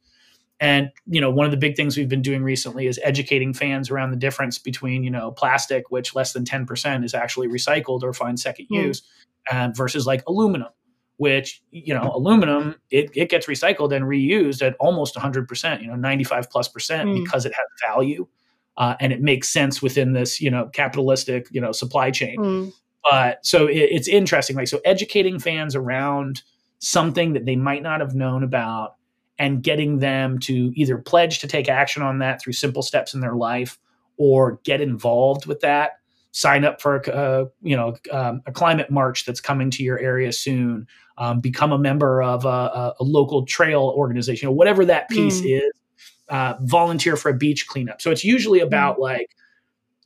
And 0.59 0.91
you 1.07 1.21
know, 1.21 1.31
one 1.31 1.45
of 1.45 1.51
the 1.51 1.59
big 1.59 1.77
things 1.77 1.97
we've 1.97 2.09
been 2.09 2.23
doing 2.23 2.43
recently 2.43 2.87
is 2.87 2.99
educating 3.03 3.53
fans 3.53 3.91
around 3.91 4.11
the 4.11 4.17
difference 4.17 4.59
between 4.59 5.05
you 5.05 5.11
know 5.11 5.31
plastic, 5.31 5.91
which 5.91 6.15
less 6.15 6.33
than 6.33 6.47
ten 6.47 6.65
percent 6.65 7.05
is 7.05 7.13
actually 7.13 7.49
recycled 7.49 8.03
or 8.03 8.15
find 8.15 8.41
second 8.41 8.67
mm. 8.73 8.85
use, 8.85 9.03
and 9.51 9.77
versus 9.77 10.07
like 10.07 10.23
aluminum, 10.27 10.69
which 11.17 11.63
you 11.71 11.95
know 11.95 12.11
aluminum 12.15 12.77
it, 12.91 13.11
it 13.15 13.29
gets 13.29 13.47
recycled 13.47 13.95
and 13.95 14.05
reused 14.05 14.67
at 14.67 14.77
almost 14.81 15.15
100%, 15.15 15.83
you 15.83 15.89
know 15.89 15.97
95 15.97 16.51
plus 16.51 16.69
percent 16.69 17.09
mm. 17.09 17.25
because 17.25 17.47
it 17.47 17.53
has 17.53 17.67
value 17.87 18.27
uh, 18.77 18.95
and 19.01 19.13
it 19.13 19.23
makes 19.23 19.49
sense 19.49 19.81
within 19.81 20.13
this 20.13 20.41
you 20.41 20.51
know 20.51 20.69
capitalistic 20.73 21.49
you 21.51 21.61
know 21.61 21.73
supply 21.73 22.11
chain. 22.11 22.37
Mm. 22.39 22.73
but 23.09 23.45
so 23.45 23.67
it, 23.67 23.77
it's 23.77 24.09
interesting. 24.09 24.57
Like 24.57 24.69
so, 24.69 24.81
educating 24.85 25.39
fans 25.39 25.75
around 25.75 26.43
something 26.79 27.33
that 27.33 27.47
they 27.47 27.57
might 27.57 27.83
not 27.83 28.01
have 28.01 28.15
known 28.15 28.43
about, 28.43 28.97
and 29.39 29.63
getting 29.63 29.99
them 29.99 30.39
to 30.41 30.73
either 30.75 30.99
pledge 30.99 31.41
to 31.41 31.49
take 31.49 31.69
action 31.69 32.03
on 32.03 32.19
that 32.19 32.41
through 32.41 32.53
simple 32.53 32.83
steps 32.83 33.15
in 33.15 33.21
their 33.21 33.35
life, 33.35 33.79
or 34.17 34.61
get 34.65 34.81
involved 34.81 35.47
with 35.47 35.61
that. 35.61 35.93
Sign 36.37 36.67
up 36.67 36.83
for 36.83 36.97
a, 36.97 37.11
uh, 37.11 37.45
you 37.63 37.75
know 37.75 37.97
um, 38.13 38.43
a 38.45 38.53
climate 38.53 38.91
march 38.91 39.25
that's 39.25 39.41
coming 39.41 39.71
to 39.71 39.83
your 39.83 39.99
area 39.99 40.33
soon. 40.33 40.87
Um, 41.17 41.41
become 41.41 41.73
a 41.73 41.79
member 41.79 42.23
of 42.23 42.45
a, 42.45 42.93
a, 43.01 43.03
local 43.03 43.47
trail 43.47 43.95
organization, 43.97 44.49
or 44.49 44.55
whatever 44.55 44.85
that 44.85 45.09
piece 45.09 45.41
mm. 45.41 45.63
is. 45.63 45.73
Uh, 46.29 46.55
volunteer 46.61 47.17
for 47.17 47.31
a 47.31 47.35
beach 47.35 47.67
cleanup. 47.69 48.03
So 48.03 48.11
it's 48.11 48.25
usually 48.25 48.61
about 48.61 48.97
mm. 48.97 49.03
like 49.03 49.31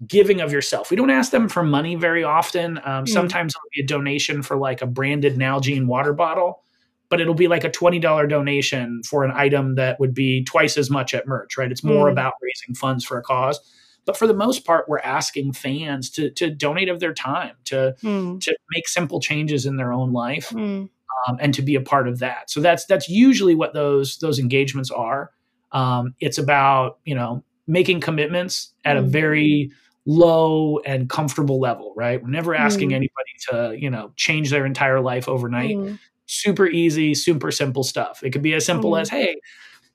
giving 0.06 0.40
of 0.40 0.52
yourself. 0.52 0.90
We 0.90 0.96
don't 0.96 1.10
ask 1.10 1.32
them 1.32 1.48
for 1.48 1.64
money 1.64 1.96
very 1.96 2.22
often. 2.22 2.78
Um, 2.84 3.06
mm. 3.06 3.08
Sometimes 3.08 3.54
it'll 3.54 3.74
be 3.74 3.82
a 3.82 3.86
donation 3.86 4.42
for 4.44 4.56
like 4.56 4.82
a 4.82 4.86
branded 4.86 5.36
Nalgene 5.36 5.86
water 5.86 6.12
bottle, 6.12 6.62
but 7.08 7.20
it'll 7.20 7.34
be 7.34 7.48
like 7.48 7.64
a 7.64 7.70
$20 7.70 8.28
donation 8.28 9.02
for 9.02 9.24
an 9.24 9.32
item 9.34 9.74
that 9.74 9.98
would 9.98 10.14
be 10.14 10.44
twice 10.44 10.76
as 10.76 10.90
much 10.90 11.12
at 11.12 11.26
merch, 11.26 11.56
right? 11.58 11.72
It's 11.72 11.82
more 11.82 12.06
mm. 12.06 12.12
about 12.12 12.34
raising 12.40 12.76
funds 12.76 13.04
for 13.04 13.18
a 13.18 13.22
cause. 13.22 13.58
But 14.04 14.16
for 14.16 14.26
the 14.26 14.34
most 14.34 14.64
part, 14.64 14.88
we're 14.88 15.00
asking 15.00 15.52
fans 15.52 16.10
to, 16.10 16.30
to 16.30 16.50
donate 16.50 16.88
of 16.88 17.00
their 17.00 17.14
time, 17.14 17.56
to, 17.66 17.94
mm. 18.02 18.40
to 18.40 18.56
make 18.74 18.88
simple 18.88 19.20
changes 19.20 19.66
in 19.66 19.76
their 19.76 19.92
own 19.92 20.12
life. 20.12 20.50
Mm. 20.50 20.88
Um, 21.28 21.36
and 21.38 21.52
to 21.52 21.60
be 21.60 21.74
a 21.74 21.82
part 21.82 22.08
of 22.08 22.20
that. 22.20 22.50
So 22.50 22.60
that's 22.60 22.86
that's 22.86 23.08
usually 23.08 23.54
what 23.54 23.74
those 23.74 24.16
those 24.18 24.38
engagements 24.38 24.90
are. 24.90 25.32
Um, 25.70 26.14
it's 26.20 26.38
about 26.38 26.98
you 27.04 27.14
know 27.14 27.44
making 27.66 28.00
commitments 28.00 28.72
at 28.84 28.96
a 28.96 29.02
mm. 29.02 29.08
very 29.08 29.70
low 30.06 30.78
and 30.80 31.08
comfortable 31.08 31.60
level, 31.60 31.92
right? 31.96 32.22
We're 32.22 32.30
never 32.30 32.54
asking 32.54 32.90
mm. 32.90 32.94
anybody 32.94 33.30
to, 33.50 33.76
you 33.78 33.90
know, 33.90 34.12
change 34.16 34.50
their 34.50 34.66
entire 34.66 35.00
life 35.00 35.28
overnight. 35.28 35.76
Mm. 35.76 35.98
Super 36.26 36.66
easy, 36.66 37.14
super 37.14 37.50
simple 37.50 37.84
stuff. 37.84 38.22
It 38.22 38.30
could 38.30 38.42
be 38.42 38.54
as 38.54 38.64
simple 38.64 38.92
mm. 38.92 39.00
as, 39.00 39.08
hey, 39.08 39.36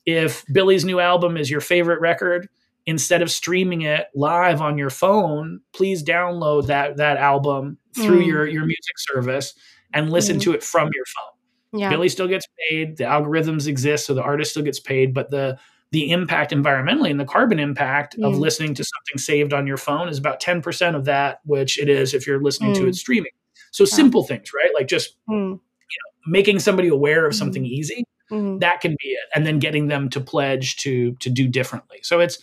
if 0.06 0.46
Billie's 0.52 0.86
new 0.86 1.00
album 1.00 1.38
is 1.38 1.50
your 1.50 1.62
favorite 1.62 2.00
record, 2.00 2.48
instead 2.86 3.22
of 3.22 3.32
streaming 3.32 3.82
it 3.82 4.08
live 4.14 4.62
on 4.62 4.78
your 4.78 4.90
phone, 4.90 5.62
please 5.74 6.04
download 6.04 6.68
that 6.68 6.98
that 6.98 7.18
album 7.18 7.78
through 7.96 8.22
mm. 8.22 8.28
your 8.28 8.48
your 8.48 8.66
music 8.66 8.98
service 8.98 9.54
and 9.94 10.12
listen 10.12 10.38
mm. 10.38 10.42
to 10.42 10.54
it 10.54 10.64
from 10.64 10.90
your 10.94 11.06
phone. 11.06 11.80
Yeah. 11.80 11.90
Billie 11.90 12.10
still 12.10 12.28
gets 12.28 12.48
paid, 12.70 12.98
the 12.98 13.04
algorithms 13.04 13.68
exist 13.68 14.06
so 14.06 14.14
the 14.14 14.24
artist 14.24 14.52
still 14.52 14.64
gets 14.64 14.80
paid, 14.80 15.14
but 15.14 15.30
the 15.32 15.58
the 15.92 16.12
impact 16.12 16.52
environmentally 16.52 17.10
and 17.10 17.20
the 17.20 17.26
carbon 17.26 17.60
impact 17.60 18.18
mm. 18.18 18.26
of 18.26 18.38
listening 18.38 18.74
to 18.74 18.84
something 18.84 19.18
saved 19.18 19.54
on 19.54 19.66
your 19.66 19.78
phone 19.78 20.10
is 20.10 20.18
about 20.18 20.42
10% 20.42 20.96
of 20.96 21.06
that, 21.06 21.40
which 21.46 21.80
it 21.80 21.88
is 21.88 22.14
if 22.14 22.28
you're 22.28 22.42
listening 22.42 22.74
mm. 22.74 22.78
to 22.78 22.88
it 22.88 22.96
streaming. 22.96 23.32
So 23.72 23.86
simple 23.86 24.24
things, 24.24 24.52
right? 24.54 24.72
Like 24.74 24.88
just 24.88 25.16
mm. 25.30 25.52
you 25.52 25.52
know, 25.52 26.32
making 26.32 26.60
somebody 26.60 26.88
aware 26.88 27.26
of 27.26 27.36
something 27.36 27.64
mm-hmm. 27.64 27.74
easy, 27.74 28.06
mm-hmm. 28.32 28.60
that 28.60 28.82
can 28.82 28.92
be 28.92 29.10
it. 29.10 29.30
And 29.34 29.46
then 29.46 29.60
getting 29.60 29.88
them 29.88 30.10
to 30.10 30.20
pledge 30.20 30.78
to 30.78 31.14
to 31.16 31.30
do 31.30 31.48
differently. 31.48 32.00
So 32.02 32.20
it's 32.20 32.40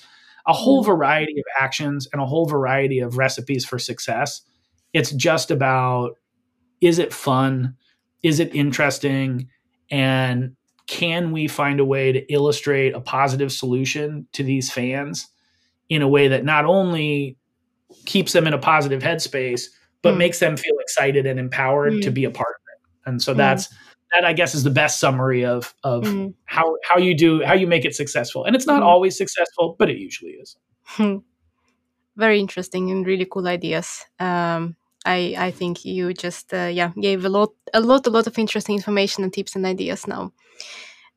a 0.47 0.53
whole 0.53 0.83
mm. 0.83 0.87
variety 0.87 1.39
of 1.39 1.45
actions 1.61 2.09
and 2.13 2.21
a 2.21 2.27
whole 2.27 2.47
variety 2.47 2.99
of 2.99 3.17
recipes 3.17 3.65
for 3.65 3.79
success. 3.79 4.43
It's 4.93 5.13
just 5.13 5.51
about 5.51 6.17
is 6.81 6.99
it 6.99 7.13
fun? 7.13 7.77
Is 8.23 8.41
it 8.41 8.55
interesting? 8.55 9.49
And 9.91 10.57
can 10.87 11.31
we 11.31 11.47
find 11.47 11.81
a 11.81 11.85
way 11.85 12.13
to 12.13 12.33
illustrate 12.33 12.95
a 12.95 13.01
positive 13.01 13.53
solution 13.53 14.27
to 14.33 14.43
these 14.43 14.71
fans 14.71 15.29
in 15.89 16.03
a 16.03 16.09
way 16.09 16.29
that 16.29 16.45
not 16.45 16.65
only 16.65 17.37
keeps 18.05 18.33
them 18.33 18.47
in 18.47 18.53
a 18.53 18.59
positive 18.59 19.03
headspace 19.03 19.65
but 20.03 20.15
mm. 20.15 20.19
makes 20.19 20.41
them 20.41 20.57
feel 20.57 20.75
excited 20.81 21.27
and 21.27 21.39
empowered 21.39 21.93
mm. 21.93 22.03
to 22.03 22.11
be 22.11 22.25
a 22.25 22.31
part 22.31 22.55
of 22.57 22.63
it 22.75 23.11
and 23.11 23.23
so 23.23 23.33
mm. 23.33 23.37
that's 23.37 23.73
that 24.13 24.25
i 24.25 24.33
guess 24.33 24.55
is 24.55 24.65
the 24.65 24.71
best 24.71 25.01
summary 25.01 25.45
of 25.45 25.75
of 25.85 26.07
hmm. 26.07 26.29
how 26.45 26.77
how 26.85 26.99
you 26.99 27.17
do 27.17 27.43
how 27.45 27.55
you 27.55 27.67
make 27.67 27.85
it 27.85 27.95
successful 27.95 28.45
and 28.45 28.55
it's 28.57 28.67
not 28.67 28.83
hmm. 28.83 28.89
always 28.89 29.17
successful 29.17 29.77
but 29.79 29.89
it 29.91 29.99
usually 29.99 30.33
is 30.33 30.57
hmm. 30.85 31.17
very 32.17 32.39
interesting 32.41 32.91
and 32.91 33.07
really 33.07 33.27
cool 33.27 33.47
ideas 33.49 34.05
um, 34.21 34.77
I, 35.05 35.35
I 35.37 35.51
think 35.51 35.85
you 35.85 36.15
just 36.15 36.53
uh, 36.55 36.71
yeah 36.73 36.93
gave 37.01 37.25
a 37.25 37.29
lot 37.29 37.51
a 37.75 37.81
lot 37.81 38.07
a 38.07 38.11
lot 38.11 38.27
of 38.27 38.39
interesting 38.39 38.77
information 38.77 39.25
and 39.25 39.33
tips 39.33 39.57
and 39.57 39.67
ideas 39.67 40.07
now. 40.07 40.33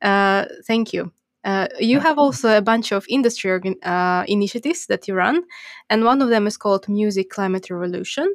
Uh, 0.01 0.45
thank 0.65 0.93
you. 0.93 1.11
Uh, 1.43 1.67
you 1.79 1.99
have 1.99 2.17
also 2.17 2.57
a 2.57 2.61
bunch 2.61 2.91
of 2.91 3.05
industry 3.07 3.51
organ- 3.51 3.81
uh, 3.83 4.25
initiatives 4.27 4.87
that 4.87 5.07
you 5.07 5.13
run, 5.13 5.43
and 5.89 6.03
one 6.03 6.21
of 6.21 6.29
them 6.29 6.47
is 6.47 6.57
called 6.57 6.89
Music 6.89 7.29
Climate 7.29 7.69
Revolution 7.69 8.33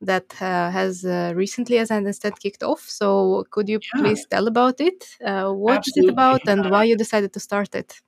that 0.00 0.40
uh, 0.40 0.70
has 0.70 1.04
uh, 1.04 1.32
recently, 1.34 1.78
as 1.78 1.90
I 1.90 1.96
understand, 1.96 2.38
kicked 2.40 2.62
off. 2.62 2.80
So, 2.80 3.44
could 3.50 3.68
you 3.68 3.80
yeah. 3.82 4.00
please 4.00 4.26
tell 4.30 4.46
about 4.46 4.80
it? 4.80 5.04
Uh, 5.24 5.50
what 5.52 5.78
Absolutely. 5.78 6.00
is 6.00 6.08
it 6.08 6.12
about, 6.12 6.48
and 6.48 6.70
why 6.70 6.84
you 6.84 6.96
decided 6.96 7.32
to 7.32 7.40
start 7.40 7.74
it? 7.74 8.00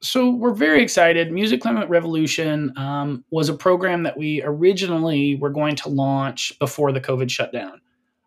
So, 0.00 0.30
we're 0.30 0.54
very 0.54 0.82
excited. 0.82 1.32
Music 1.32 1.60
Climate 1.60 1.88
Revolution 1.88 2.72
um, 2.76 3.24
was 3.30 3.48
a 3.48 3.54
program 3.54 4.04
that 4.04 4.16
we 4.16 4.42
originally 4.42 5.36
were 5.36 5.50
going 5.50 5.76
to 5.76 5.88
launch 5.88 6.52
before 6.58 6.92
the 6.92 7.00
COVID 7.00 7.30
shutdown. 7.30 7.80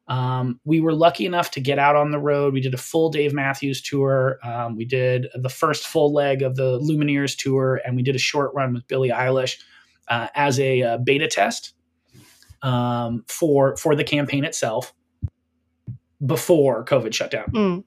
Um, 0.08 0.60
we 0.66 0.82
were 0.82 0.94
lucky 0.94 1.26
enough 1.26 1.50
to 1.52 1.60
get 1.60 1.80
out 1.80 1.96
on 1.96 2.12
the 2.12 2.20
road. 2.20 2.54
We 2.54 2.62
did 2.62 2.76
a 2.76 2.78
full 2.78 3.10
Dave 3.10 3.34
Matthews 3.34 3.82
tour. 3.82 4.38
Um, 4.44 4.76
we 4.76 4.86
did 4.86 5.28
the 5.34 5.50
first 5.50 5.88
full 5.88 6.14
leg 6.14 6.44
of 6.44 6.56
the 6.56 6.80
Lumineers 6.80 7.36
tour, 7.36 7.82
and 7.84 7.96
we 7.96 8.04
did 8.04 8.16
a 8.16 8.20
short 8.20 8.54
run 8.54 8.74
with 8.74 8.88
Billie 8.88 9.10
Eilish 9.10 9.58
uh, 10.08 10.28
as 10.36 10.60
a 10.60 10.84
uh, 10.84 10.98
beta 10.98 11.28
test 11.28 11.74
um, 12.66 13.24
for 13.28 13.78
for 13.78 13.96
the 13.96 14.04
campaign 14.04 14.44
itself 14.44 14.94
before 16.26 16.84
COVID 16.84 17.14
shut 17.14 17.32
down. 17.32 17.52
Mm. 17.52 17.84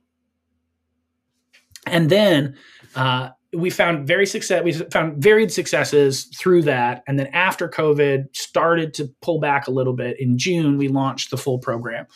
And 1.87 2.11
then 2.11 2.57
uh, 2.95 3.31
we 3.53 3.71
found 3.71 4.07
very 4.07 4.27
success 4.27 4.63
we 4.63 4.73
found 4.73 5.23
varied 5.23 5.51
successes 5.51 6.25
through 6.39 6.63
that 6.63 7.03
and 7.07 7.19
then 7.19 7.29
after 7.29 7.67
covid 7.67 8.27
started 8.37 8.93
to 8.93 9.09
pull 9.23 9.41
back 9.41 9.67
a 9.67 9.71
little 9.71 9.95
bit 9.95 10.21
in 10.21 10.37
june 10.37 10.77
we 10.77 10.89
launched 10.89 11.31
the 11.31 11.39
full 11.39 11.59
program 11.59 12.07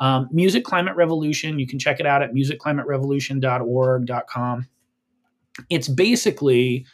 um, 0.00 0.28
music 0.30 0.62
climate 0.62 0.94
revolution 0.94 1.58
you 1.58 1.66
can 1.66 1.78
check 1.78 2.00
it 2.00 2.06
out 2.06 2.22
at 2.22 2.34
musicclimaterevolution.org.com 2.34 4.68
it's 5.70 5.88
basically 5.88 6.84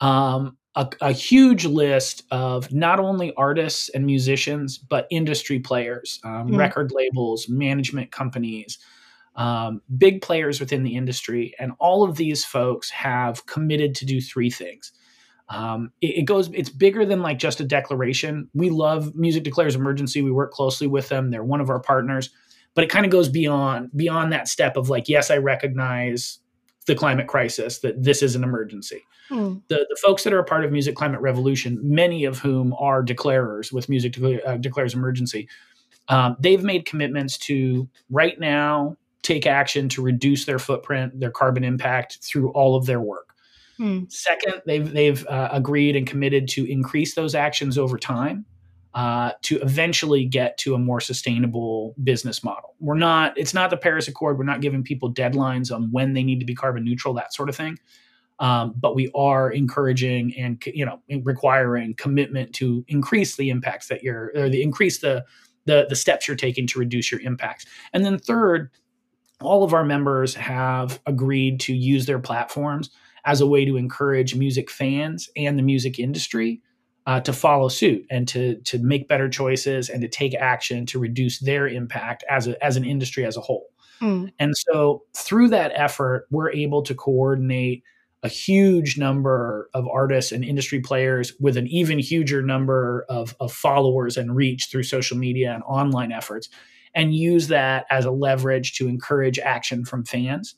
um, 0.00 0.57
a, 0.78 0.88
a, 1.00 1.12
huge 1.12 1.64
list 1.64 2.22
of 2.30 2.72
not 2.72 3.00
only 3.00 3.34
artists 3.36 3.88
and 3.90 4.06
musicians 4.06 4.78
but 4.78 5.06
industry 5.10 5.58
players 5.58 6.20
um, 6.24 6.48
mm. 6.48 6.58
record 6.58 6.92
labels 6.92 7.48
management 7.48 8.10
companies 8.12 8.78
um, 9.38 9.82
big 9.96 10.20
players 10.20 10.58
within 10.58 10.82
the 10.82 10.96
industry, 10.96 11.54
and 11.60 11.72
all 11.78 12.02
of 12.02 12.16
these 12.16 12.44
folks 12.44 12.90
have 12.90 13.46
committed 13.46 13.94
to 13.94 14.04
do 14.04 14.20
three 14.20 14.50
things. 14.50 14.92
Um, 15.48 15.92
it, 16.00 16.18
it, 16.18 16.22
goes, 16.24 16.50
it's 16.52 16.68
bigger 16.68 17.06
than 17.06 17.22
like 17.22 17.38
just 17.38 17.60
a 17.60 17.64
declaration. 17.64 18.50
We 18.52 18.68
love 18.68 19.14
Music 19.14 19.44
Declares 19.44 19.76
Emergency. 19.76 20.22
We 20.22 20.32
work 20.32 20.50
closely 20.50 20.88
with 20.88 21.08
them. 21.08 21.30
They're 21.30 21.44
one 21.44 21.60
of 21.60 21.70
our 21.70 21.78
partners, 21.78 22.30
but 22.74 22.82
it 22.82 22.90
kind 22.90 23.06
of 23.06 23.12
goes 23.12 23.28
beyond 23.28 23.90
beyond 23.96 24.32
that 24.32 24.48
step 24.48 24.76
of 24.76 24.90
like, 24.90 25.08
yes, 25.08 25.30
I 25.30 25.36
recognize 25.36 26.40
the 26.88 26.94
climate 26.96 27.28
crisis 27.28 27.78
that 27.80 28.02
this 28.02 28.22
is 28.22 28.34
an 28.34 28.42
emergency. 28.42 29.04
Hmm. 29.28 29.58
The, 29.68 29.86
the 29.88 29.98
folks 30.02 30.24
that 30.24 30.32
are 30.32 30.38
a 30.40 30.44
part 30.44 30.64
of 30.64 30.72
Music 30.72 30.96
Climate 30.96 31.20
Revolution, 31.20 31.78
many 31.82 32.24
of 32.24 32.38
whom 32.38 32.74
are 32.78 33.04
declarers 33.04 33.72
with 33.72 33.88
Music 33.88 34.18
uh, 34.20 34.56
Declares 34.56 34.94
Emergency, 34.94 35.48
um, 36.08 36.36
they've 36.40 36.64
made 36.64 36.86
commitments 36.86 37.36
to 37.38 37.88
right 38.10 38.40
now 38.40 38.96
take 39.22 39.46
action 39.46 39.88
to 39.90 40.02
reduce 40.02 40.46
their 40.46 40.58
footprint, 40.58 41.20
their 41.20 41.30
carbon 41.30 41.62
impact 41.62 42.18
through 42.22 42.50
all 42.52 42.74
of 42.74 42.86
their 42.86 43.00
work. 43.00 43.34
Hmm. 43.76 44.04
Second, 44.08 44.62
they've 44.66 44.90
they've 44.90 45.24
uh, 45.28 45.50
agreed 45.52 45.94
and 45.94 46.06
committed 46.06 46.48
to 46.48 46.68
increase 46.68 47.14
those 47.14 47.34
actions 47.34 47.78
over 47.78 47.98
time 47.98 48.46
uh, 48.98 49.30
to 49.42 49.60
eventually 49.60 50.24
get 50.24 50.58
to 50.58 50.74
a 50.74 50.78
more 50.78 51.00
sustainable 51.00 51.94
business 52.02 52.42
model. 52.42 52.74
We're 52.80 52.96
not; 52.96 53.38
it's 53.38 53.54
not 53.54 53.70
the 53.70 53.76
Paris 53.76 54.08
Accord. 54.08 54.36
We're 54.36 54.44
not 54.44 54.60
giving 54.60 54.82
people 54.82 55.14
deadlines 55.14 55.72
on 55.72 55.92
when 55.92 56.14
they 56.14 56.24
need 56.24 56.40
to 56.40 56.44
be 56.44 56.56
carbon 56.56 56.82
neutral, 56.82 57.14
that 57.14 57.32
sort 57.32 57.48
of 57.48 57.54
thing. 57.54 57.78
Um, 58.40 58.74
but 58.76 58.96
we 58.96 59.08
are 59.14 59.52
encouraging 59.52 60.36
and 60.36 60.60
you 60.66 60.84
know 60.84 61.00
requiring 61.22 61.94
commitment 61.94 62.52
to 62.54 62.84
increase 62.88 63.36
the 63.36 63.50
impacts 63.50 63.86
that 63.86 64.02
you're 64.02 64.32
or 64.34 64.48
the 64.48 64.64
increase 64.64 64.98
the 64.98 65.24
the 65.66 65.86
the 65.88 65.94
steps 65.94 66.26
you're 66.26 66.36
taking 66.36 66.66
to 66.66 66.80
reduce 66.80 67.12
your 67.12 67.20
impacts. 67.20 67.66
And 67.92 68.04
then 68.04 68.18
third, 68.18 68.68
all 69.40 69.62
of 69.62 69.74
our 69.74 69.84
members 69.84 70.34
have 70.34 70.98
agreed 71.06 71.60
to 71.60 71.72
use 71.72 72.06
their 72.06 72.18
platforms 72.18 72.90
as 73.24 73.40
a 73.40 73.46
way 73.46 73.64
to 73.64 73.76
encourage 73.76 74.34
music 74.34 74.72
fans 74.72 75.30
and 75.36 75.56
the 75.56 75.62
music 75.62 76.00
industry 76.00 76.62
uh, 77.08 77.18
to 77.20 77.32
follow 77.32 77.68
suit 77.68 78.04
and 78.10 78.28
to 78.28 78.56
to 78.56 78.78
make 78.80 79.08
better 79.08 79.30
choices 79.30 79.88
and 79.88 80.02
to 80.02 80.08
take 80.08 80.34
action 80.34 80.84
to 80.84 80.98
reduce 80.98 81.38
their 81.38 81.66
impact 81.66 82.22
as 82.28 82.46
a, 82.46 82.62
as 82.62 82.76
an 82.76 82.84
industry 82.84 83.24
as 83.24 83.34
a 83.34 83.40
whole. 83.40 83.70
Mm. 84.02 84.30
And 84.38 84.52
so 84.54 85.04
through 85.16 85.48
that 85.48 85.72
effort, 85.74 86.26
we're 86.30 86.50
able 86.50 86.82
to 86.82 86.94
coordinate 86.94 87.82
a 88.22 88.28
huge 88.28 88.98
number 88.98 89.70
of 89.72 89.88
artists 89.88 90.32
and 90.32 90.44
industry 90.44 90.80
players 90.80 91.32
with 91.40 91.56
an 91.56 91.66
even 91.68 91.98
huger 91.98 92.42
number 92.42 93.06
of, 93.08 93.34
of 93.40 93.52
followers 93.52 94.18
and 94.18 94.36
reach 94.36 94.66
through 94.70 94.82
social 94.82 95.16
media 95.16 95.54
and 95.54 95.62
online 95.62 96.12
efforts 96.12 96.50
and 96.94 97.14
use 97.14 97.48
that 97.48 97.86
as 97.90 98.04
a 98.04 98.10
leverage 98.10 98.74
to 98.74 98.86
encourage 98.86 99.38
action 99.38 99.84
from 99.84 100.04
fans 100.04 100.56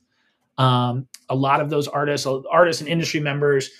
um, 0.58 1.06
a 1.28 1.34
lot 1.34 1.60
of 1.60 1.70
those 1.70 1.86
artists 1.88 2.26
artists 2.50 2.82
and 2.82 2.90
industry 2.90 3.20
members 3.20 3.70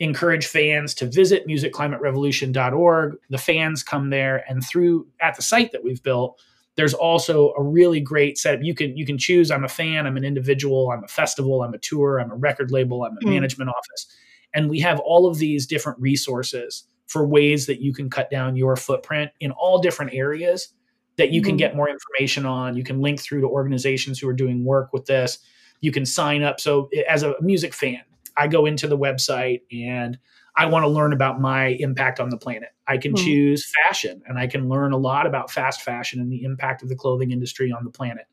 encourage 0.00 0.46
fans 0.46 0.94
to 0.94 1.06
visit 1.06 1.46
musicclimaterevolution.org 1.46 3.16
the 3.28 3.38
fans 3.38 3.82
come 3.82 4.10
there 4.10 4.44
and 4.48 4.64
through 4.64 5.06
at 5.20 5.36
the 5.36 5.42
site 5.42 5.72
that 5.72 5.84
we've 5.84 6.02
built 6.02 6.40
there's 6.76 6.94
also 6.94 7.52
a 7.58 7.62
really 7.62 8.00
great 8.00 8.38
setup. 8.38 8.62
You 8.62 8.74
can 8.74 8.96
you 8.96 9.04
can 9.04 9.18
choose. 9.18 9.50
I'm 9.50 9.64
a 9.64 9.68
fan. 9.68 10.06
I'm 10.06 10.16
an 10.16 10.24
individual. 10.24 10.90
I'm 10.90 11.04
a 11.04 11.08
festival. 11.08 11.62
I'm 11.62 11.74
a 11.74 11.78
tour. 11.78 12.18
I'm 12.18 12.30
a 12.30 12.36
record 12.36 12.70
label. 12.70 13.04
I'm 13.04 13.16
a 13.18 13.20
mm. 13.20 13.30
management 13.30 13.70
office, 13.70 14.06
and 14.54 14.70
we 14.70 14.80
have 14.80 14.98
all 15.00 15.28
of 15.28 15.38
these 15.38 15.66
different 15.66 16.00
resources 16.00 16.84
for 17.06 17.26
ways 17.26 17.66
that 17.66 17.82
you 17.82 17.92
can 17.92 18.08
cut 18.08 18.30
down 18.30 18.56
your 18.56 18.76
footprint 18.76 19.30
in 19.40 19.50
all 19.50 19.80
different 19.80 20.14
areas 20.14 20.72
that 21.16 21.32
you 21.32 21.42
mm. 21.42 21.46
can 21.46 21.54
hmm. 21.54 21.58
get 21.58 21.76
more 21.76 21.90
information 21.90 22.46
on. 22.46 22.76
You 22.76 22.84
can 22.84 23.00
link 23.00 23.20
through 23.20 23.40
to 23.40 23.48
organizations 23.48 24.18
who 24.18 24.28
are 24.28 24.32
doing 24.32 24.64
work 24.64 24.92
with 24.92 25.06
this. 25.06 25.38
You 25.80 25.92
can 25.92 26.06
sign 26.06 26.42
up. 26.42 26.60
So 26.60 26.88
as 27.08 27.24
a 27.24 27.34
music 27.42 27.74
fan, 27.74 28.02
I 28.40 28.48
go 28.48 28.64
into 28.64 28.88
the 28.88 28.96
website 28.96 29.60
and 29.70 30.18
I 30.56 30.66
want 30.66 30.84
to 30.84 30.88
learn 30.88 31.12
about 31.12 31.40
my 31.40 31.76
impact 31.78 32.20
on 32.20 32.30
the 32.30 32.38
planet. 32.38 32.70
I 32.88 32.96
can 32.96 33.12
mm. 33.12 33.22
choose 33.22 33.70
fashion 33.84 34.22
and 34.26 34.38
I 34.38 34.46
can 34.46 34.68
learn 34.68 34.92
a 34.92 34.96
lot 34.96 35.26
about 35.26 35.50
fast 35.50 35.82
fashion 35.82 36.20
and 36.20 36.32
the 36.32 36.42
impact 36.42 36.82
of 36.82 36.88
the 36.88 36.96
clothing 36.96 37.32
industry 37.32 37.70
on 37.70 37.84
the 37.84 37.90
planet. 37.90 38.26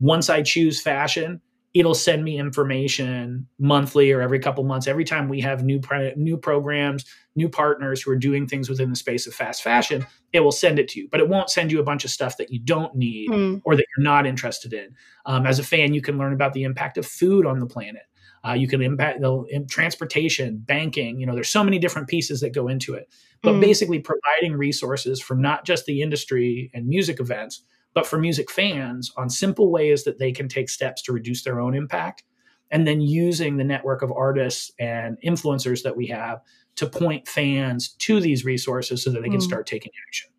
Once 0.00 0.30
I 0.30 0.42
choose 0.42 0.80
fashion, 0.80 1.42
it'll 1.74 1.94
send 1.94 2.24
me 2.24 2.38
information 2.38 3.46
monthly 3.58 4.12
or 4.12 4.22
every 4.22 4.38
couple 4.38 4.62
months 4.64 4.86
every 4.86 5.04
time 5.04 5.28
we 5.28 5.40
have 5.40 5.64
new 5.64 5.80
new 6.16 6.36
programs 6.36 7.04
new 7.34 7.48
partners 7.48 8.00
who 8.00 8.12
are 8.12 8.16
doing 8.16 8.46
things 8.46 8.68
within 8.68 8.90
the 8.90 8.96
space 8.96 9.26
of 9.26 9.34
fast 9.34 9.62
fashion 9.62 10.06
it 10.32 10.40
will 10.40 10.52
send 10.52 10.78
it 10.78 10.86
to 10.86 11.00
you 11.00 11.08
but 11.10 11.18
it 11.18 11.28
won't 11.28 11.50
send 11.50 11.72
you 11.72 11.80
a 11.80 11.84
bunch 11.84 12.04
of 12.04 12.10
stuff 12.10 12.36
that 12.36 12.50
you 12.50 12.60
don't 12.60 12.94
need 12.94 13.28
mm. 13.28 13.60
or 13.64 13.74
that 13.74 13.84
you're 13.96 14.04
not 14.04 14.24
interested 14.24 14.72
in 14.72 14.94
um, 15.26 15.46
as 15.46 15.58
a 15.58 15.64
fan 15.64 15.92
you 15.92 16.00
can 16.00 16.16
learn 16.16 16.32
about 16.32 16.52
the 16.52 16.62
impact 16.62 16.96
of 16.96 17.04
food 17.04 17.44
on 17.44 17.58
the 17.58 17.66
planet 17.66 18.04
uh, 18.46 18.52
you 18.52 18.68
can 18.68 18.82
impact 18.82 19.20
the 19.20 19.66
transportation, 19.70 20.58
banking. 20.58 21.18
You 21.18 21.26
know, 21.26 21.34
there's 21.34 21.48
so 21.48 21.64
many 21.64 21.78
different 21.78 22.08
pieces 22.08 22.40
that 22.40 22.50
go 22.50 22.68
into 22.68 22.94
it. 22.94 23.08
But 23.42 23.54
mm. 23.54 23.60
basically, 23.60 24.00
providing 24.00 24.56
resources 24.56 25.20
for 25.20 25.34
not 25.34 25.64
just 25.64 25.86
the 25.86 26.02
industry 26.02 26.70
and 26.74 26.86
music 26.86 27.20
events, 27.20 27.62
but 27.94 28.06
for 28.06 28.18
music 28.18 28.50
fans 28.50 29.12
on 29.16 29.30
simple 29.30 29.70
ways 29.70 30.04
that 30.04 30.18
they 30.18 30.32
can 30.32 30.48
take 30.48 30.68
steps 30.68 31.00
to 31.02 31.12
reduce 31.12 31.42
their 31.42 31.60
own 31.60 31.74
impact, 31.74 32.24
and 32.70 32.86
then 32.86 33.00
using 33.00 33.56
the 33.56 33.64
network 33.64 34.02
of 34.02 34.12
artists 34.12 34.72
and 34.78 35.16
influencers 35.24 35.82
that 35.82 35.96
we 35.96 36.06
have 36.06 36.40
to 36.76 36.86
point 36.86 37.28
fans 37.28 37.90
to 37.98 38.20
these 38.20 38.44
resources 38.44 39.04
so 39.04 39.10
that 39.10 39.22
they 39.22 39.28
can 39.28 39.38
mm. 39.38 39.42
start 39.42 39.66
taking 39.66 39.92
action. 40.08 40.30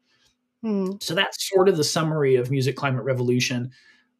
Mm. 0.63 1.01
So 1.01 1.15
that's 1.15 1.49
sort 1.49 1.69
of 1.69 1.77
the 1.77 1.83
summary 1.83 2.35
of 2.35 2.51
Music 2.51 2.75
Climate 2.75 3.03
Revolution. 3.03 3.71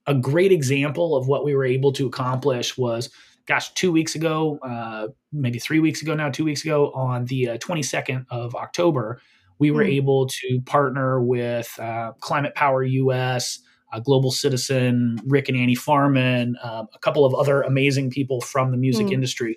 A 0.08 0.14
great 0.14 0.52
example 0.52 1.16
of 1.16 1.28
what 1.28 1.44
we 1.44 1.56
were 1.56 1.66
able 1.66 1.92
to 1.94 2.08
accomplish 2.08 2.78
was 2.78 3.10
gosh, 3.48 3.72
two 3.74 3.92
weeks 3.92 4.16
ago, 4.16 4.60
uh, 4.64 5.08
maybe 5.32 5.60
three 5.60 5.80
weeks 5.80 6.02
ago 6.02 6.14
now, 6.16 6.30
two 6.30 6.46
weeks 6.46 6.64
ago, 6.64 6.92
on 6.94 7.26
the 7.26 7.50
uh, 7.50 7.58
22nd 7.58 8.26
of 8.30 8.56
October, 8.56 9.22
we 9.60 9.72
were 9.72 9.84
mm-hmm. 9.84 9.92
able 9.92 10.28
to 10.28 10.62
partner 10.66 11.22
with 11.22 11.80
uh, 11.80 12.12
Climate 12.20 12.56
Power 12.56 12.84
US, 12.84 13.60
Global 14.04 14.32
Citizen, 14.32 15.20
Rick 15.26 15.50
and 15.50 15.58
Annie 15.58 15.76
Farman, 15.76 16.58
um, 16.64 16.88
a 16.94 17.00
couple 17.00 17.26
of 17.26 17.34
other 17.34 17.62
amazing 17.62 18.10
people 18.10 18.42
from 18.42 18.72
the 18.72 18.78
music 18.78 19.06
mm-hmm. 19.06 19.14
industry. 19.14 19.56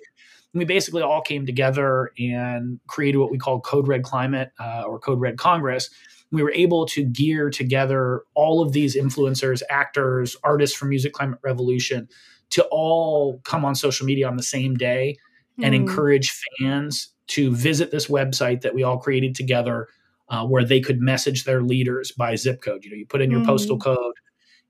And 0.53 0.59
we 0.59 0.65
basically 0.65 1.01
all 1.01 1.21
came 1.21 1.45
together 1.45 2.11
and 2.17 2.79
created 2.87 3.17
what 3.19 3.31
we 3.31 3.37
call 3.37 3.61
Code 3.61 3.87
Red 3.87 4.03
Climate 4.03 4.51
uh, 4.59 4.83
or 4.87 4.99
Code 4.99 5.19
Red 5.19 5.37
Congress. 5.37 5.89
We 6.31 6.43
were 6.43 6.51
able 6.51 6.85
to 6.87 7.03
gear 7.03 7.49
together 7.49 8.23
all 8.35 8.61
of 8.61 8.71
these 8.71 8.95
influencers, 8.95 9.61
actors, 9.69 10.35
artists 10.43 10.77
from 10.77 10.89
Music 10.89 11.13
Climate 11.13 11.39
Revolution 11.43 12.07
to 12.51 12.63
all 12.71 13.39
come 13.43 13.65
on 13.65 13.75
social 13.75 14.05
media 14.05 14.27
on 14.27 14.37
the 14.37 14.43
same 14.43 14.75
day 14.75 15.17
mm. 15.59 15.65
and 15.65 15.75
hmm. 15.75 15.81
encourage 15.81 16.31
fans 16.59 17.09
to 17.27 17.55
visit 17.55 17.91
this 17.91 18.07
website 18.07 18.61
that 18.61 18.73
we 18.73 18.83
all 18.83 18.97
created 18.97 19.35
together 19.35 19.87
uh, 20.29 20.45
where 20.45 20.63
they 20.63 20.79
could 20.79 20.99
message 20.99 21.43
their 21.43 21.61
leaders 21.61 22.11
by 22.11 22.35
zip 22.35 22.61
code. 22.61 22.83
You 22.83 22.91
know, 22.91 22.97
you 22.97 23.05
put 23.05 23.21
in 23.21 23.31
your 23.31 23.41
mm. 23.41 23.45
postal 23.45 23.75
hmm. 23.75 23.81
code, 23.81 24.15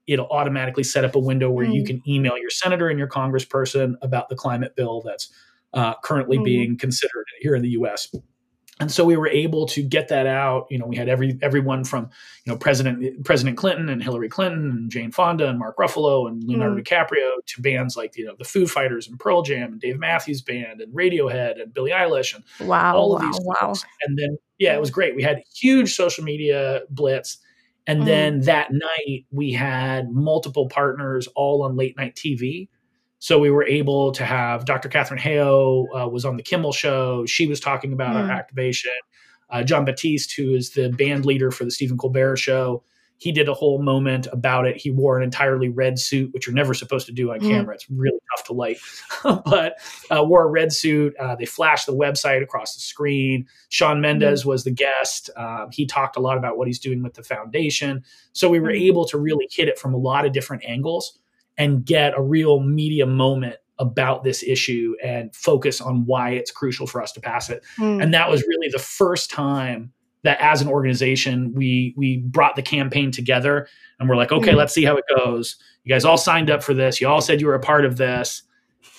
it'll 0.08 0.28
automatically 0.28 0.84
set 0.84 1.06
up 1.06 1.16
a 1.16 1.20
window 1.20 1.50
where 1.50 1.66
mm. 1.66 1.74
you 1.74 1.82
hmm. 1.82 1.88
can 1.88 2.02
email 2.08 2.38
your 2.38 2.50
senator 2.50 2.90
and 2.90 3.00
your 3.00 3.10
congressperson 3.10 3.96
about 4.02 4.30
the 4.30 4.36
climate 4.36 4.76
bill 4.76 5.02
that's 5.06 5.32
uh, 5.74 5.94
currently 6.04 6.40
being 6.40 6.78
considered 6.78 7.26
here 7.42 7.56
in 7.56 7.62
the 7.62 7.70
U.S 7.70 8.14
and 8.80 8.90
so 8.90 9.04
we 9.04 9.18
were 9.18 9.28
able 9.28 9.66
to 9.68 9.84
get 9.84 10.08
that 10.08 10.26
out. 10.26 10.68
You 10.70 10.78
know, 10.80 10.86
we 10.86 10.96
had 10.96 11.10
every 11.10 11.38
everyone 11.42 11.84
from 11.84 12.10
you 12.46 12.54
know 12.54 12.58
President 12.58 13.26
President 13.26 13.58
Clinton 13.58 13.90
and 13.90 14.02
Hillary 14.02 14.30
Clinton 14.30 14.72
and 14.72 14.92
Jane 14.92 15.12
Fonda 15.12 15.50
and 15.50 15.60
Mark 15.60 15.78
Ruffalo 15.78 16.28
and 16.28 16.44
Leonardo 16.44 16.82
mm. 16.82 16.84
DiCaprio 16.84 17.46
to 17.46 17.62
bands 17.62 17.98
like 17.98 18.16
you 18.16 18.26
know 18.26 18.36
the 18.38 18.46
Foo 18.46 18.66
Fighters 18.66 19.08
and 19.08 19.20
Pearl 19.20 19.42
Jam 19.42 19.74
and 19.74 19.82
Dave 19.82 20.00
Matthews 20.00 20.42
Band 20.42 20.80
and 20.80 20.94
Radiohead 20.94 21.62
and 21.62 21.74
Billie 21.74 21.92
Eilish 21.92 22.34
and 22.34 22.44
wow, 22.68 22.96
all 22.96 23.16
of 23.16 23.22
wow, 23.22 23.32
these. 23.32 23.40
Wow! 23.44 23.74
And 24.04 24.18
then 24.18 24.38
yeah, 24.60 24.76
it 24.76 24.80
was 24.80 24.92
great. 24.92 25.16
We 25.16 25.24
had 25.24 25.44
huge 25.54 25.94
social 25.94 26.24
media 26.24 26.82
blitz. 26.90 27.38
And 27.88 28.04
mm. 28.04 28.06
then 28.06 28.42
that 28.42 28.72
night, 28.72 29.26
we 29.32 29.52
had 29.52 30.12
multiple 30.12 30.70
partners 30.70 31.28
all 31.36 31.64
on 31.64 31.76
late 31.76 31.98
night 31.98 32.16
TV 32.16 32.68
so 33.20 33.38
we 33.38 33.52
were 33.52 33.66
able 33.66 34.12
to 34.14 34.26
have 34.26 34.66
Dr. 34.66 34.88
Katharine 34.90 35.20
Hayhoe 35.20 35.86
uh, 35.94 36.08
was 36.08 36.26
on 36.26 36.38
the 36.38 36.44
Kimmel 36.44 36.72
show. 36.72 37.26
She 37.26 37.48
was 37.48 37.60
talking 37.60 37.92
about 37.94 38.16
mm. 38.16 38.24
our 38.24 38.32
activation. 38.32 38.94
Uh, 39.50 39.64
Jon 39.64 39.84
Batiste, 39.84 40.36
who 40.36 40.54
is 40.54 40.72
the 40.72 40.90
band 40.90 41.26
leader 41.26 41.52
for 41.52 41.66
the 41.66 41.72
Stephen 41.72 41.98
Colbert 41.98 42.38
show, 42.38 42.84
he 43.18 43.34
did 43.34 43.50
a 43.50 43.54
whole 43.54 43.82
moment 43.82 44.28
about 44.32 44.66
it. 44.66 44.78
He 44.78 44.92
wore 44.92 45.18
an 45.18 45.24
entirely 45.24 45.68
red 45.68 46.00
suit, 46.00 46.34
which 46.34 46.48
you're 46.48 46.56
never 46.56 46.74
supposed 46.74 47.06
to 47.08 47.12
do 47.12 47.32
on 47.32 47.42
mm. 47.42 47.50
camera. 47.50 47.76
It's 47.76 47.90
really 47.90 48.20
tough 48.32 48.46
to 48.46 48.54
light, 48.54 48.78
but 49.24 49.76
uh, 50.10 50.24
wore 50.24 50.44
a 50.44 50.48
red 50.48 50.72
suit. 50.72 51.14
Uh, 51.18 51.36
they 51.36 51.46
flashed 51.46 51.86
the 51.86 51.94
website 51.94 52.42
across 52.42 52.76
the 52.76 52.80
screen. 52.80 53.46
Shawn 53.68 54.00
Mendes 54.00 54.44
mm. 54.44 54.46
was 54.46 54.64
the 54.64 54.72
guest. 54.72 55.30
Um, 55.36 55.68
he 55.72 55.86
talked 55.86 56.16
a 56.16 56.22
lot 56.22 56.38
about 56.38 56.58
what 56.58 56.68
he's 56.68 56.80
doing 56.80 57.04
with 57.04 57.16
the 57.16 57.24
foundation. 57.24 58.06
So 58.32 58.50
we 58.50 58.62
were 58.62 58.72
mm. 58.72 58.80
able 58.80 59.04
to 59.08 59.18
really 59.18 59.50
hit 59.52 59.68
it 59.68 59.78
from 59.78 59.94
a 59.94 59.98
lot 59.98 60.26
of 60.26 60.32
different 60.32 60.64
angles 60.66 61.20
and 61.60 61.86
get 61.86 62.18
a 62.18 62.22
real 62.22 62.62
media 62.62 63.06
moment 63.06 63.58
about 63.78 64.24
this 64.24 64.42
issue 64.44 64.96
and 65.04 65.34
focus 65.36 65.80
on 65.80 66.06
why 66.06 66.32
it's 66.32 66.52
crucial 66.52 66.88
for 66.88 67.02
us 67.02 67.12
to 67.12 67.22
pass 67.22 67.50
it. 67.50 67.64
Mm. 67.78 68.02
And 68.02 68.14
that 68.14 68.30
was 68.30 68.42
really 68.48 68.70
the 68.70 68.80
first 68.80 69.30
time 69.30 69.94
that 70.24 70.40
as 70.42 70.62
an 70.62 70.68
organization 70.68 71.54
we 71.54 71.94
we 71.96 72.18
brought 72.18 72.58
the 72.58 72.62
campaign 72.62 73.12
together 73.12 73.68
and 74.00 74.10
we're 74.10 74.18
like, 74.18 74.32
okay, 74.32 74.52
mm. 74.52 74.56
let's 74.56 74.74
see 74.74 74.84
how 74.84 74.98
it 74.98 75.06
goes. 75.16 75.58
You 75.84 75.94
guys 75.94 76.06
all 76.06 76.18
signed 76.18 76.50
up 76.50 76.64
for 76.64 76.74
this. 76.74 77.00
You 77.00 77.08
all 77.08 77.22
said 77.22 77.40
you 77.40 77.48
were 77.48 77.56
a 77.56 77.60
part 77.60 77.86
of 77.86 77.98
this. 77.98 78.42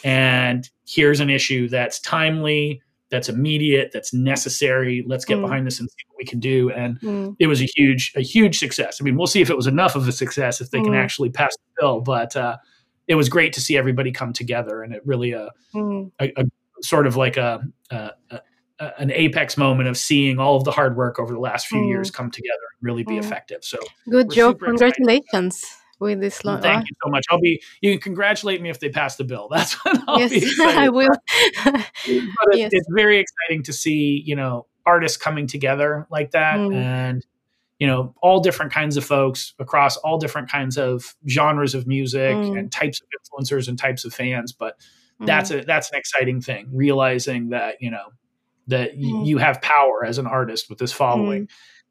And 0.04 0.68
here's 0.86 1.20
an 1.20 1.30
issue 1.30 1.68
that's 1.68 2.00
timely, 2.00 2.82
that's 3.10 3.28
immediate, 3.28 3.90
that's 3.92 4.12
necessary. 4.12 5.04
Let's 5.06 5.24
get 5.24 5.38
mm. 5.38 5.42
behind 5.42 5.66
this 5.66 5.80
and 5.80 5.88
see 5.90 6.04
what 6.08 6.18
we 6.18 6.24
can 6.24 6.40
do. 6.40 6.70
And 6.70 7.00
mm. 7.00 7.36
it 7.38 7.46
was 7.46 7.60
a 7.60 7.66
huge, 7.76 8.12
a 8.16 8.20
huge 8.20 8.58
success. 8.58 8.98
I 9.00 9.04
mean, 9.04 9.16
we'll 9.16 9.26
see 9.26 9.40
if 9.40 9.50
it 9.50 9.56
was 9.56 9.66
enough 9.66 9.96
of 9.96 10.06
a 10.08 10.12
success 10.12 10.60
if 10.60 10.70
they 10.70 10.78
mm. 10.78 10.84
can 10.84 10.94
actually 10.94 11.30
pass 11.30 11.54
the 11.56 11.82
bill. 11.82 12.00
But 12.00 12.36
uh, 12.36 12.56
it 13.08 13.16
was 13.16 13.28
great 13.28 13.52
to 13.54 13.60
see 13.60 13.76
everybody 13.76 14.12
come 14.12 14.32
together, 14.32 14.82
and 14.82 14.94
it 14.94 15.02
really 15.04 15.34
uh, 15.34 15.50
mm. 15.74 16.10
a, 16.20 16.32
a, 16.36 16.44
sort 16.82 17.06
of 17.06 17.16
like 17.16 17.36
a, 17.36 17.60
a, 17.90 18.12
an 18.98 19.10
apex 19.12 19.56
moment 19.56 19.88
of 19.88 19.96
seeing 19.96 20.38
all 20.38 20.56
of 20.56 20.64
the 20.64 20.70
hard 20.70 20.96
work 20.96 21.18
over 21.18 21.32
the 21.32 21.40
last 21.40 21.66
few 21.66 21.84
years 21.86 22.10
mm. 22.10 22.14
come 22.14 22.30
together 22.30 22.54
and 22.78 22.86
really 22.86 23.02
be 23.02 23.14
mm. 23.14 23.18
effective. 23.18 23.64
So 23.64 23.78
good 24.08 24.30
job! 24.30 24.60
Congratulations. 24.60 25.79
With 26.00 26.20
this 26.20 26.44
law. 26.46 26.56
Thank 26.56 26.88
you 26.88 26.96
so 27.04 27.10
much. 27.10 27.26
I'll 27.30 27.40
be. 27.40 27.62
You 27.82 27.92
can 27.92 28.00
congratulate 28.00 28.62
me 28.62 28.70
if 28.70 28.80
they 28.80 28.88
pass 28.88 29.16
the 29.16 29.24
bill. 29.24 29.48
That's 29.52 29.74
what 29.84 30.00
I'll 30.08 30.18
yes, 30.18 30.30
be. 30.30 30.38
Excited 30.38 30.78
I 30.78 30.88
will. 30.88 31.08
but 31.64 31.84
it, 32.06 32.58
yes. 32.58 32.70
it's 32.72 32.88
very 32.90 33.18
exciting 33.18 33.62
to 33.64 33.72
see 33.72 34.22
you 34.24 34.34
know 34.34 34.66
artists 34.86 35.18
coming 35.18 35.46
together 35.46 36.06
like 36.10 36.30
that, 36.30 36.56
mm. 36.56 36.74
and 36.74 37.26
you 37.78 37.86
know 37.86 38.14
all 38.22 38.40
different 38.40 38.72
kinds 38.72 38.96
of 38.96 39.04
folks 39.04 39.52
across 39.58 39.98
all 39.98 40.18
different 40.18 40.50
kinds 40.50 40.78
of 40.78 41.14
genres 41.28 41.74
of 41.74 41.86
music 41.86 42.34
mm. 42.34 42.58
and 42.58 42.72
types 42.72 43.00
of 43.02 43.06
influencers 43.20 43.68
and 43.68 43.78
types 43.78 44.06
of 44.06 44.14
fans. 44.14 44.52
But 44.52 44.78
mm. 45.20 45.26
that's 45.26 45.50
a 45.50 45.60
that's 45.64 45.90
an 45.92 45.98
exciting 45.98 46.40
thing. 46.40 46.70
Realizing 46.72 47.50
that 47.50 47.82
you 47.82 47.90
know 47.90 48.06
that 48.68 48.92
y- 48.96 49.02
mm. 49.02 49.26
you 49.26 49.36
have 49.36 49.60
power 49.60 50.02
as 50.06 50.16
an 50.16 50.26
artist 50.26 50.70
with 50.70 50.78
this 50.78 50.92
following 50.92 51.42
mm 51.42 51.50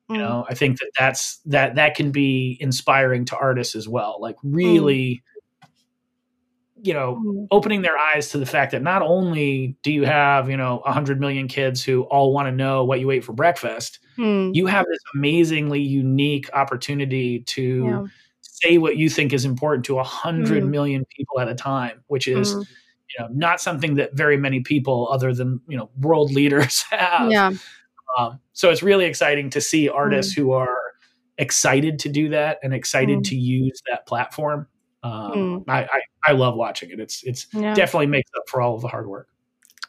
you 0.09 0.15
mm. 0.15 0.19
know 0.19 0.45
i 0.49 0.53
think 0.53 0.79
that 0.79 0.91
that's 0.97 1.37
that 1.45 1.75
that 1.75 1.95
can 1.95 2.11
be 2.11 2.57
inspiring 2.59 3.25
to 3.25 3.37
artists 3.37 3.75
as 3.75 3.87
well 3.87 4.17
like 4.19 4.35
mm. 4.37 4.55
really 4.55 5.21
mm. 5.63 5.69
you 6.81 6.93
know 6.93 7.21
mm. 7.23 7.47
opening 7.51 7.81
their 7.81 7.97
eyes 7.97 8.29
to 8.29 8.37
the 8.37 8.45
fact 8.45 8.71
that 8.71 8.81
not 8.81 9.01
only 9.01 9.77
do 9.83 9.91
you 9.91 10.05
have 10.05 10.49
you 10.49 10.57
know 10.57 10.81
100 10.85 11.19
million 11.19 11.47
kids 11.47 11.83
who 11.83 12.03
all 12.03 12.33
want 12.33 12.47
to 12.47 12.51
know 12.51 12.83
what 12.83 12.99
you 12.99 13.11
ate 13.11 13.23
for 13.23 13.33
breakfast 13.33 13.99
mm. 14.17 14.53
you 14.53 14.65
have 14.65 14.85
this 14.85 14.99
amazingly 15.13 15.81
unique 15.81 16.49
opportunity 16.53 17.41
to 17.41 17.85
yeah. 17.85 18.05
say 18.41 18.77
what 18.77 18.97
you 18.97 19.09
think 19.09 19.31
is 19.31 19.45
important 19.45 19.85
to 19.85 19.95
100 19.95 20.63
mm. 20.63 20.69
million 20.69 21.05
people 21.05 21.39
at 21.39 21.47
a 21.47 21.55
time 21.55 22.03
which 22.07 22.27
is 22.27 22.55
you 23.17 23.23
know, 23.23 23.29
not 23.33 23.59
something 23.59 23.95
that 23.95 24.13
very 24.13 24.37
many 24.37 24.59
people, 24.59 25.07
other 25.11 25.33
than 25.33 25.59
you 25.67 25.77
know, 25.77 25.89
world 25.99 26.31
leaders 26.33 26.83
have. 26.91 27.31
Yeah. 27.31 27.51
Um, 28.17 28.39
so 28.53 28.69
it's 28.69 28.83
really 28.83 29.05
exciting 29.05 29.49
to 29.51 29.61
see 29.61 29.89
artists 29.89 30.33
mm. 30.33 30.37
who 30.37 30.51
are 30.51 30.75
excited 31.37 31.99
to 31.99 32.09
do 32.09 32.29
that 32.29 32.59
and 32.63 32.73
excited 32.73 33.19
mm. 33.19 33.23
to 33.25 33.35
use 33.35 33.81
that 33.89 34.05
platform. 34.05 34.67
Um, 35.03 35.31
mm. 35.31 35.63
I, 35.67 35.83
I, 35.83 36.01
I 36.25 36.31
love 36.33 36.55
watching 36.55 36.91
it. 36.91 36.99
It's 36.99 37.23
it's 37.23 37.47
yeah. 37.53 37.73
definitely 37.73 38.07
makes 38.07 38.29
up 38.37 38.43
for 38.47 38.61
all 38.61 38.75
of 38.75 38.81
the 38.81 38.87
hard 38.87 39.07
work. 39.07 39.27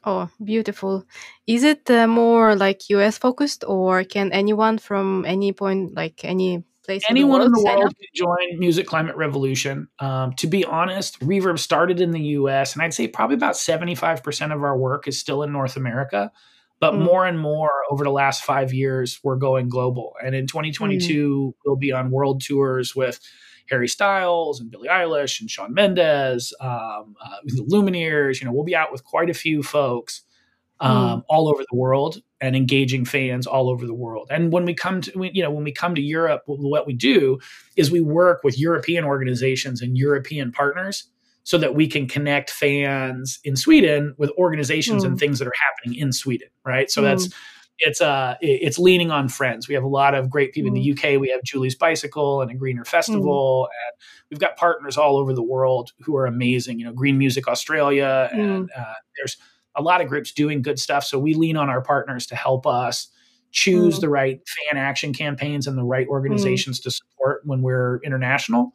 Oh, 0.04 0.30
beautiful. 0.42 1.04
Is 1.46 1.62
it 1.62 1.90
uh, 1.90 2.06
more 2.06 2.56
like 2.56 2.88
US 2.90 3.18
focused, 3.18 3.64
or 3.66 4.04
can 4.04 4.32
anyone 4.32 4.78
from 4.78 5.24
any 5.26 5.52
point, 5.52 5.94
like 5.94 6.24
any 6.24 6.64
place, 6.84 7.02
anyone 7.08 7.42
in 7.42 7.52
the 7.52 7.58
world, 7.58 7.68
in 7.68 7.74
the 7.74 7.80
world 7.80 7.94
can 7.98 8.08
join 8.14 8.58
Music 8.58 8.86
Climate 8.86 9.16
Revolution? 9.16 9.88
Um, 9.98 10.32
to 10.34 10.46
be 10.46 10.64
honest, 10.64 11.20
Reverb 11.20 11.58
started 11.58 12.00
in 12.00 12.12
the 12.12 12.20
US, 12.38 12.74
and 12.74 12.82
I'd 12.82 12.94
say 12.94 13.08
probably 13.08 13.36
about 13.36 13.54
75% 13.54 14.54
of 14.54 14.62
our 14.62 14.78
work 14.78 15.06
is 15.06 15.18
still 15.18 15.42
in 15.42 15.52
North 15.52 15.76
America. 15.76 16.32
But 16.80 16.94
mm. 16.94 17.02
more 17.02 17.26
and 17.26 17.38
more 17.38 17.70
over 17.90 18.04
the 18.04 18.10
last 18.10 18.42
five 18.42 18.72
years, 18.72 19.20
we're 19.22 19.36
going 19.36 19.68
global. 19.68 20.14
And 20.24 20.34
in 20.34 20.46
2022, 20.46 21.28
mm. 21.28 21.54
we'll 21.64 21.76
be 21.76 21.92
on 21.92 22.10
world 22.10 22.42
tours 22.42 22.96
with 22.96 23.20
Harry 23.68 23.88
Styles 23.88 24.60
and 24.60 24.70
Billie 24.70 24.88
Eilish 24.88 25.40
and 25.40 25.50
Shawn 25.50 25.72
Mendes, 25.72 26.52
um, 26.60 27.14
uh, 27.22 27.36
the 27.44 27.64
Lumineers. 27.70 28.40
You 28.40 28.46
know, 28.46 28.52
we'll 28.52 28.64
be 28.64 28.74
out 28.74 28.90
with 28.90 29.04
quite 29.04 29.30
a 29.30 29.34
few 29.34 29.62
folks 29.62 30.22
um, 30.80 31.20
mm. 31.20 31.24
all 31.28 31.48
over 31.48 31.62
the 31.62 31.76
world 31.76 32.22
and 32.40 32.56
engaging 32.56 33.04
fans 33.04 33.46
all 33.46 33.68
over 33.68 33.86
the 33.86 33.94
world. 33.94 34.28
And 34.30 34.52
when 34.52 34.64
we 34.64 34.74
come 34.74 35.02
to, 35.02 35.30
you 35.32 35.42
know, 35.42 35.50
when 35.50 35.64
we 35.64 35.72
come 35.72 35.94
to 35.94 36.00
Europe, 36.00 36.42
what 36.46 36.86
we 36.86 36.94
do 36.94 37.38
is 37.76 37.90
we 37.90 38.00
work 38.00 38.42
with 38.42 38.58
European 38.58 39.04
organizations 39.04 39.82
and 39.82 39.96
European 39.96 40.50
partners 40.50 41.04
so 41.42 41.58
that 41.58 41.74
we 41.74 41.88
can 41.88 42.06
connect 42.06 42.50
fans 42.50 43.40
in 43.44 43.56
Sweden 43.56 44.14
with 44.18 44.30
organizations 44.38 45.02
mm. 45.02 45.06
and 45.06 45.18
things 45.18 45.38
that 45.38 45.48
are 45.48 45.54
happening 45.68 45.98
in 45.98 46.12
Sweden, 46.12 46.48
right? 46.64 46.90
So 46.90 47.00
mm. 47.00 47.04
that's 47.04 47.28
it's 47.80 48.00
uh 48.00 48.36
it's 48.40 48.78
leaning 48.78 49.10
on 49.10 49.28
friends. 49.28 49.66
We 49.66 49.74
have 49.74 49.84
a 49.84 49.88
lot 49.88 50.14
of 50.14 50.28
great 50.28 50.52
people 50.52 50.70
mm. 50.70 50.76
in 50.76 50.82
the 50.82 50.90
mm. 50.90 51.14
UK. 51.14 51.20
We 51.20 51.30
have 51.30 51.42
Julie's 51.42 51.74
Bicycle 51.74 52.42
and 52.42 52.50
a 52.50 52.54
Greener 52.54 52.84
Festival, 52.84 53.68
mm. 53.68 53.72
and 53.72 54.06
we've 54.30 54.40
got 54.40 54.56
partners 54.56 54.96
all 54.96 55.16
over 55.16 55.32
the 55.32 55.42
world 55.42 55.92
who 56.00 56.16
are 56.16 56.26
amazing. 56.26 56.78
You 56.78 56.86
know, 56.86 56.92
Green 56.92 57.16
Music 57.16 57.48
Australia, 57.48 58.28
and 58.32 58.68
mm. 58.68 58.78
uh, 58.78 58.94
there's 59.16 59.36
a 59.76 59.82
lot 59.82 60.00
of 60.00 60.08
groups 60.08 60.32
doing 60.32 60.62
good 60.62 60.78
stuff. 60.78 61.04
So 61.04 61.18
we 61.18 61.34
lean 61.34 61.56
on 61.56 61.70
our 61.70 61.80
partners 61.80 62.26
to 62.26 62.36
help 62.36 62.66
us 62.66 63.08
choose 63.52 63.98
the 63.98 64.08
right 64.08 64.40
fan 64.46 64.78
action 64.78 65.12
campaigns 65.12 65.66
and 65.66 65.76
the 65.76 65.82
right 65.82 66.06
organizations 66.06 66.80
to 66.80 66.90
support 66.90 67.42
when 67.44 67.62
we're 67.62 68.00
international. 68.04 68.72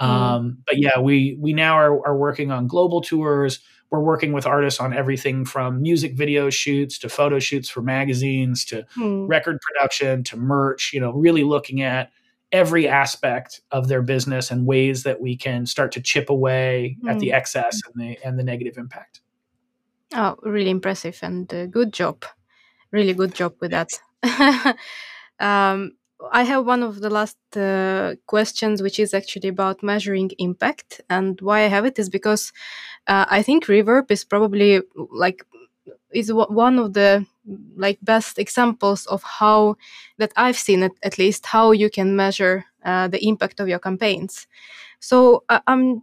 Um, 0.00 0.58
but 0.66 0.78
yeah, 0.78 0.98
we 0.98 1.36
we 1.40 1.52
now 1.52 1.74
are, 1.74 2.06
are 2.06 2.16
working 2.16 2.50
on 2.50 2.66
global 2.66 3.00
tours 3.00 3.60
we're 3.94 4.00
working 4.00 4.32
with 4.32 4.44
artists 4.44 4.80
on 4.80 4.92
everything 4.92 5.44
from 5.44 5.80
music 5.80 6.14
video 6.14 6.50
shoots 6.50 6.98
to 6.98 7.08
photo 7.08 7.38
shoots 7.38 7.68
for 7.68 7.80
magazines 7.80 8.64
to 8.64 8.84
hmm. 8.94 9.26
record 9.26 9.60
production 9.60 10.24
to 10.24 10.36
merch 10.36 10.92
you 10.92 10.98
know 10.98 11.12
really 11.12 11.44
looking 11.44 11.80
at 11.80 12.10
every 12.50 12.88
aspect 12.88 13.60
of 13.70 13.86
their 13.86 14.02
business 14.02 14.50
and 14.50 14.66
ways 14.66 15.04
that 15.04 15.20
we 15.20 15.36
can 15.36 15.64
start 15.64 15.92
to 15.92 16.00
chip 16.00 16.28
away 16.28 16.96
hmm. 17.00 17.08
at 17.08 17.20
the 17.20 17.28
hmm. 17.28 17.36
excess 17.36 17.80
and 17.86 18.02
the 18.02 18.18
and 18.24 18.36
the 18.36 18.44
negative 18.44 18.76
impact 18.78 19.20
oh 20.14 20.36
really 20.42 20.70
impressive 20.70 21.16
and 21.22 21.54
uh, 21.54 21.66
good 21.66 21.92
job 21.92 22.24
really 22.90 23.14
good 23.14 23.32
job 23.32 23.54
with 23.60 23.70
that 23.70 23.92
um, 25.38 25.92
I 26.32 26.42
have 26.44 26.66
one 26.66 26.82
of 26.82 27.00
the 27.00 27.10
last 27.10 27.38
uh, 27.56 28.14
questions, 28.26 28.82
which 28.82 28.98
is 28.98 29.14
actually 29.14 29.48
about 29.48 29.82
measuring 29.82 30.30
impact. 30.38 31.00
And 31.10 31.40
why 31.40 31.60
I 31.64 31.68
have 31.68 31.84
it 31.84 31.98
is 31.98 32.08
because 32.08 32.52
uh, 33.06 33.26
I 33.28 33.42
think 33.42 33.66
Reverb 33.66 34.10
is 34.10 34.24
probably 34.24 34.82
like 34.94 35.44
is 36.12 36.32
one 36.32 36.78
of 36.78 36.94
the 36.94 37.26
like 37.76 37.98
best 38.02 38.38
examples 38.38 39.06
of 39.06 39.22
how 39.22 39.76
that 40.18 40.32
I've 40.36 40.56
seen 40.56 40.82
it 40.82 40.92
at 41.02 41.18
least 41.18 41.46
how 41.46 41.72
you 41.72 41.90
can 41.90 42.16
measure 42.16 42.64
uh, 42.84 43.08
the 43.08 43.24
impact 43.26 43.60
of 43.60 43.68
your 43.68 43.78
campaigns. 43.80 44.46
So 45.04 45.44
uh, 45.50 45.60
I'm, 45.66 46.02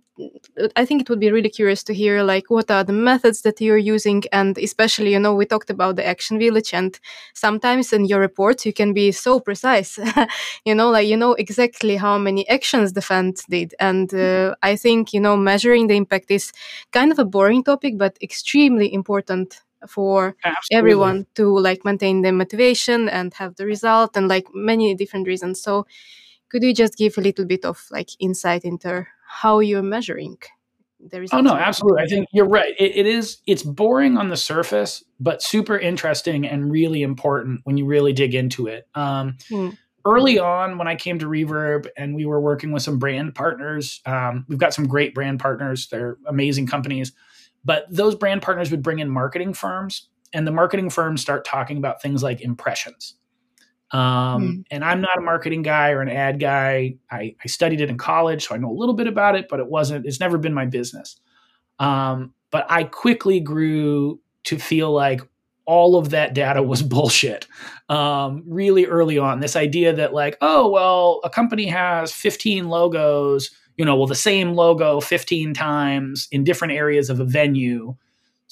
I 0.75 0.85
think 0.85 1.01
it 1.01 1.09
would 1.09 1.19
be 1.19 1.31
really 1.31 1.49
curious 1.49 1.83
to 1.85 1.93
hear 1.93 2.21
like 2.21 2.49
what 2.49 2.69
are 2.69 2.83
the 2.83 2.93
methods 2.93 3.41
that 3.41 3.59
you're 3.59 3.77
using, 3.95 4.23
and 4.31 4.57
especially 4.59 5.11
you 5.13 5.19
know 5.19 5.33
we 5.33 5.45
talked 5.45 5.69
about 5.71 5.95
the 5.95 6.05
action 6.05 6.37
village, 6.37 6.73
and 6.73 6.99
sometimes 7.33 7.93
in 7.93 8.05
your 8.05 8.19
reports 8.19 8.65
you 8.65 8.73
can 8.73 8.93
be 8.93 9.11
so 9.11 9.39
precise, 9.39 9.97
you 10.65 10.75
know, 10.75 10.89
like 10.91 11.07
you 11.07 11.17
know 11.17 11.33
exactly 11.33 11.95
how 11.97 12.17
many 12.19 12.47
actions 12.49 12.93
the 12.93 13.01
fund 13.01 13.37
did, 13.49 13.73
and 13.79 14.13
uh, 14.13 14.53
I 14.61 14.75
think 14.75 15.13
you 15.13 15.19
know 15.19 15.35
measuring 15.35 15.87
the 15.87 15.95
impact 15.95 16.29
is 16.29 16.51
kind 16.91 17.11
of 17.11 17.17
a 17.19 17.25
boring 17.25 17.63
topic, 17.63 17.97
but 17.97 18.17
extremely 18.21 18.93
important 18.93 19.61
for 19.87 20.35
Absolutely. 20.43 20.77
everyone 20.77 21.25
to 21.33 21.57
like 21.57 21.83
maintain 21.83 22.21
the 22.21 22.31
motivation 22.31 23.09
and 23.09 23.33
have 23.33 23.55
the 23.55 23.65
result 23.65 24.15
and 24.15 24.27
like 24.27 24.45
many 24.53 24.93
different 24.93 25.27
reasons. 25.27 25.59
So 25.59 25.87
could 26.51 26.63
you 26.63 26.73
just 26.73 26.97
give 26.97 27.17
a 27.17 27.21
little 27.21 27.45
bit 27.45 27.63
of 27.63 27.87
like 27.91 28.09
insight 28.19 28.65
into 28.65 29.07
how 29.25 29.59
you're 29.59 29.81
measuring 29.81 30.37
the 30.99 31.21
results? 31.21 31.39
Oh 31.39 31.41
no, 31.41 31.55
absolutely. 31.55 32.03
I 32.03 32.07
think 32.07 32.27
you're 32.33 32.47
right. 32.49 32.75
It, 32.77 32.97
it 32.97 33.05
is. 33.05 33.37
It's 33.47 33.63
boring 33.63 34.17
on 34.17 34.27
the 34.27 34.35
surface, 34.35 35.01
but 35.17 35.41
super 35.41 35.79
interesting 35.79 36.45
and 36.45 36.69
really 36.69 37.03
important 37.03 37.61
when 37.63 37.77
you 37.77 37.85
really 37.85 38.11
dig 38.11 38.35
into 38.35 38.67
it. 38.67 38.85
Um, 38.95 39.37
hmm. 39.49 39.69
Early 40.05 40.39
on, 40.39 40.77
when 40.77 40.87
I 40.87 40.95
came 40.95 41.19
to 41.19 41.27
Reverb 41.27 41.87
and 41.95 42.15
we 42.15 42.25
were 42.25 42.41
working 42.41 42.71
with 42.71 42.81
some 42.81 42.99
brand 42.99 43.33
partners, 43.33 44.01
um, 44.05 44.45
we've 44.49 44.57
got 44.57 44.73
some 44.73 44.87
great 44.87 45.13
brand 45.13 45.39
partners. 45.39 45.87
They're 45.89 46.17
amazing 46.27 46.67
companies, 46.67 47.13
but 47.63 47.85
those 47.89 48.15
brand 48.15 48.41
partners 48.41 48.71
would 48.71 48.81
bring 48.81 48.99
in 48.99 49.09
marketing 49.09 49.53
firms, 49.53 50.09
and 50.33 50.45
the 50.45 50.51
marketing 50.51 50.89
firms 50.89 51.21
start 51.21 51.45
talking 51.45 51.77
about 51.77 52.01
things 52.01 52.23
like 52.23 52.41
impressions 52.41 53.15
um, 53.91 53.99
mm. 53.99 54.63
And 54.71 54.85
I'm 54.85 55.01
not 55.01 55.17
a 55.17 55.21
marketing 55.21 55.63
guy 55.63 55.89
or 55.89 56.01
an 56.01 56.07
ad 56.07 56.39
guy. 56.39 56.95
I, 57.09 57.35
I, 57.43 57.47
studied 57.47 57.81
it 57.81 57.89
in 57.89 57.97
college, 57.97 58.47
so 58.47 58.55
I 58.55 58.57
know 58.57 58.71
a 58.71 58.73
little 58.73 58.95
bit 58.95 59.07
about 59.07 59.35
it, 59.35 59.49
but 59.49 59.59
it 59.59 59.67
wasn't, 59.67 60.05
it's 60.05 60.19
never 60.19 60.37
been 60.37 60.53
my 60.53 60.65
business. 60.65 61.19
Um, 61.77 62.33
but 62.51 62.65
I 62.69 62.85
quickly 62.85 63.41
grew 63.41 64.21
to 64.45 64.57
feel 64.57 64.91
like 64.91 65.21
all 65.65 65.97
of 65.97 66.09
that 66.11 66.33
data 66.33 66.63
was 66.63 66.81
bullshit 66.83 67.47
um, 67.89 68.43
really 68.47 68.85
early 68.85 69.17
on. 69.17 69.41
This 69.41 69.57
idea 69.57 69.93
that, 69.93 70.13
like, 70.13 70.37
oh, 70.39 70.69
well, 70.69 71.19
a 71.25 71.29
company 71.29 71.65
has 71.67 72.13
15 72.13 72.69
logos, 72.69 73.51
you 73.75 73.83
know, 73.83 73.97
well, 73.97 74.07
the 74.07 74.15
same 74.15 74.53
logo 74.53 75.01
15 75.01 75.53
times 75.53 76.29
in 76.31 76.45
different 76.45 76.73
areas 76.73 77.09
of 77.09 77.19
a 77.19 77.25
venue. 77.25 77.95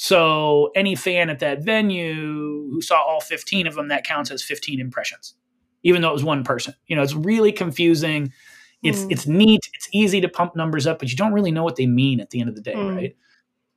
So 0.01 0.71
any 0.75 0.95
fan 0.95 1.29
at 1.29 1.39
that 1.39 1.61
venue 1.61 2.69
who 2.71 2.81
saw 2.81 3.01
all 3.01 3.19
15 3.19 3.67
of 3.67 3.75
them, 3.75 3.89
that 3.89 4.05
counts 4.05 4.31
as 4.31 4.41
15 4.41 4.79
impressions, 4.79 5.35
even 5.83 6.01
though 6.01 6.09
it 6.11 6.13
was 6.13 6.23
one 6.23 6.45
person. 6.45 6.73
You 6.87 6.95
know, 6.95 7.01
it's 7.01 7.15
really 7.15 7.51
confusing. 7.51 8.31
It's 8.81 9.01
mm. 9.01 9.11
it's 9.11 9.27
neat. 9.27 9.59
It's 9.73 9.89
easy 9.91 10.21
to 10.21 10.29
pump 10.29 10.55
numbers 10.55 10.87
up, 10.87 10.99
but 10.99 11.09
you 11.09 11.17
don't 11.17 11.33
really 11.33 11.51
know 11.51 11.65
what 11.65 11.75
they 11.75 11.85
mean 11.85 12.21
at 12.21 12.29
the 12.29 12.39
end 12.39 12.47
of 12.47 12.55
the 12.55 12.61
day, 12.61 12.75
mm. 12.75 12.95
right? 12.95 13.17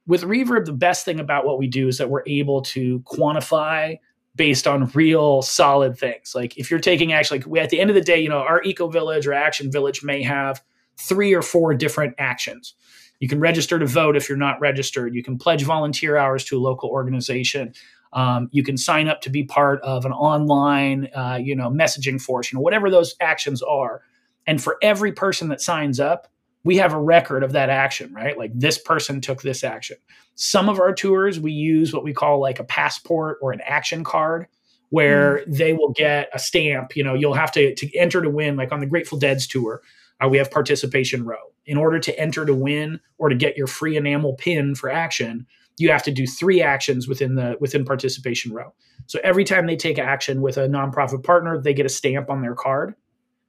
With 0.06 0.22
Reverb, 0.22 0.64
the 0.64 0.72
best 0.72 1.04
thing 1.04 1.18
about 1.18 1.44
what 1.44 1.58
we 1.58 1.66
do 1.66 1.88
is 1.88 1.98
that 1.98 2.08
we're 2.08 2.22
able 2.28 2.62
to 2.62 3.00
quantify 3.00 3.98
based 4.36 4.68
on 4.68 4.86
real 4.94 5.42
solid 5.42 5.98
things. 5.98 6.36
Like 6.36 6.56
if 6.56 6.70
you're 6.70 6.78
taking 6.78 7.12
actually, 7.12 7.40
like 7.40 7.48
we, 7.48 7.58
at 7.58 7.70
the 7.70 7.80
end 7.80 7.90
of 7.90 7.94
the 7.94 8.00
day, 8.00 8.20
you 8.20 8.28
know, 8.28 8.38
our 8.38 8.62
eco 8.62 8.86
village 8.86 9.26
or 9.26 9.32
action 9.32 9.72
village 9.72 10.04
may 10.04 10.22
have 10.22 10.62
three 11.00 11.34
or 11.34 11.42
four 11.42 11.74
different 11.74 12.14
actions. 12.18 12.76
You 13.22 13.28
can 13.28 13.38
register 13.38 13.78
to 13.78 13.86
vote 13.86 14.16
if 14.16 14.28
you're 14.28 14.36
not 14.36 14.60
registered. 14.60 15.14
You 15.14 15.22
can 15.22 15.38
pledge 15.38 15.62
volunteer 15.62 16.16
hours 16.16 16.44
to 16.46 16.58
a 16.58 16.60
local 16.60 16.90
organization. 16.90 17.72
Um, 18.12 18.48
you 18.50 18.64
can 18.64 18.76
sign 18.76 19.06
up 19.06 19.20
to 19.20 19.30
be 19.30 19.44
part 19.44 19.80
of 19.82 20.04
an 20.04 20.10
online, 20.10 21.08
uh, 21.14 21.38
you 21.40 21.54
know, 21.54 21.70
messaging 21.70 22.20
force. 22.20 22.50
You 22.50 22.56
know, 22.56 22.62
whatever 22.62 22.90
those 22.90 23.14
actions 23.20 23.62
are. 23.62 24.02
And 24.48 24.60
for 24.60 24.76
every 24.82 25.12
person 25.12 25.50
that 25.50 25.60
signs 25.60 26.00
up, 26.00 26.32
we 26.64 26.78
have 26.78 26.94
a 26.94 27.00
record 27.00 27.44
of 27.44 27.52
that 27.52 27.70
action, 27.70 28.12
right? 28.12 28.36
Like 28.36 28.50
this 28.56 28.76
person 28.76 29.20
took 29.20 29.42
this 29.42 29.62
action. 29.62 29.98
Some 30.34 30.68
of 30.68 30.80
our 30.80 30.92
tours, 30.92 31.38
we 31.38 31.52
use 31.52 31.94
what 31.94 32.02
we 32.02 32.12
call 32.12 32.40
like 32.40 32.58
a 32.58 32.64
passport 32.64 33.38
or 33.40 33.52
an 33.52 33.60
action 33.64 34.02
card 34.02 34.48
where 34.90 35.44
mm. 35.46 35.56
they 35.56 35.74
will 35.74 35.92
get 35.92 36.28
a 36.34 36.40
stamp. 36.40 36.96
You 36.96 37.04
know, 37.04 37.14
you'll 37.14 37.34
have 37.34 37.52
to, 37.52 37.72
to 37.72 37.96
enter 37.96 38.20
to 38.20 38.28
win, 38.28 38.56
like 38.56 38.72
on 38.72 38.80
the 38.80 38.86
Grateful 38.86 39.16
Dead's 39.16 39.46
tour, 39.46 39.80
uh, 40.22 40.28
we 40.28 40.38
have 40.38 40.50
participation 40.50 41.24
row. 41.24 41.52
In 41.64 41.76
order 41.76 42.00
to 42.00 42.18
enter 42.18 42.44
to 42.44 42.54
win 42.54 42.98
or 43.18 43.28
to 43.28 43.36
get 43.36 43.56
your 43.56 43.68
free 43.68 43.96
enamel 43.96 44.34
pin 44.34 44.74
for 44.74 44.90
action 44.90 45.46
you 45.78 45.90
have 45.90 46.02
to 46.02 46.10
do 46.10 46.26
three 46.26 46.62
actions 46.62 47.08
within 47.08 47.34
the 47.34 47.56
within 47.60 47.84
participation 47.84 48.52
row. 48.52 48.72
So 49.06 49.18
every 49.24 49.44
time 49.44 49.66
they 49.66 49.76
take 49.76 49.98
action 49.98 50.40
with 50.40 50.56
a 50.56 50.68
nonprofit 50.68 51.24
partner 51.24 51.60
they 51.60 51.74
get 51.74 51.86
a 51.86 51.90
stamp 51.90 52.30
on 52.30 52.42
their 52.42 52.54
card. 52.54 52.94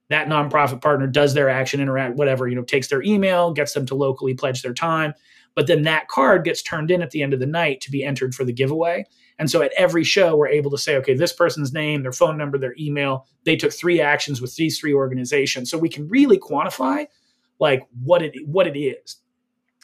That 0.10 0.28
nonprofit 0.28 0.82
partner 0.82 1.08
does 1.08 1.34
their 1.34 1.50
action 1.50 1.82
interact 1.82 2.16
whatever 2.16 2.48
you 2.48 2.56
know 2.56 2.64
takes 2.64 2.88
their 2.88 3.04
email 3.04 3.54
gets 3.54 3.74
them 3.74 3.86
to 3.88 3.96
locally 3.96 4.34
pledge 4.34 4.62
their 4.62 4.74
time. 4.74 5.14
But 5.56 5.68
then 5.68 5.84
that 5.84 6.08
card 6.08 6.44
gets 6.44 6.64
turned 6.64 6.90
in 6.90 7.02
at 7.02 7.12
the 7.12 7.22
end 7.22 7.34
of 7.34 7.40
the 7.40 7.46
night 7.46 7.82
to 7.82 7.92
be 7.92 8.04
entered 8.04 8.34
for 8.34 8.44
the 8.44 8.54
giveaway 8.54 9.06
and 9.40 9.50
so 9.50 9.62
at 9.62 9.72
every 9.78 10.04
show 10.04 10.36
we're 10.36 10.48
able 10.48 10.72
to 10.72 10.78
say 10.78 10.96
okay 10.96 11.14
this 11.14 11.34
person's 11.34 11.74
name 11.74 12.04
their 12.04 12.12
phone 12.12 12.38
number 12.38 12.58
their 12.58 12.76
email 12.80 13.26
they 13.46 13.56
took 13.56 13.74
three 13.74 14.00
actions 14.00 14.42
with 14.42 14.56
these 14.56 14.80
three 14.80 14.94
organizations 14.94 15.70
so 15.70 15.78
we 15.78 15.90
can 15.90 16.08
really 16.08 16.38
quantify 16.38 17.06
like 17.60 17.88
what 18.04 18.22
it 18.22 18.36
what 18.46 18.68
it 18.68 18.78
is. 18.78 19.18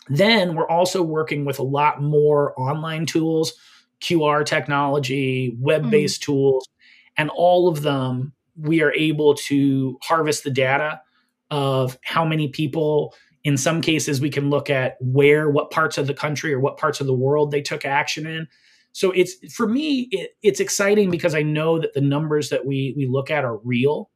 Then 0.10 0.56
we're 0.56 0.70
also 0.70 1.04
working 1.04 1.46
with 1.46 1.60
a 1.60 1.64
lot 1.64 2.02
more 2.02 2.60
online 2.60 3.06
tools, 3.06 3.54
QR 4.02 4.46
technology, 4.46 5.56
web 5.60 5.90
based 5.90 6.22
mm-hmm. 6.22 6.32
tools, 6.32 6.70
and 7.18 7.30
all 7.30 7.68
of 7.68 7.82
them 7.82 8.34
we 8.58 8.82
are 8.82 8.94
able 8.94 9.36
to 9.36 9.98
harvest 10.02 10.44
the 10.44 10.52
data 10.52 11.02
of 11.50 11.98
how 12.04 12.26
many 12.26 12.50
people 12.50 13.16
in 13.46 13.56
some 13.56 13.82
cases 13.82 14.20
we 14.20 14.30
can 14.30 14.50
look 14.50 14.70
at 14.70 14.98
where 15.00 15.50
what 15.50 15.72
parts 15.72 15.98
of 15.98 16.08
the 16.08 16.14
country 16.14 16.54
or 16.54 16.60
what 16.60 16.78
parts 16.78 17.00
of 17.00 17.08
the 17.08 17.14
world 17.14 17.52
they 17.52 17.62
took 17.62 17.86
action 17.86 18.28
in 18.28 18.48
so 18.92 19.12
it's 19.12 19.54
for 19.54 19.68
me 19.68 20.08
it, 20.12 20.32
it's 20.42 20.60
exciting 20.60 21.10
because 21.10 21.36
i 21.36 21.42
know 21.42 21.80
that 21.80 21.94
the 21.94 22.02
numbers 22.02 22.50
that 22.50 22.66
we 22.66 22.94
we 22.98 23.08
look 23.08 23.30
at 23.32 23.44
are 23.44 23.58
real 23.58 24.10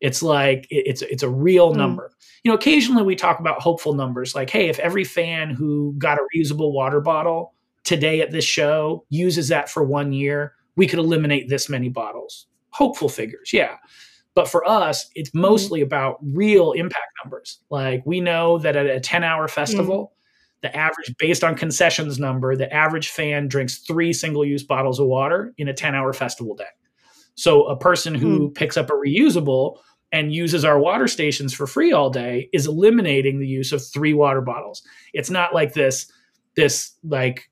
it's 0.00 0.22
like 0.22 0.66
it, 0.70 0.84
it's 0.86 1.02
it's 1.02 1.22
a 1.22 1.28
real 1.28 1.72
mm. 1.72 1.76
number 1.76 2.10
you 2.42 2.50
know 2.50 2.56
occasionally 2.56 3.02
we 3.02 3.16
talk 3.16 3.40
about 3.40 3.60
hopeful 3.60 3.94
numbers 3.94 4.34
like 4.34 4.50
hey 4.50 4.68
if 4.68 4.78
every 4.78 5.04
fan 5.04 5.50
who 5.50 5.94
got 5.98 6.18
a 6.18 6.26
reusable 6.36 6.72
water 6.72 7.00
bottle 7.00 7.54
today 7.84 8.20
at 8.20 8.30
this 8.30 8.44
show 8.44 9.04
uses 9.10 9.48
that 9.48 9.68
for 9.68 9.84
one 9.84 10.12
year 10.12 10.54
we 10.76 10.86
could 10.86 10.98
eliminate 10.98 11.48
this 11.48 11.68
many 11.68 11.88
bottles 11.88 12.46
hopeful 12.70 13.08
figures 13.08 13.52
yeah 13.52 13.76
but 14.34 14.48
for 14.48 14.68
us, 14.68 15.08
it's 15.14 15.30
mm-hmm. 15.30 15.40
mostly 15.40 15.80
mm-hmm. 15.80 15.86
about 15.86 16.18
real 16.22 16.72
impact 16.72 17.06
numbers. 17.24 17.60
Like 17.70 18.02
we 18.04 18.20
know 18.20 18.58
that 18.58 18.76
at 18.76 18.86
a 18.86 19.00
10 19.00 19.24
hour 19.24 19.48
festival, 19.48 19.96
mm-hmm. 19.96 20.13
The 20.64 20.74
average, 20.74 21.14
based 21.18 21.44
on 21.44 21.54
concessions 21.54 22.18
number, 22.18 22.56
the 22.56 22.72
average 22.72 23.10
fan 23.10 23.48
drinks 23.48 23.78
three 23.78 24.14
single 24.14 24.46
use 24.46 24.62
bottles 24.62 24.98
of 24.98 25.06
water 25.06 25.52
in 25.58 25.68
a 25.68 25.74
10 25.74 25.94
hour 25.94 26.14
festival 26.14 26.54
day. 26.54 26.64
So 27.34 27.64
a 27.64 27.76
person 27.76 28.14
who 28.14 28.38
mm-hmm. 28.38 28.52
picks 28.54 28.78
up 28.78 28.88
a 28.88 28.94
reusable 28.94 29.76
and 30.10 30.32
uses 30.32 30.64
our 30.64 30.78
water 30.78 31.06
stations 31.06 31.52
for 31.52 31.66
free 31.66 31.92
all 31.92 32.08
day 32.08 32.48
is 32.54 32.66
eliminating 32.66 33.40
the 33.40 33.46
use 33.46 33.72
of 33.72 33.86
three 33.86 34.14
water 34.14 34.40
bottles. 34.40 34.82
It's 35.12 35.28
not 35.28 35.52
like 35.52 35.74
this, 35.74 36.10
this 36.56 36.92
like 37.04 37.50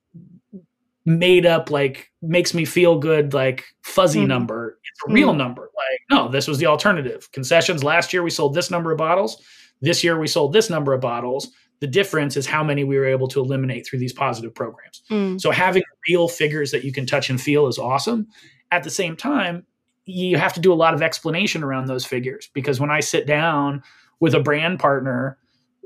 made 1.04 1.44
up 1.44 1.70
like 1.70 2.10
makes 2.22 2.54
me 2.54 2.64
feel 2.64 2.98
good 2.98 3.34
like 3.34 3.64
fuzzy 3.82 4.20
mm-hmm. 4.20 4.28
number 4.28 4.78
it's 4.84 5.10
a 5.10 5.12
real 5.12 5.30
mm-hmm. 5.30 5.38
number 5.38 5.62
like 5.62 5.98
no 6.12 6.28
this 6.28 6.46
was 6.46 6.58
the 6.58 6.66
alternative 6.66 7.28
concessions 7.32 7.82
last 7.82 8.12
year 8.12 8.22
we 8.22 8.30
sold 8.30 8.54
this 8.54 8.70
number 8.70 8.92
of 8.92 8.98
bottles 8.98 9.42
this 9.80 10.04
year 10.04 10.16
we 10.16 10.28
sold 10.28 10.52
this 10.52 10.70
number 10.70 10.92
of 10.92 11.00
bottles 11.00 11.50
the 11.82 11.88
difference 11.88 12.36
is 12.36 12.46
how 12.46 12.62
many 12.62 12.84
we 12.84 12.96
were 12.96 13.04
able 13.04 13.26
to 13.26 13.40
eliminate 13.40 13.84
through 13.84 13.98
these 13.98 14.12
positive 14.12 14.54
programs. 14.54 15.02
Mm. 15.10 15.40
so 15.40 15.50
having 15.50 15.82
real 16.08 16.28
figures 16.28 16.70
that 16.70 16.84
you 16.84 16.92
can 16.92 17.06
touch 17.06 17.28
and 17.28 17.40
feel 17.40 17.66
is 17.66 17.76
awesome. 17.76 18.28
At 18.70 18.84
the 18.84 18.90
same 18.90 19.16
time 19.16 19.66
you 20.04 20.36
have 20.36 20.52
to 20.52 20.60
do 20.60 20.72
a 20.72 20.74
lot 20.74 20.94
of 20.94 21.02
explanation 21.02 21.62
around 21.62 21.86
those 21.86 22.04
figures 22.04 22.48
because 22.54 22.80
when 22.80 22.90
i 22.90 23.00
sit 23.00 23.26
down 23.26 23.82
with 24.20 24.34
a 24.34 24.40
brand 24.40 24.78
partner 24.78 25.38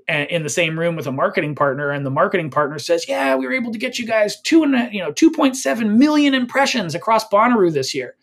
in 0.08 0.42
the 0.42 0.48
same 0.48 0.78
room 0.78 0.94
with 0.94 1.06
a 1.06 1.12
marketing 1.12 1.54
partner 1.54 1.90
and 1.90 2.06
the 2.06 2.10
marketing 2.10 2.50
partner 2.50 2.78
says 2.78 3.08
yeah 3.08 3.34
we 3.34 3.46
were 3.46 3.52
able 3.52 3.72
to 3.72 3.78
get 3.78 3.98
you 3.98 4.06
guys 4.06 4.40
two 4.42 4.62
and 4.62 4.92
you 4.92 5.02
know 5.02 5.12
2.7 5.12 5.96
million 5.96 6.34
impressions 6.34 6.94
across 6.94 7.28
bonnaroo 7.28 7.72
this 7.72 7.94
year. 7.94 8.14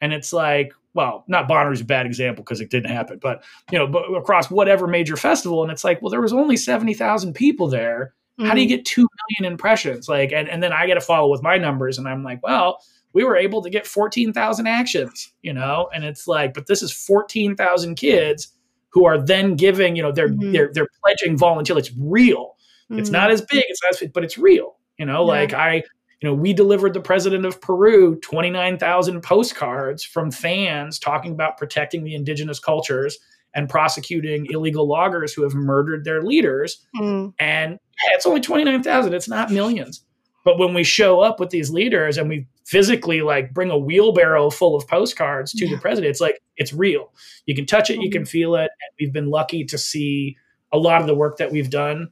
And 0.00 0.12
it's 0.12 0.32
like 0.32 0.72
well 0.96 1.24
not 1.28 1.48
bonnaroo's 1.48 1.80
a 1.80 1.84
bad 1.84 2.06
example 2.06 2.42
because 2.42 2.60
it 2.60 2.70
didn't 2.70 2.90
happen 2.90 3.18
but 3.22 3.44
you 3.70 3.78
know 3.78 3.86
but 3.86 4.02
across 4.14 4.50
whatever 4.50 4.88
major 4.88 5.16
festival 5.16 5.62
and 5.62 5.70
it's 5.70 5.84
like 5.84 6.02
well 6.02 6.10
there 6.10 6.20
was 6.20 6.32
only 6.32 6.56
70000 6.56 7.32
people 7.34 7.68
there 7.68 8.14
mm-hmm. 8.38 8.48
how 8.48 8.54
do 8.54 8.60
you 8.60 8.66
mm-hmm. 8.66 8.76
get 8.76 8.84
2 8.84 9.06
million 9.30 9.52
impressions 9.52 10.08
like 10.08 10.32
and, 10.32 10.48
and 10.48 10.62
then 10.62 10.72
i 10.72 10.86
get 10.86 10.94
to 10.94 11.00
follow 11.00 11.30
with 11.30 11.42
my 11.42 11.56
numbers 11.56 11.98
and 11.98 12.08
i'm 12.08 12.24
like 12.24 12.42
well 12.42 12.80
we 13.16 13.24
were 13.24 13.36
able 13.36 13.62
to 13.62 13.70
get 13.70 13.86
14,000 13.86 14.66
actions, 14.66 15.32
you 15.40 15.54
know, 15.54 15.88
and 15.94 16.04
it's 16.04 16.28
like, 16.28 16.52
but 16.52 16.66
this 16.66 16.82
is 16.82 16.92
14,000 16.92 17.94
kids 17.94 18.48
who 18.90 19.06
are 19.06 19.16
then 19.16 19.56
giving, 19.56 19.96
you 19.96 20.02
know, 20.02 20.12
they're 20.12 20.28
mm-hmm. 20.28 20.52
they're 20.52 20.70
they're 20.70 20.88
pledging 21.02 21.34
volunteer. 21.34 21.78
It's 21.78 21.92
real. 21.98 22.56
Mm-hmm. 22.90 22.98
It's 22.98 23.08
not 23.08 23.30
as 23.30 23.40
big, 23.40 23.64
it's 23.68 23.80
not 23.82 24.02
as 24.02 24.10
but 24.10 24.22
it's 24.22 24.36
real. 24.36 24.76
You 24.98 25.06
know, 25.06 25.22
yeah. 25.22 25.40
like 25.40 25.54
I, 25.54 25.82
you 26.20 26.28
know, 26.28 26.34
we 26.34 26.52
delivered 26.52 26.94
the 26.94 27.00
president 27.00 27.44
of 27.44 27.60
Peru 27.60 28.16
29,000 28.20 29.22
postcards 29.22 30.02
from 30.02 30.30
fans 30.30 30.98
talking 30.98 31.32
about 31.32 31.58
protecting 31.58 32.04
the 32.04 32.14
indigenous 32.14 32.58
cultures 32.58 33.18
and 33.54 33.68
prosecuting 33.68 34.46
illegal 34.50 34.88
loggers 34.88 35.32
who 35.32 35.42
have 35.42 35.54
murdered 35.54 36.04
their 36.04 36.22
leaders. 36.22 36.86
Mm. 36.96 37.34
And 37.38 37.72
yeah, 37.72 38.14
it's 38.14 38.26
only 38.26 38.40
29,000, 38.40 39.12
it's 39.14 39.28
not 39.28 39.50
millions. 39.50 40.02
But 40.44 40.58
when 40.58 40.74
we 40.74 40.84
show 40.84 41.20
up 41.20 41.40
with 41.40 41.50
these 41.50 41.70
leaders 41.70 42.16
and 42.16 42.28
we 42.28 42.46
physically 42.66 43.20
like 43.20 43.52
bring 43.52 43.70
a 43.70 43.78
wheelbarrow 43.78 44.48
full 44.50 44.76
of 44.76 44.86
postcards 44.86 45.52
to 45.52 45.66
yeah. 45.66 45.74
the 45.74 45.80
president, 45.80 46.10
it's 46.10 46.20
like 46.20 46.40
it's 46.56 46.72
real. 46.72 47.12
You 47.46 47.54
can 47.54 47.66
touch 47.66 47.90
it, 47.90 48.00
you 48.00 48.10
can 48.10 48.22
mm-hmm. 48.22 48.28
feel 48.28 48.54
it. 48.54 48.70
And 48.70 48.90
we've 49.00 49.12
been 49.12 49.28
lucky 49.28 49.64
to 49.64 49.76
see 49.76 50.36
a 50.72 50.78
lot 50.78 51.00
of 51.00 51.06
the 51.06 51.14
work 51.14 51.38
that 51.38 51.50
we've 51.50 51.70
done 51.70 52.10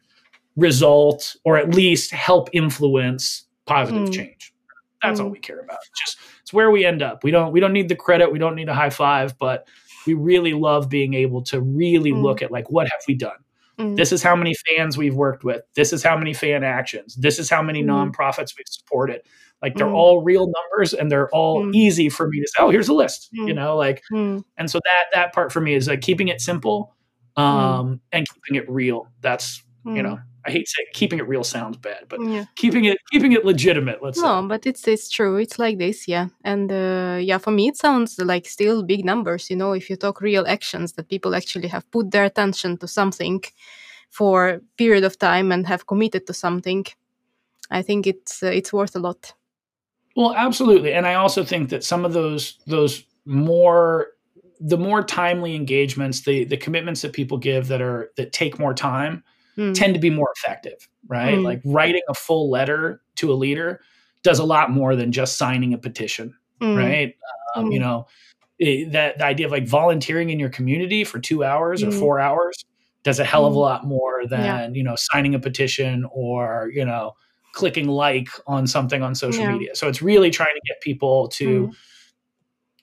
result 0.56 1.36
or 1.44 1.56
at 1.56 1.74
least 1.74 2.12
help 2.12 2.48
influence 2.52 3.44
positive 3.66 4.08
mm. 4.08 4.12
change. 4.12 4.52
That's 5.02 5.20
mm. 5.20 5.24
all 5.24 5.30
we 5.30 5.38
care 5.38 5.60
about. 5.60 5.78
It's 5.90 6.00
just 6.00 6.18
it's 6.42 6.52
where 6.52 6.70
we 6.70 6.84
end 6.84 7.02
up. 7.02 7.24
We 7.24 7.30
don't 7.30 7.52
we 7.52 7.60
don't 7.60 7.72
need 7.72 7.88
the 7.88 7.96
credit, 7.96 8.32
we 8.32 8.38
don't 8.38 8.54
need 8.54 8.68
a 8.68 8.74
high 8.74 8.90
five, 8.90 9.38
but 9.38 9.66
we 10.06 10.14
really 10.14 10.52
love 10.52 10.88
being 10.88 11.14
able 11.14 11.42
to 11.44 11.60
really 11.60 12.12
mm. 12.12 12.22
look 12.22 12.42
at 12.42 12.50
like 12.50 12.70
what 12.70 12.88
have 12.90 13.00
we 13.06 13.14
done? 13.14 13.36
Mm. 13.78 13.96
This 13.96 14.12
is 14.12 14.22
how 14.22 14.36
many 14.36 14.54
fans 14.68 14.96
we've 14.96 15.14
worked 15.14 15.44
with. 15.44 15.62
This 15.74 15.92
is 15.92 16.02
how 16.02 16.16
many 16.16 16.32
fan 16.32 16.62
actions. 16.62 17.16
This 17.16 17.38
is 17.38 17.50
how 17.50 17.62
many 17.62 17.82
mm. 17.82 17.88
nonprofits 17.88 18.56
we've 18.56 18.68
supported. 18.68 19.22
Like 19.62 19.76
they're 19.76 19.86
mm. 19.86 19.94
all 19.94 20.22
real 20.22 20.46
numbers 20.46 20.92
and 20.92 21.10
they're 21.10 21.30
all 21.30 21.74
easy 21.74 22.08
for 22.10 22.28
me 22.28 22.40
to 22.40 22.46
say, 22.46 22.62
oh, 22.62 22.70
here's 22.70 22.88
a 22.88 22.92
list, 22.92 23.30
you 23.32 23.54
know, 23.54 23.76
like, 23.76 24.02
and 24.12 24.44
so 24.70 24.78
that, 24.84 25.04
that 25.14 25.32
part 25.32 25.52
for 25.52 25.60
me 25.62 25.74
is 25.74 25.88
like 25.88 26.02
keeping 26.02 26.28
it 26.28 26.42
simple 26.42 26.94
um, 27.36 28.00
and 28.12 28.26
keeping 28.28 28.62
it 28.62 28.68
real. 28.68 29.08
That's, 29.22 29.62
you 29.86 30.02
know, 30.02 30.18
I 30.46 30.50
hate 30.50 30.68
saying 30.68 30.88
keeping 30.92 31.18
it 31.18 31.28
real 31.28 31.44
sounds 31.44 31.76
bad, 31.76 32.04
but 32.08 32.20
yeah. 32.22 32.44
keeping 32.56 32.84
it 32.84 32.98
keeping 33.10 33.32
it 33.32 33.44
legitimate. 33.44 34.02
Let's 34.02 34.18
say. 34.20 34.26
no, 34.26 34.42
say. 34.42 34.48
but 34.48 34.66
it's 34.66 34.86
it's 34.86 35.08
true. 35.08 35.36
It's 35.36 35.58
like 35.58 35.78
this, 35.78 36.06
yeah. 36.06 36.28
And 36.44 36.70
uh, 36.70 37.18
yeah, 37.20 37.38
for 37.38 37.50
me, 37.50 37.68
it 37.68 37.76
sounds 37.76 38.18
like 38.18 38.46
still 38.46 38.82
big 38.82 39.04
numbers. 39.04 39.48
You 39.48 39.56
know, 39.56 39.72
if 39.72 39.88
you 39.88 39.96
talk 39.96 40.20
real 40.20 40.46
actions 40.46 40.92
that 40.92 41.08
people 41.08 41.34
actually 41.34 41.68
have 41.68 41.90
put 41.90 42.10
their 42.10 42.24
attention 42.24 42.76
to 42.78 42.88
something 42.88 43.42
for 44.10 44.48
a 44.48 44.60
period 44.76 45.04
of 45.04 45.18
time 45.18 45.50
and 45.50 45.66
have 45.66 45.86
committed 45.86 46.26
to 46.26 46.34
something, 46.34 46.84
I 47.70 47.82
think 47.82 48.06
it's 48.06 48.42
uh, 48.42 48.48
it's 48.48 48.72
worth 48.72 48.96
a 48.96 49.00
lot. 49.00 49.32
Well, 50.16 50.34
absolutely, 50.34 50.92
and 50.92 51.06
I 51.06 51.14
also 51.14 51.42
think 51.44 51.70
that 51.70 51.84
some 51.84 52.04
of 52.04 52.12
those 52.12 52.58
those 52.66 53.04
more 53.24 54.08
the 54.60 54.78
more 54.78 55.02
timely 55.02 55.54
engagements, 55.54 56.20
the 56.20 56.44
the 56.44 56.56
commitments 56.56 57.02
that 57.02 57.14
people 57.14 57.38
give 57.38 57.68
that 57.68 57.80
are 57.80 58.10
that 58.16 58.32
take 58.32 58.58
more 58.58 58.74
time 58.74 59.24
mm. 59.56 59.74
tend 59.74 59.94
to 59.94 60.00
be 60.00 60.10
more 60.10 60.32
effective, 60.36 60.88
right? 61.08 61.34
Mm. 61.34 61.44
Like 61.44 61.60
writing 61.64 62.02
a 62.08 62.14
full 62.14 62.50
letter 62.50 63.02
to 63.16 63.32
a 63.32 63.34
leader 63.34 63.80
does 64.22 64.38
a 64.38 64.44
lot 64.44 64.70
more 64.70 64.96
than 64.96 65.12
just 65.12 65.36
signing 65.38 65.74
a 65.74 65.78
petition, 65.78 66.34
mm. 66.60 66.76
right? 66.76 67.14
Um, 67.54 67.70
you 67.70 67.78
mm. 67.78 67.82
know, 67.82 68.06
it, 68.58 68.92
that 68.92 69.18
the 69.18 69.24
idea 69.24 69.46
of 69.46 69.52
like 69.52 69.66
volunteering 69.66 70.30
in 70.30 70.38
your 70.38 70.48
community 70.48 71.04
for 71.04 71.18
two 71.18 71.44
hours 71.44 71.82
or 71.82 71.88
mm. 71.88 71.98
four 71.98 72.20
hours 72.20 72.64
does 73.02 73.18
a 73.20 73.24
hell 73.24 73.44
of 73.44 73.52
a 73.52 73.56
mm. 73.56 73.60
lot 73.60 73.84
more 73.84 74.26
than 74.26 74.40
yeah. 74.40 74.68
you 74.68 74.82
know 74.82 74.94
signing 74.96 75.34
a 75.34 75.38
petition 75.38 76.06
or 76.10 76.70
you 76.72 76.84
know 76.84 77.14
clicking 77.52 77.88
like 77.88 78.28
on 78.46 78.66
something 78.66 79.02
on 79.02 79.14
social 79.14 79.42
yeah. 79.42 79.52
media. 79.52 79.74
So 79.74 79.88
it's 79.88 80.02
really 80.02 80.30
trying 80.30 80.54
to 80.54 80.60
get 80.66 80.80
people 80.80 81.28
to 81.28 81.72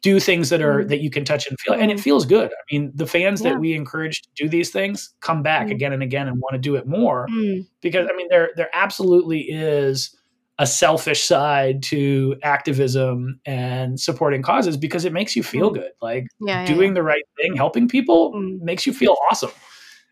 do 0.01 0.19
things 0.19 0.49
that 0.49 0.61
are 0.61 0.83
mm. 0.83 0.89
that 0.89 1.01
you 1.01 1.09
can 1.09 1.23
touch 1.23 1.47
and 1.47 1.59
feel 1.59 1.73
and 1.73 1.91
it 1.91 1.97
mm. 1.97 2.01
feels 2.01 2.25
good 2.25 2.51
i 2.51 2.73
mean 2.73 2.91
the 2.95 3.05
fans 3.05 3.41
yeah. 3.41 3.51
that 3.51 3.59
we 3.59 3.73
encourage 3.73 4.21
to 4.21 4.29
do 4.35 4.49
these 4.49 4.69
things 4.69 5.13
come 5.21 5.43
back 5.43 5.67
mm. 5.67 5.71
again 5.71 5.93
and 5.93 6.03
again 6.03 6.27
and 6.27 6.39
want 6.39 6.53
to 6.53 6.59
do 6.59 6.75
it 6.75 6.87
more 6.87 7.27
mm. 7.29 7.65
because 7.81 8.07
i 8.11 8.15
mean 8.15 8.27
there 8.29 8.49
there 8.55 8.69
absolutely 8.73 9.41
is 9.41 10.15
a 10.59 10.67
selfish 10.67 11.23
side 11.23 11.81
to 11.81 12.35
activism 12.43 13.39
and 13.45 13.99
supporting 13.99 14.41
causes 14.41 14.77
because 14.77 15.05
it 15.05 15.13
makes 15.13 15.35
you 15.35 15.43
feel 15.43 15.71
mm. 15.71 15.75
good 15.75 15.91
like 16.01 16.27
yeah, 16.41 16.65
doing 16.65 16.89
yeah, 16.89 16.95
the 16.95 17.03
right 17.03 17.23
thing 17.37 17.55
helping 17.55 17.87
people 17.87 18.33
mm. 18.33 18.59
makes 18.61 18.85
you 18.85 18.93
feel 18.93 19.15
awesome 19.29 19.51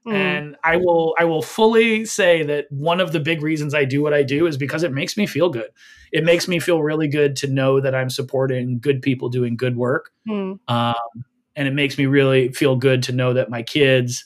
Mm. 0.10 0.14
And 0.14 0.56
I 0.64 0.78
will 0.78 1.14
I 1.20 1.26
will 1.26 1.42
fully 1.42 2.04
say 2.06 2.44
that 2.44 2.66
one 2.72 3.00
of 3.00 3.12
the 3.12 3.20
big 3.20 3.44
reasons 3.44 3.76
I 3.76 3.86
do 3.86 4.02
what 4.02 4.14
I 4.14 4.24
do 4.24 4.48
is 4.48 4.58
because 4.58 4.82
it 4.82 4.92
makes 4.92 5.16
me 5.16 5.28
feel 5.28 5.50
good. 5.50 5.70
It 6.12 6.24
makes 6.24 6.48
me 6.48 6.60
feel 6.60 6.82
really 6.82 7.08
good 7.08 7.36
to 7.38 7.48
know 7.48 7.80
that 7.80 7.94
I'm 7.94 8.10
supporting 8.10 8.80
good 8.80 9.02
people 9.04 9.30
doing 9.30 9.56
good 9.56 9.78
work. 9.78 10.12
Mm. 10.28 10.60
Um, 10.68 11.26
and 11.56 11.68
it 11.68 11.74
makes 11.74 11.98
me 11.98 12.08
really 12.08 12.52
feel 12.52 12.76
good 12.76 13.04
to 13.04 13.12
know 13.12 13.34
that 13.34 13.52
my 13.52 13.62
kids, 13.62 14.26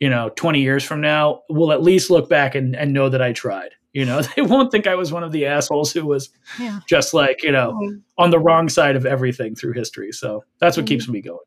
you 0.00 0.10
know, 0.10 0.30
20 0.36 0.60
years 0.60 0.84
from 0.84 1.00
now 1.00 1.42
will 1.48 1.72
at 1.72 1.82
least 1.82 2.10
look 2.10 2.28
back 2.28 2.54
and, 2.54 2.76
and 2.76 2.92
know 2.92 3.08
that 3.08 3.22
I 3.22 3.32
tried. 3.32 3.70
You 3.92 4.04
know, 4.04 4.20
they 4.36 4.42
won't 4.42 4.70
think 4.70 4.86
I 4.86 4.94
was 4.94 5.10
one 5.10 5.24
of 5.24 5.32
the 5.32 5.46
assholes 5.46 5.92
who 5.92 6.04
was 6.04 6.28
yeah. 6.58 6.80
just 6.86 7.14
like, 7.14 7.42
you 7.42 7.52
know, 7.52 7.72
mm. 7.72 8.02
on 8.18 8.30
the 8.30 8.38
wrong 8.38 8.68
side 8.68 8.96
of 8.96 9.06
everything 9.06 9.54
through 9.54 9.72
history. 9.72 10.12
So 10.12 10.44
that's 10.58 10.76
what 10.76 10.84
mm. 10.84 10.90
keeps 10.90 11.08
me 11.08 11.22
going. 11.22 11.38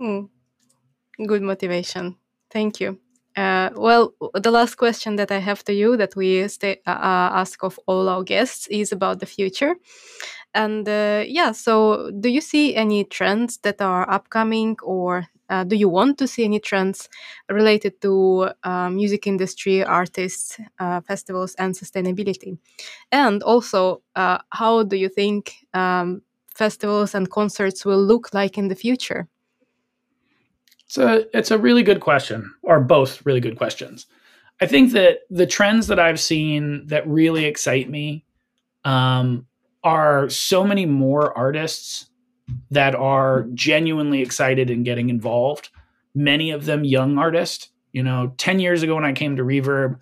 Mm. 0.00 0.28
Good 1.26 1.42
motivation. 1.42 2.16
Thank 2.50 2.80
you. 2.80 2.98
Uh, 3.36 3.70
well, 3.76 4.12
the 4.34 4.50
last 4.50 4.74
question 4.74 5.16
that 5.16 5.30
I 5.30 5.38
have 5.38 5.62
to 5.64 5.72
you 5.72 5.96
that 5.96 6.16
we 6.16 6.46
stay, 6.48 6.80
uh, 6.86 6.90
uh, 6.90 7.30
ask 7.32 7.62
of 7.62 7.78
all 7.86 8.08
our 8.08 8.24
guests 8.24 8.66
is 8.68 8.90
about 8.92 9.20
the 9.20 9.26
future. 9.26 9.76
And 10.54 10.88
uh, 10.88 11.24
yeah, 11.26 11.52
so 11.52 12.10
do 12.20 12.28
you 12.28 12.40
see 12.40 12.74
any 12.76 13.04
trends 13.04 13.58
that 13.62 13.80
are 13.82 14.08
upcoming 14.10 14.76
or 14.82 15.26
Uh, 15.50 15.64
do 15.64 15.76
you 15.76 15.90
want 15.90 16.16
to 16.18 16.26
see 16.26 16.44
any 16.44 16.60
trends 16.60 17.08
related 17.50 17.92
to 18.00 18.12
uh, 18.64 18.88
music 18.90 19.26
industry, 19.26 19.84
artists, 19.84 20.58
festivals, 21.08 21.54
and 21.58 21.74
sustainability? 21.74 22.58
And 23.12 23.42
also, 23.44 24.02
how 24.60 24.84
do 24.84 24.96
you 24.96 25.08
think 25.10 25.42
um, 25.74 26.22
festivals 26.54 27.14
and 27.14 27.28
concerts 27.30 27.84
will 27.86 28.04
look 28.12 28.34
like 28.34 28.58
in 28.58 28.68
the 28.68 28.76
future? 28.76 29.28
It's 30.90 30.98
a 30.98 31.38
it's 31.38 31.52
a 31.52 31.58
really 31.58 31.84
good 31.84 32.00
question, 32.00 32.52
or 32.64 32.80
both 32.80 33.24
really 33.24 33.38
good 33.38 33.56
questions. 33.56 34.06
I 34.60 34.66
think 34.66 34.90
that 34.90 35.20
the 35.30 35.46
trends 35.46 35.86
that 35.86 36.00
I've 36.00 36.18
seen 36.18 36.84
that 36.88 37.06
really 37.06 37.44
excite 37.44 37.88
me 37.88 38.24
um, 38.84 39.46
are 39.84 40.28
so 40.28 40.64
many 40.64 40.86
more 40.86 41.32
artists 41.38 42.10
that 42.72 42.96
are 42.96 43.46
genuinely 43.54 44.20
excited 44.20 44.68
and 44.68 44.84
getting 44.84 45.10
involved. 45.10 45.68
Many 46.12 46.50
of 46.50 46.64
them 46.64 46.82
young 46.82 47.18
artists. 47.18 47.68
You 47.92 48.02
know, 48.02 48.34
10 48.38 48.58
years 48.58 48.82
ago 48.82 48.96
when 48.96 49.04
I 49.04 49.12
came 49.12 49.36
to 49.36 49.44
Reverb, 49.44 50.00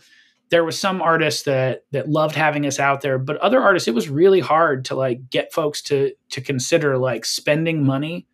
there 0.49 0.65
was 0.65 0.81
some 0.81 1.03
artists 1.03 1.43
that 1.43 1.85
that 1.93 2.09
loved 2.09 2.35
having 2.35 2.65
us 2.65 2.79
out 2.79 3.03
there, 3.03 3.19
but 3.19 3.37
other 3.37 3.61
artists, 3.61 3.89
it 3.89 3.95
was 3.95 4.09
really 4.09 4.41
hard 4.41 4.87
to 4.87 4.95
like 4.95 5.29
get 5.29 5.53
folks 5.53 5.83
to 5.83 6.15
to 6.31 6.41
consider 6.41 6.97
like 6.97 7.27
spending 7.27 7.85
money 7.85 8.27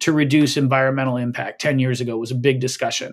to 0.00 0.12
reduce 0.12 0.56
environmental 0.56 1.16
impact. 1.16 1.60
10 1.60 1.78
years 1.78 2.00
ago 2.00 2.16
was 2.16 2.30
a 2.30 2.36
big 2.36 2.60
discussion. 2.60 3.12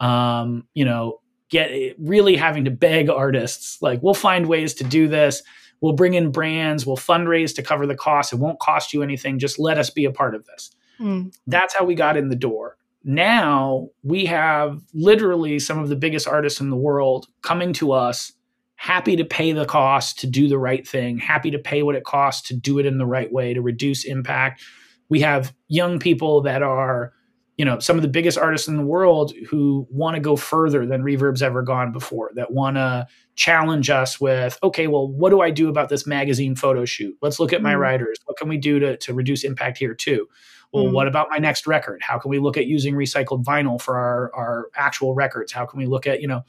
Um, 0.00 0.66
you 0.74 0.84
know, 0.84 1.20
get 1.50 1.96
really 1.98 2.36
having 2.36 2.64
to 2.64 2.70
beg 2.70 3.10
artists 3.10 3.78
like 3.80 4.02
we'll 4.02 4.14
find 4.14 4.46
ways 4.46 4.74
to 4.74 4.84
do 4.84 5.08
this 5.08 5.42
We'll 5.84 5.92
bring 5.92 6.14
in 6.14 6.30
brands, 6.30 6.86
we'll 6.86 6.96
fundraise 6.96 7.54
to 7.56 7.62
cover 7.62 7.86
the 7.86 7.94
cost. 7.94 8.32
It 8.32 8.36
won't 8.36 8.58
cost 8.58 8.94
you 8.94 9.02
anything. 9.02 9.38
Just 9.38 9.58
let 9.58 9.76
us 9.76 9.90
be 9.90 10.06
a 10.06 10.10
part 10.10 10.34
of 10.34 10.46
this. 10.46 10.70
Mm. 10.98 11.36
That's 11.46 11.74
how 11.74 11.84
we 11.84 11.94
got 11.94 12.16
in 12.16 12.30
the 12.30 12.36
door. 12.36 12.78
Now 13.04 13.90
we 14.02 14.24
have 14.24 14.80
literally 14.94 15.58
some 15.58 15.78
of 15.78 15.90
the 15.90 15.96
biggest 15.96 16.26
artists 16.26 16.58
in 16.58 16.70
the 16.70 16.76
world 16.76 17.26
coming 17.42 17.74
to 17.74 17.92
us, 17.92 18.32
happy 18.76 19.14
to 19.16 19.26
pay 19.26 19.52
the 19.52 19.66
cost 19.66 20.18
to 20.20 20.26
do 20.26 20.48
the 20.48 20.58
right 20.58 20.88
thing, 20.88 21.18
happy 21.18 21.50
to 21.50 21.58
pay 21.58 21.82
what 21.82 21.96
it 21.96 22.04
costs 22.04 22.48
to 22.48 22.56
do 22.56 22.78
it 22.78 22.86
in 22.86 22.96
the 22.96 23.04
right 23.04 23.30
way, 23.30 23.52
to 23.52 23.60
reduce 23.60 24.04
impact. 24.04 24.62
We 25.08 25.20
have 25.20 25.54
young 25.68 25.98
people 25.98 26.40
that 26.42 26.62
are 26.62 27.12
you 27.56 27.64
know 27.64 27.78
some 27.78 27.96
of 27.96 28.02
the 28.02 28.08
biggest 28.08 28.36
artists 28.36 28.68
in 28.68 28.76
the 28.76 28.82
world 28.82 29.32
who 29.48 29.86
want 29.90 30.14
to 30.16 30.20
go 30.20 30.36
further 30.36 30.86
than 30.86 31.02
reverb's 31.02 31.42
ever 31.42 31.62
gone 31.62 31.92
before 31.92 32.30
that 32.34 32.52
want 32.52 32.76
to 32.76 33.06
challenge 33.36 33.90
us 33.90 34.20
with 34.20 34.58
okay 34.62 34.86
well 34.86 35.08
what 35.08 35.30
do 35.30 35.40
i 35.40 35.50
do 35.50 35.68
about 35.68 35.88
this 35.88 36.06
magazine 36.06 36.54
photo 36.56 36.84
shoot? 36.84 37.16
Let's 37.22 37.38
look 37.38 37.52
at 37.52 37.62
my 37.62 37.74
mm. 37.74 37.78
writers. 37.78 38.18
What 38.24 38.36
can 38.36 38.48
we 38.48 38.58
do 38.58 38.78
to, 38.80 38.96
to 38.98 39.14
reduce 39.14 39.44
impact 39.44 39.78
here 39.78 39.94
too? 39.94 40.28
Well 40.72 40.84
mm. 40.84 40.92
what 40.92 41.06
about 41.06 41.28
my 41.30 41.38
next 41.38 41.66
record? 41.66 42.02
How 42.02 42.18
can 42.18 42.30
we 42.30 42.38
look 42.38 42.56
at 42.56 42.66
using 42.66 42.94
recycled 42.94 43.44
vinyl 43.44 43.80
for 43.80 43.96
our, 43.96 44.34
our 44.34 44.68
actual 44.76 45.14
records? 45.14 45.52
How 45.52 45.66
can 45.66 45.78
we 45.78 45.86
look 45.86 46.06
at 46.06 46.20
you 46.20 46.28
know 46.28 46.42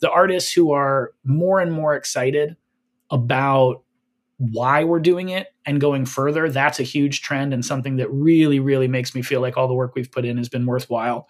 the 0.00 0.10
artists 0.10 0.52
who 0.52 0.72
are 0.72 1.12
more 1.24 1.60
and 1.60 1.72
more 1.72 1.94
excited 1.94 2.56
about 3.10 3.82
why 4.38 4.84
we're 4.84 5.00
doing 5.00 5.28
it 5.28 5.48
and 5.66 5.80
going 5.80 6.06
further, 6.06 6.48
that's 6.48 6.80
a 6.80 6.84
huge 6.84 7.22
trend 7.22 7.52
and 7.52 7.64
something 7.64 7.96
that 7.96 8.10
really, 8.10 8.60
really 8.60 8.88
makes 8.88 9.14
me 9.14 9.22
feel 9.22 9.40
like 9.40 9.56
all 9.56 9.68
the 9.68 9.74
work 9.74 9.94
we've 9.94 10.10
put 10.10 10.24
in 10.24 10.36
has 10.38 10.48
been 10.48 10.64
worthwhile. 10.64 11.28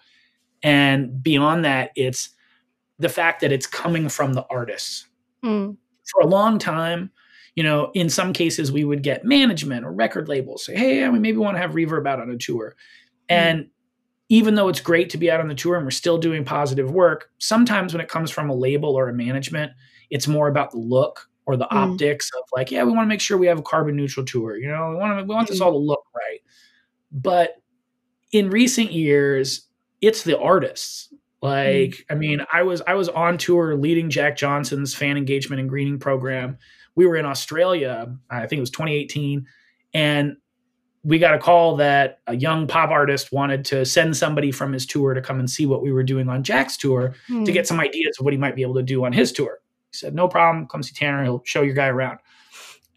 And 0.61 1.21
beyond 1.21 1.65
that, 1.65 1.91
it's 1.95 2.29
the 2.99 3.09
fact 3.09 3.41
that 3.41 3.51
it's 3.51 3.65
coming 3.65 4.09
from 4.09 4.33
the 4.33 4.45
artists. 4.49 5.07
Mm. 5.43 5.77
For 6.11 6.21
a 6.21 6.27
long 6.27 6.59
time, 6.59 7.11
you 7.55 7.63
know, 7.63 7.91
in 7.93 8.09
some 8.09 8.31
cases, 8.31 8.71
we 8.71 8.83
would 8.83 9.01
get 9.01 9.25
management 9.25 9.85
or 9.85 9.91
record 9.91 10.27
labels 10.27 10.65
say, 10.65 10.75
hey, 10.75 10.99
yeah, 10.99 11.09
we 11.09 11.19
maybe 11.19 11.37
want 11.37 11.55
to 11.55 11.61
have 11.61 11.71
Reverb 11.71 12.07
out 12.07 12.19
on 12.19 12.29
a 12.29 12.37
tour. 12.37 12.75
Mm. 13.29 13.35
And 13.35 13.67
even 14.29 14.53
though 14.53 14.69
it's 14.69 14.81
great 14.81 15.09
to 15.09 15.17
be 15.17 15.31
out 15.31 15.39
on 15.39 15.47
the 15.47 15.55
tour 15.55 15.75
and 15.75 15.85
we're 15.85 15.91
still 15.91 16.19
doing 16.19 16.45
positive 16.45 16.91
work, 16.91 17.31
sometimes 17.39 17.93
when 17.93 18.01
it 18.01 18.07
comes 18.07 18.29
from 18.29 18.49
a 18.49 18.55
label 18.55 18.95
or 18.95 19.09
a 19.09 19.13
management, 19.13 19.71
it's 20.11 20.27
more 20.27 20.47
about 20.47 20.71
the 20.71 20.77
look 20.77 21.28
or 21.49 21.57
the 21.57 21.65
mm. 21.65 21.93
optics 21.93 22.29
of 22.37 22.43
like, 22.53 22.69
yeah, 22.69 22.83
we 22.83 22.91
want 22.91 23.07
to 23.07 23.09
make 23.09 23.21
sure 23.21 23.35
we 23.35 23.47
have 23.47 23.57
a 23.57 23.63
carbon 23.63 23.95
neutral 23.95 24.23
tour. 24.23 24.55
You 24.55 24.67
know, 24.67 24.91
we 24.91 24.97
want 24.97 25.17
to, 25.17 25.23
we 25.23 25.33
want 25.33 25.47
this 25.47 25.59
mm. 25.59 25.65
all 25.65 25.71
to 25.71 25.79
look 25.79 26.03
right. 26.15 26.41
But 27.11 27.55
in 28.31 28.51
recent 28.51 28.91
years, 28.91 29.67
it's 29.99 30.21
the 30.21 30.37
artists. 30.37 31.11
Like, 31.41 31.89
mm. 31.89 32.03
I 32.11 32.13
mean, 32.13 32.45
I 32.53 32.61
was 32.61 32.83
I 32.85 32.93
was 32.93 33.09
on 33.09 33.39
tour 33.39 33.75
leading 33.75 34.11
Jack 34.11 34.37
Johnson's 34.37 34.93
fan 34.93 35.17
engagement 35.17 35.59
and 35.59 35.67
greening 35.67 35.97
program. 35.97 36.59
We 36.93 37.07
were 37.07 37.15
in 37.15 37.25
Australia, 37.25 38.15
I 38.29 38.45
think 38.45 38.57
it 38.57 38.61
was 38.61 38.69
2018, 38.69 39.47
and 39.95 40.37
we 41.03 41.17
got 41.17 41.33
a 41.33 41.39
call 41.39 41.77
that 41.77 42.19
a 42.27 42.35
young 42.35 42.67
pop 42.67 42.91
artist 42.91 43.31
wanted 43.31 43.65
to 43.65 43.85
send 43.85 44.15
somebody 44.15 44.51
from 44.51 44.71
his 44.71 44.85
tour 44.85 45.15
to 45.15 45.21
come 45.21 45.39
and 45.39 45.49
see 45.49 45.65
what 45.65 45.81
we 45.81 45.91
were 45.91 46.03
doing 46.03 46.29
on 46.29 46.43
Jack's 46.43 46.77
tour 46.77 47.15
mm. 47.27 47.43
to 47.43 47.51
get 47.51 47.65
some 47.65 47.79
ideas 47.79 48.17
of 48.19 48.25
what 48.25 48.33
he 48.33 48.37
might 48.37 48.55
be 48.55 48.61
able 48.61 48.75
to 48.75 48.83
do 48.83 49.03
on 49.03 49.13
his 49.13 49.31
tour. 49.31 49.59
He 49.91 49.97
said, 49.97 50.15
no 50.15 50.27
problem. 50.27 50.67
Come 50.67 50.83
see 50.83 50.93
Tanner. 50.93 51.23
He'll 51.23 51.41
show 51.45 51.61
your 51.61 51.75
guy 51.75 51.87
around. 51.87 52.19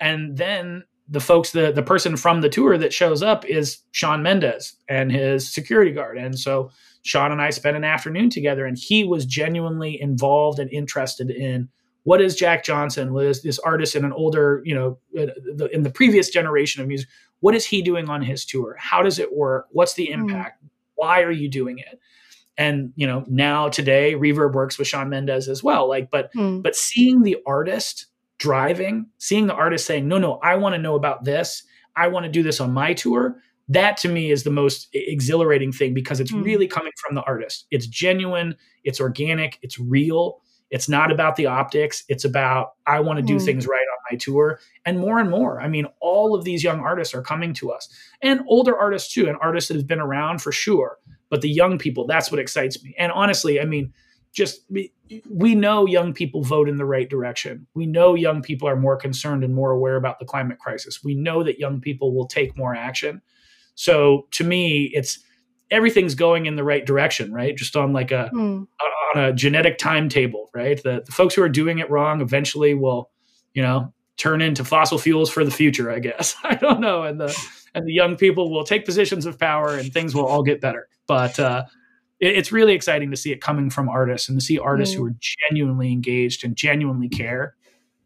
And 0.01 0.37
then 0.37 0.85
the 1.09 1.21
folks, 1.21 1.51
the, 1.51 1.73
the 1.73 1.83
person 1.83 2.17
from 2.17 2.41
the 2.41 2.49
tour 2.49 2.79
that 2.79 2.93
shows 2.93 3.23
up 3.23 3.45
is 3.45 3.79
Shawn 3.93 4.23
Mendes 4.23 4.77
and 4.89 5.13
his 5.13 5.53
security 5.53 5.93
guard. 5.93 6.19
And 6.19 6.39
so 6.39 6.71
Shawn 7.03 7.33
and 7.33 7.43
I 7.43 7.51
spent 7.51 7.77
an 7.77 7.85
afternoon 7.85 8.31
together 8.31 8.67
and 8.67 8.79
he 8.79 9.05
was 9.05 9.27
genuinely 9.27 10.01
involved 10.01 10.59
and 10.59 10.71
interested 10.71 11.31
in 11.31 11.69
what 12.05 12.21
is 12.21 12.35
Jack 12.35 12.65
Johnson, 12.65 13.13
what 13.13 13.27
is 13.27 13.43
this 13.43 13.59
artist 13.61 13.95
in 13.95 14.05
an 14.05 14.13
older, 14.13 14.63
you 14.65 14.75
know, 14.75 14.99
in 15.73 15.83
the 15.83 15.91
previous 15.91 16.31
generation 16.31 16.83
of 16.83 16.89
music, 16.89 17.09
what 17.41 17.55
is 17.55 17.67
he 17.67 17.83
doing 17.83 18.09
on 18.09 18.23
his 18.23 18.45
tour? 18.45 18.77
How 18.79 19.03
does 19.03 19.19
it 19.19 19.37
work? 19.37 19.67
What's 19.71 19.95
the 19.95 20.07
hmm. 20.07 20.23
impact? 20.23 20.65
Mm. 20.65 20.69
Why 20.95 21.23
are 21.23 21.33
you 21.33 21.49
doing 21.49 21.79
it? 21.79 22.01
And 22.59 22.93
you 22.97 23.07
know 23.07 23.25
now 23.29 23.69
today 23.69 24.15
reverb 24.15 24.53
works 24.53 24.79
with 24.79 24.87
shawn 24.87 25.09
mendes 25.09 25.49
as 25.49 25.63
well 25.63 25.89
like 25.89 26.11
but 26.11 26.33
mm. 26.35 26.63
but 26.63 26.77
seeing 26.77 27.23
the 27.23 27.37
artist 27.47 28.07
driving 28.39 29.07
seeing 29.19 29.47
the 29.47 29.55
artist 29.55 29.87
saying 29.87 30.07
no 30.07 30.19
no 30.19 30.35
i 30.43 30.55
want 30.55 30.75
to 30.75 30.81
know 30.81 30.95
about 30.95 31.25
this 31.25 31.63
i 31.97 32.09
want 32.09 32.25
to 32.25 32.31
do 32.31 32.43
this 32.43 32.61
on 32.61 32.73
my 32.73 32.93
tour 32.93 33.37
that 33.69 33.97
to 33.97 34.09
me 34.09 34.31
is 34.31 34.43
the 34.43 34.51
most 34.51 34.89
exhilarating 34.93 35.73
thing 35.73 35.95
because 35.95 36.21
it's 36.21 36.33
mm. 36.33 36.45
really 36.45 36.67
coming 36.67 36.93
from 36.97 37.15
the 37.15 37.23
artist 37.23 37.67
it's 37.71 37.87
genuine 37.87 38.55
it's 38.85 39.01
organic 39.01 39.59
it's 39.63 39.79
real 39.79 40.41
it's 40.71 40.89
not 40.89 41.13
about 41.13 41.37
the 41.37 41.47
optics 41.47 42.05
it's 42.09 42.25
about 42.25 42.73
i 42.87 42.99
want 43.01 43.19
to 43.19 43.25
do 43.25 43.37
mm. 43.37 43.45
things 43.45 43.67
right 43.67 43.79
on 43.79 43.99
my 44.11 44.17
tour 44.17 44.59
and 44.85 44.99
more 44.99 45.19
and 45.19 45.31
more 45.31 45.61
i 45.61 45.69
mean 45.69 45.87
all 46.01 46.35
of 46.35 46.45
these 46.45 46.63
young 46.65 46.81
artists 46.81 47.15
are 47.15 47.23
coming 47.23 47.55
to 47.55 47.71
us 47.71 47.89
and 48.21 48.41
older 48.47 48.77
artists 48.77 49.13
too 49.13 49.29
and 49.29 49.39
artists 49.41 49.69
that 49.69 49.77
have 49.77 49.87
been 49.87 50.01
around 50.01 50.43
for 50.43 50.53
sure 50.53 50.99
but 51.33 51.41
the 51.41 51.49
young 51.49 51.79
people 51.79 52.07
that's 52.07 52.31
what 52.31 52.39
excites 52.39 52.85
me. 52.85 52.95
And 52.99 53.11
honestly 53.11 53.61
i 53.61 53.65
mean 53.65 53.93
just 54.33 54.63
we, 54.71 54.93
we 55.29 55.55
know 55.55 55.87
young 55.87 56.13
people 56.13 56.43
vote 56.43 56.69
in 56.69 56.79
the 56.79 56.87
right 56.87 57.09
direction. 57.09 57.67
We 57.75 57.87
know 57.87 58.15
young 58.15 58.41
people 58.41 58.67
are 58.67 58.77
more 58.77 58.97
concerned 58.97 59.45
and 59.45 59.55
more 59.55 59.71
aware 59.71 59.97
about 59.97 60.19
the 60.19 60.25
climate 60.25 60.59
crisis. 60.59 61.05
We 61.05 61.15
know 61.15 61.43
that 61.43 61.59
young 61.59 61.81
people 61.81 62.15
will 62.15 62.27
take 62.27 62.57
more 62.57 62.75
action. 62.75 63.21
So 63.75 64.27
to 64.33 64.45
me 64.45 64.91
it's 64.95 65.19
everything's 65.71 66.15
going 66.15 66.47
in 66.47 66.57
the 66.57 66.65
right 66.65 66.85
direction 66.85 67.33
right? 67.33 67.57
Just 67.57 67.77
on 67.77 67.93
like 67.93 68.11
a 68.11 68.31
mm. 68.35 68.67
on 69.15 69.23
a 69.23 69.33
genetic 69.33 69.79
timetable 69.79 70.51
right? 70.55 70.83
The, 70.83 71.03
the 71.05 71.13
folks 71.13 71.35
who 71.35 71.43
are 71.43 71.49
doing 71.49 71.79
it 71.79 71.91
wrong 71.91 72.21
eventually 72.21 72.75
will 72.75 73.11
you 73.55 73.63
know 73.63 73.93
turn 74.23 74.41
into 74.41 74.65
fossil 74.65 74.99
fuels 74.99 75.31
for 75.31 75.45
the 75.45 75.51
future 75.51 75.91
i 75.91 75.99
guess 75.99 76.37
i 76.45 76.55
don't 76.55 76.81
know 76.81 77.03
and 77.03 77.21
the 77.21 77.37
and 77.75 77.87
the 77.87 77.93
young 77.93 78.17
people 78.17 78.51
will 78.51 78.65
take 78.65 78.85
positions 78.85 79.27
of 79.27 79.39
power 79.39 79.77
and 79.77 79.93
things 79.93 80.15
will 80.15 80.27
all 80.27 80.43
get 80.43 80.61
better. 80.61 80.89
But 81.07 81.39
uh, 81.39 81.65
it, 82.21 82.37
it's 82.37 82.53
really 82.53 82.75
exciting 82.75 83.11
to 83.11 83.17
see 83.17 83.33
it 83.33 83.41
coming 83.41 83.71
from 83.71 83.89
artists 83.89 84.29
and 84.29 84.39
to 84.39 84.45
see 84.45 84.59
artists 84.59 84.95
mm. 84.95 84.99
who 84.99 85.07
are 85.07 85.15
genuinely 85.51 85.93
engaged 85.93 86.45
and 86.45 86.57
genuinely 86.57 87.09
care 87.09 87.55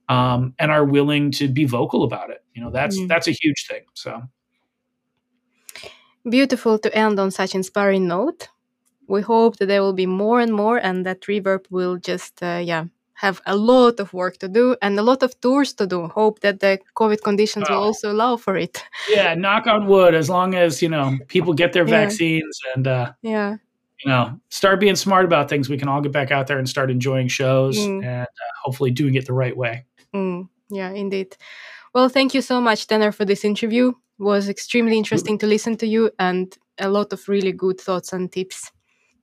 um, 0.08 0.54
and 0.58 0.70
are 0.70 0.84
willing 0.84 1.30
to 1.32 1.48
be 1.48 1.64
vocal 1.64 2.04
about 2.04 2.30
it. 2.30 2.44
You 2.54 2.62
know, 2.62 2.70
that's 2.70 2.98
mm. 2.98 3.08
that's 3.08 3.28
a 3.28 3.32
huge 3.32 3.66
thing. 3.68 3.82
So 3.94 4.22
beautiful 6.28 6.78
to 6.78 6.94
end 6.94 7.18
on 7.18 7.30
such 7.30 7.54
inspiring 7.54 8.06
note. 8.06 8.48
We 9.08 9.22
hope 9.22 9.58
that 9.58 9.66
there 9.66 9.82
will 9.82 9.92
be 9.92 10.06
more 10.06 10.40
and 10.40 10.52
more, 10.52 10.78
and 10.78 11.06
that 11.06 11.20
Reverb 11.22 11.66
will 11.70 11.96
just 11.96 12.42
uh, 12.42 12.60
yeah 12.62 12.86
have 13.16 13.40
a 13.46 13.56
lot 13.56 13.98
of 13.98 14.12
work 14.12 14.38
to 14.38 14.48
do 14.48 14.76
and 14.82 14.98
a 14.98 15.02
lot 15.02 15.22
of 15.22 15.38
tours 15.40 15.72
to 15.74 15.86
do. 15.86 16.06
Hope 16.06 16.40
that 16.40 16.60
the 16.60 16.78
COVID 16.94 17.22
conditions 17.22 17.66
oh. 17.68 17.74
will 17.74 17.82
also 17.82 18.12
allow 18.12 18.36
for 18.36 18.56
it. 18.56 18.82
Yeah, 19.08 19.34
knock 19.34 19.66
on 19.66 19.86
wood. 19.86 20.14
As 20.14 20.28
long 20.28 20.54
as 20.54 20.82
you 20.82 20.88
know 20.88 21.18
people 21.28 21.54
get 21.54 21.72
their 21.72 21.88
yeah. 21.88 22.00
vaccines 22.02 22.60
and 22.74 22.86
uh, 22.86 23.12
yeah, 23.22 23.56
you 24.04 24.10
know, 24.10 24.38
start 24.50 24.80
being 24.80 24.96
smart 24.96 25.24
about 25.24 25.48
things, 25.48 25.68
we 25.68 25.78
can 25.78 25.88
all 25.88 26.00
get 26.00 26.12
back 26.12 26.30
out 26.30 26.46
there 26.46 26.58
and 26.58 26.68
start 26.68 26.90
enjoying 26.90 27.28
shows 27.28 27.78
mm. 27.78 28.04
and 28.04 28.26
uh, 28.26 28.52
hopefully 28.62 28.90
doing 28.90 29.14
it 29.14 29.26
the 29.26 29.32
right 29.32 29.56
way. 29.56 29.84
Mm. 30.14 30.48
Yeah, 30.68 30.90
indeed. 30.90 31.36
Well, 31.94 32.08
thank 32.08 32.34
you 32.34 32.42
so 32.42 32.60
much, 32.60 32.86
Tanner, 32.86 33.12
for 33.12 33.24
this 33.24 33.44
interview. 33.44 33.88
It 33.88 34.22
was 34.22 34.48
extremely 34.48 34.98
interesting 34.98 35.38
to 35.38 35.46
listen 35.46 35.76
to 35.78 35.86
you 35.86 36.10
and 36.18 36.56
a 36.78 36.88
lot 36.88 37.12
of 37.12 37.28
really 37.28 37.52
good 37.52 37.80
thoughts 37.80 38.12
and 38.12 38.30
tips. 38.30 38.70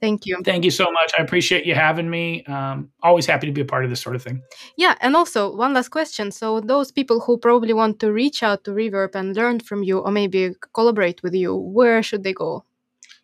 Thank 0.04 0.26
you. 0.26 0.36
Thank 0.44 0.66
you 0.66 0.72
so 0.72 0.86
much. 0.92 1.14
I 1.18 1.24
appreciate 1.24 1.66
you 1.66 1.76
having 1.76 2.10
me. 2.10 2.44
Um, 2.46 2.90
always 3.02 3.26
happy 3.26 3.48
to 3.48 3.54
be 3.54 3.62
a 3.62 3.70
part 3.74 3.84
of 3.86 3.90
this 3.90 4.02
sort 4.02 4.16
of 4.16 4.22
thing. 4.22 4.42
Yeah, 4.76 4.96
and 5.00 5.16
also 5.16 5.56
one 5.56 5.74
last 5.74 5.90
question. 5.90 6.32
So 6.32 6.60
those 6.60 6.92
people 6.92 7.22
who 7.22 7.38
probably 7.38 7.74
want 7.74 8.00
to 8.02 8.12
reach 8.12 8.44
out 8.44 8.64
to 8.66 8.72
Reverb 8.72 9.16
and 9.16 9.36
learn 9.36 9.62
from 9.62 9.84
you, 9.84 10.00
or 10.00 10.12
maybe 10.12 10.52
collaborate 10.74 11.24
with 11.24 11.34
you, 11.34 11.56
where 11.56 12.04
should 12.04 12.24
they 12.24 12.34
go? 12.34 12.66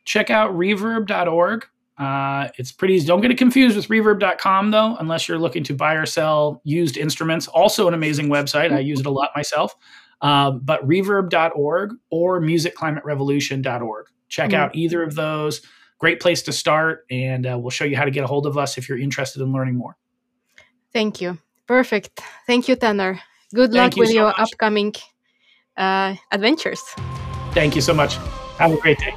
check 0.10 0.32
out 0.32 0.52
reverb.org. 0.54 1.68
Uh, 1.98 2.48
it's 2.58 2.72
pretty 2.72 2.96
easy. 2.96 3.06
Don't 3.06 3.22
get 3.22 3.30
it 3.30 3.38
confused 3.38 3.76
with 3.76 3.88
reverb.com, 3.90 4.72
though, 4.72 4.96
unless 5.00 5.28
you're 5.28 5.38
looking 5.38 5.64
to 5.66 5.74
buy 5.74 5.94
or 5.94 6.06
sell 6.06 6.62
used 6.64 6.98
instruments. 6.98 7.48
Also, 7.48 7.88
an 7.88 7.94
amazing 7.94 8.28
website. 8.30 8.74
I 8.74 8.80
use 8.80 9.02
it 9.02 9.06
a 9.06 9.12
lot 9.12 9.32
myself. 9.36 9.76
Um, 10.22 10.62
but 10.64 10.86
reverb.org 10.88 11.92
or 12.10 12.42
musicclimaterevolution.org. 12.42 14.06
Check 14.30 14.50
mm-hmm. 14.50 14.56
out 14.56 14.76
either 14.76 15.04
of 15.04 15.16
those. 15.16 15.62
Great 16.00 16.20
place 16.20 16.42
to 16.44 16.52
start, 16.54 17.06
and 17.12 17.46
uh, 17.46 17.58
we'll 17.60 17.70
show 17.70 17.86
you 17.86 17.98
how 17.98 18.06
to 18.06 18.12
get 18.12 18.24
a 18.24 18.28
hold 18.28 18.48
of 18.48 18.58
us 18.58 18.78
if 18.78 18.90
you're 18.90 18.98
interested 18.98 19.42
in 19.42 19.52
learning 19.52 19.76
more. 19.76 19.98
Thank 20.94 21.22
you. 21.22 21.38
Perfect. 21.68 22.22
Thank 22.48 22.68
you, 22.68 22.76
Tanner. 22.76 23.22
Good 23.54 23.74
luck 23.74 23.96
you 23.96 24.02
with 24.02 24.10
so 24.10 24.16
your 24.16 24.26
much. 24.26 24.40
upcoming 24.40 24.96
uh, 25.78 26.16
adventures. 26.32 26.82
Thank 27.54 27.76
you 27.76 27.82
so 27.82 27.94
much. 27.94 28.16
Have 28.58 28.72
a 28.72 28.78
great 28.78 28.98
day. 28.98 29.14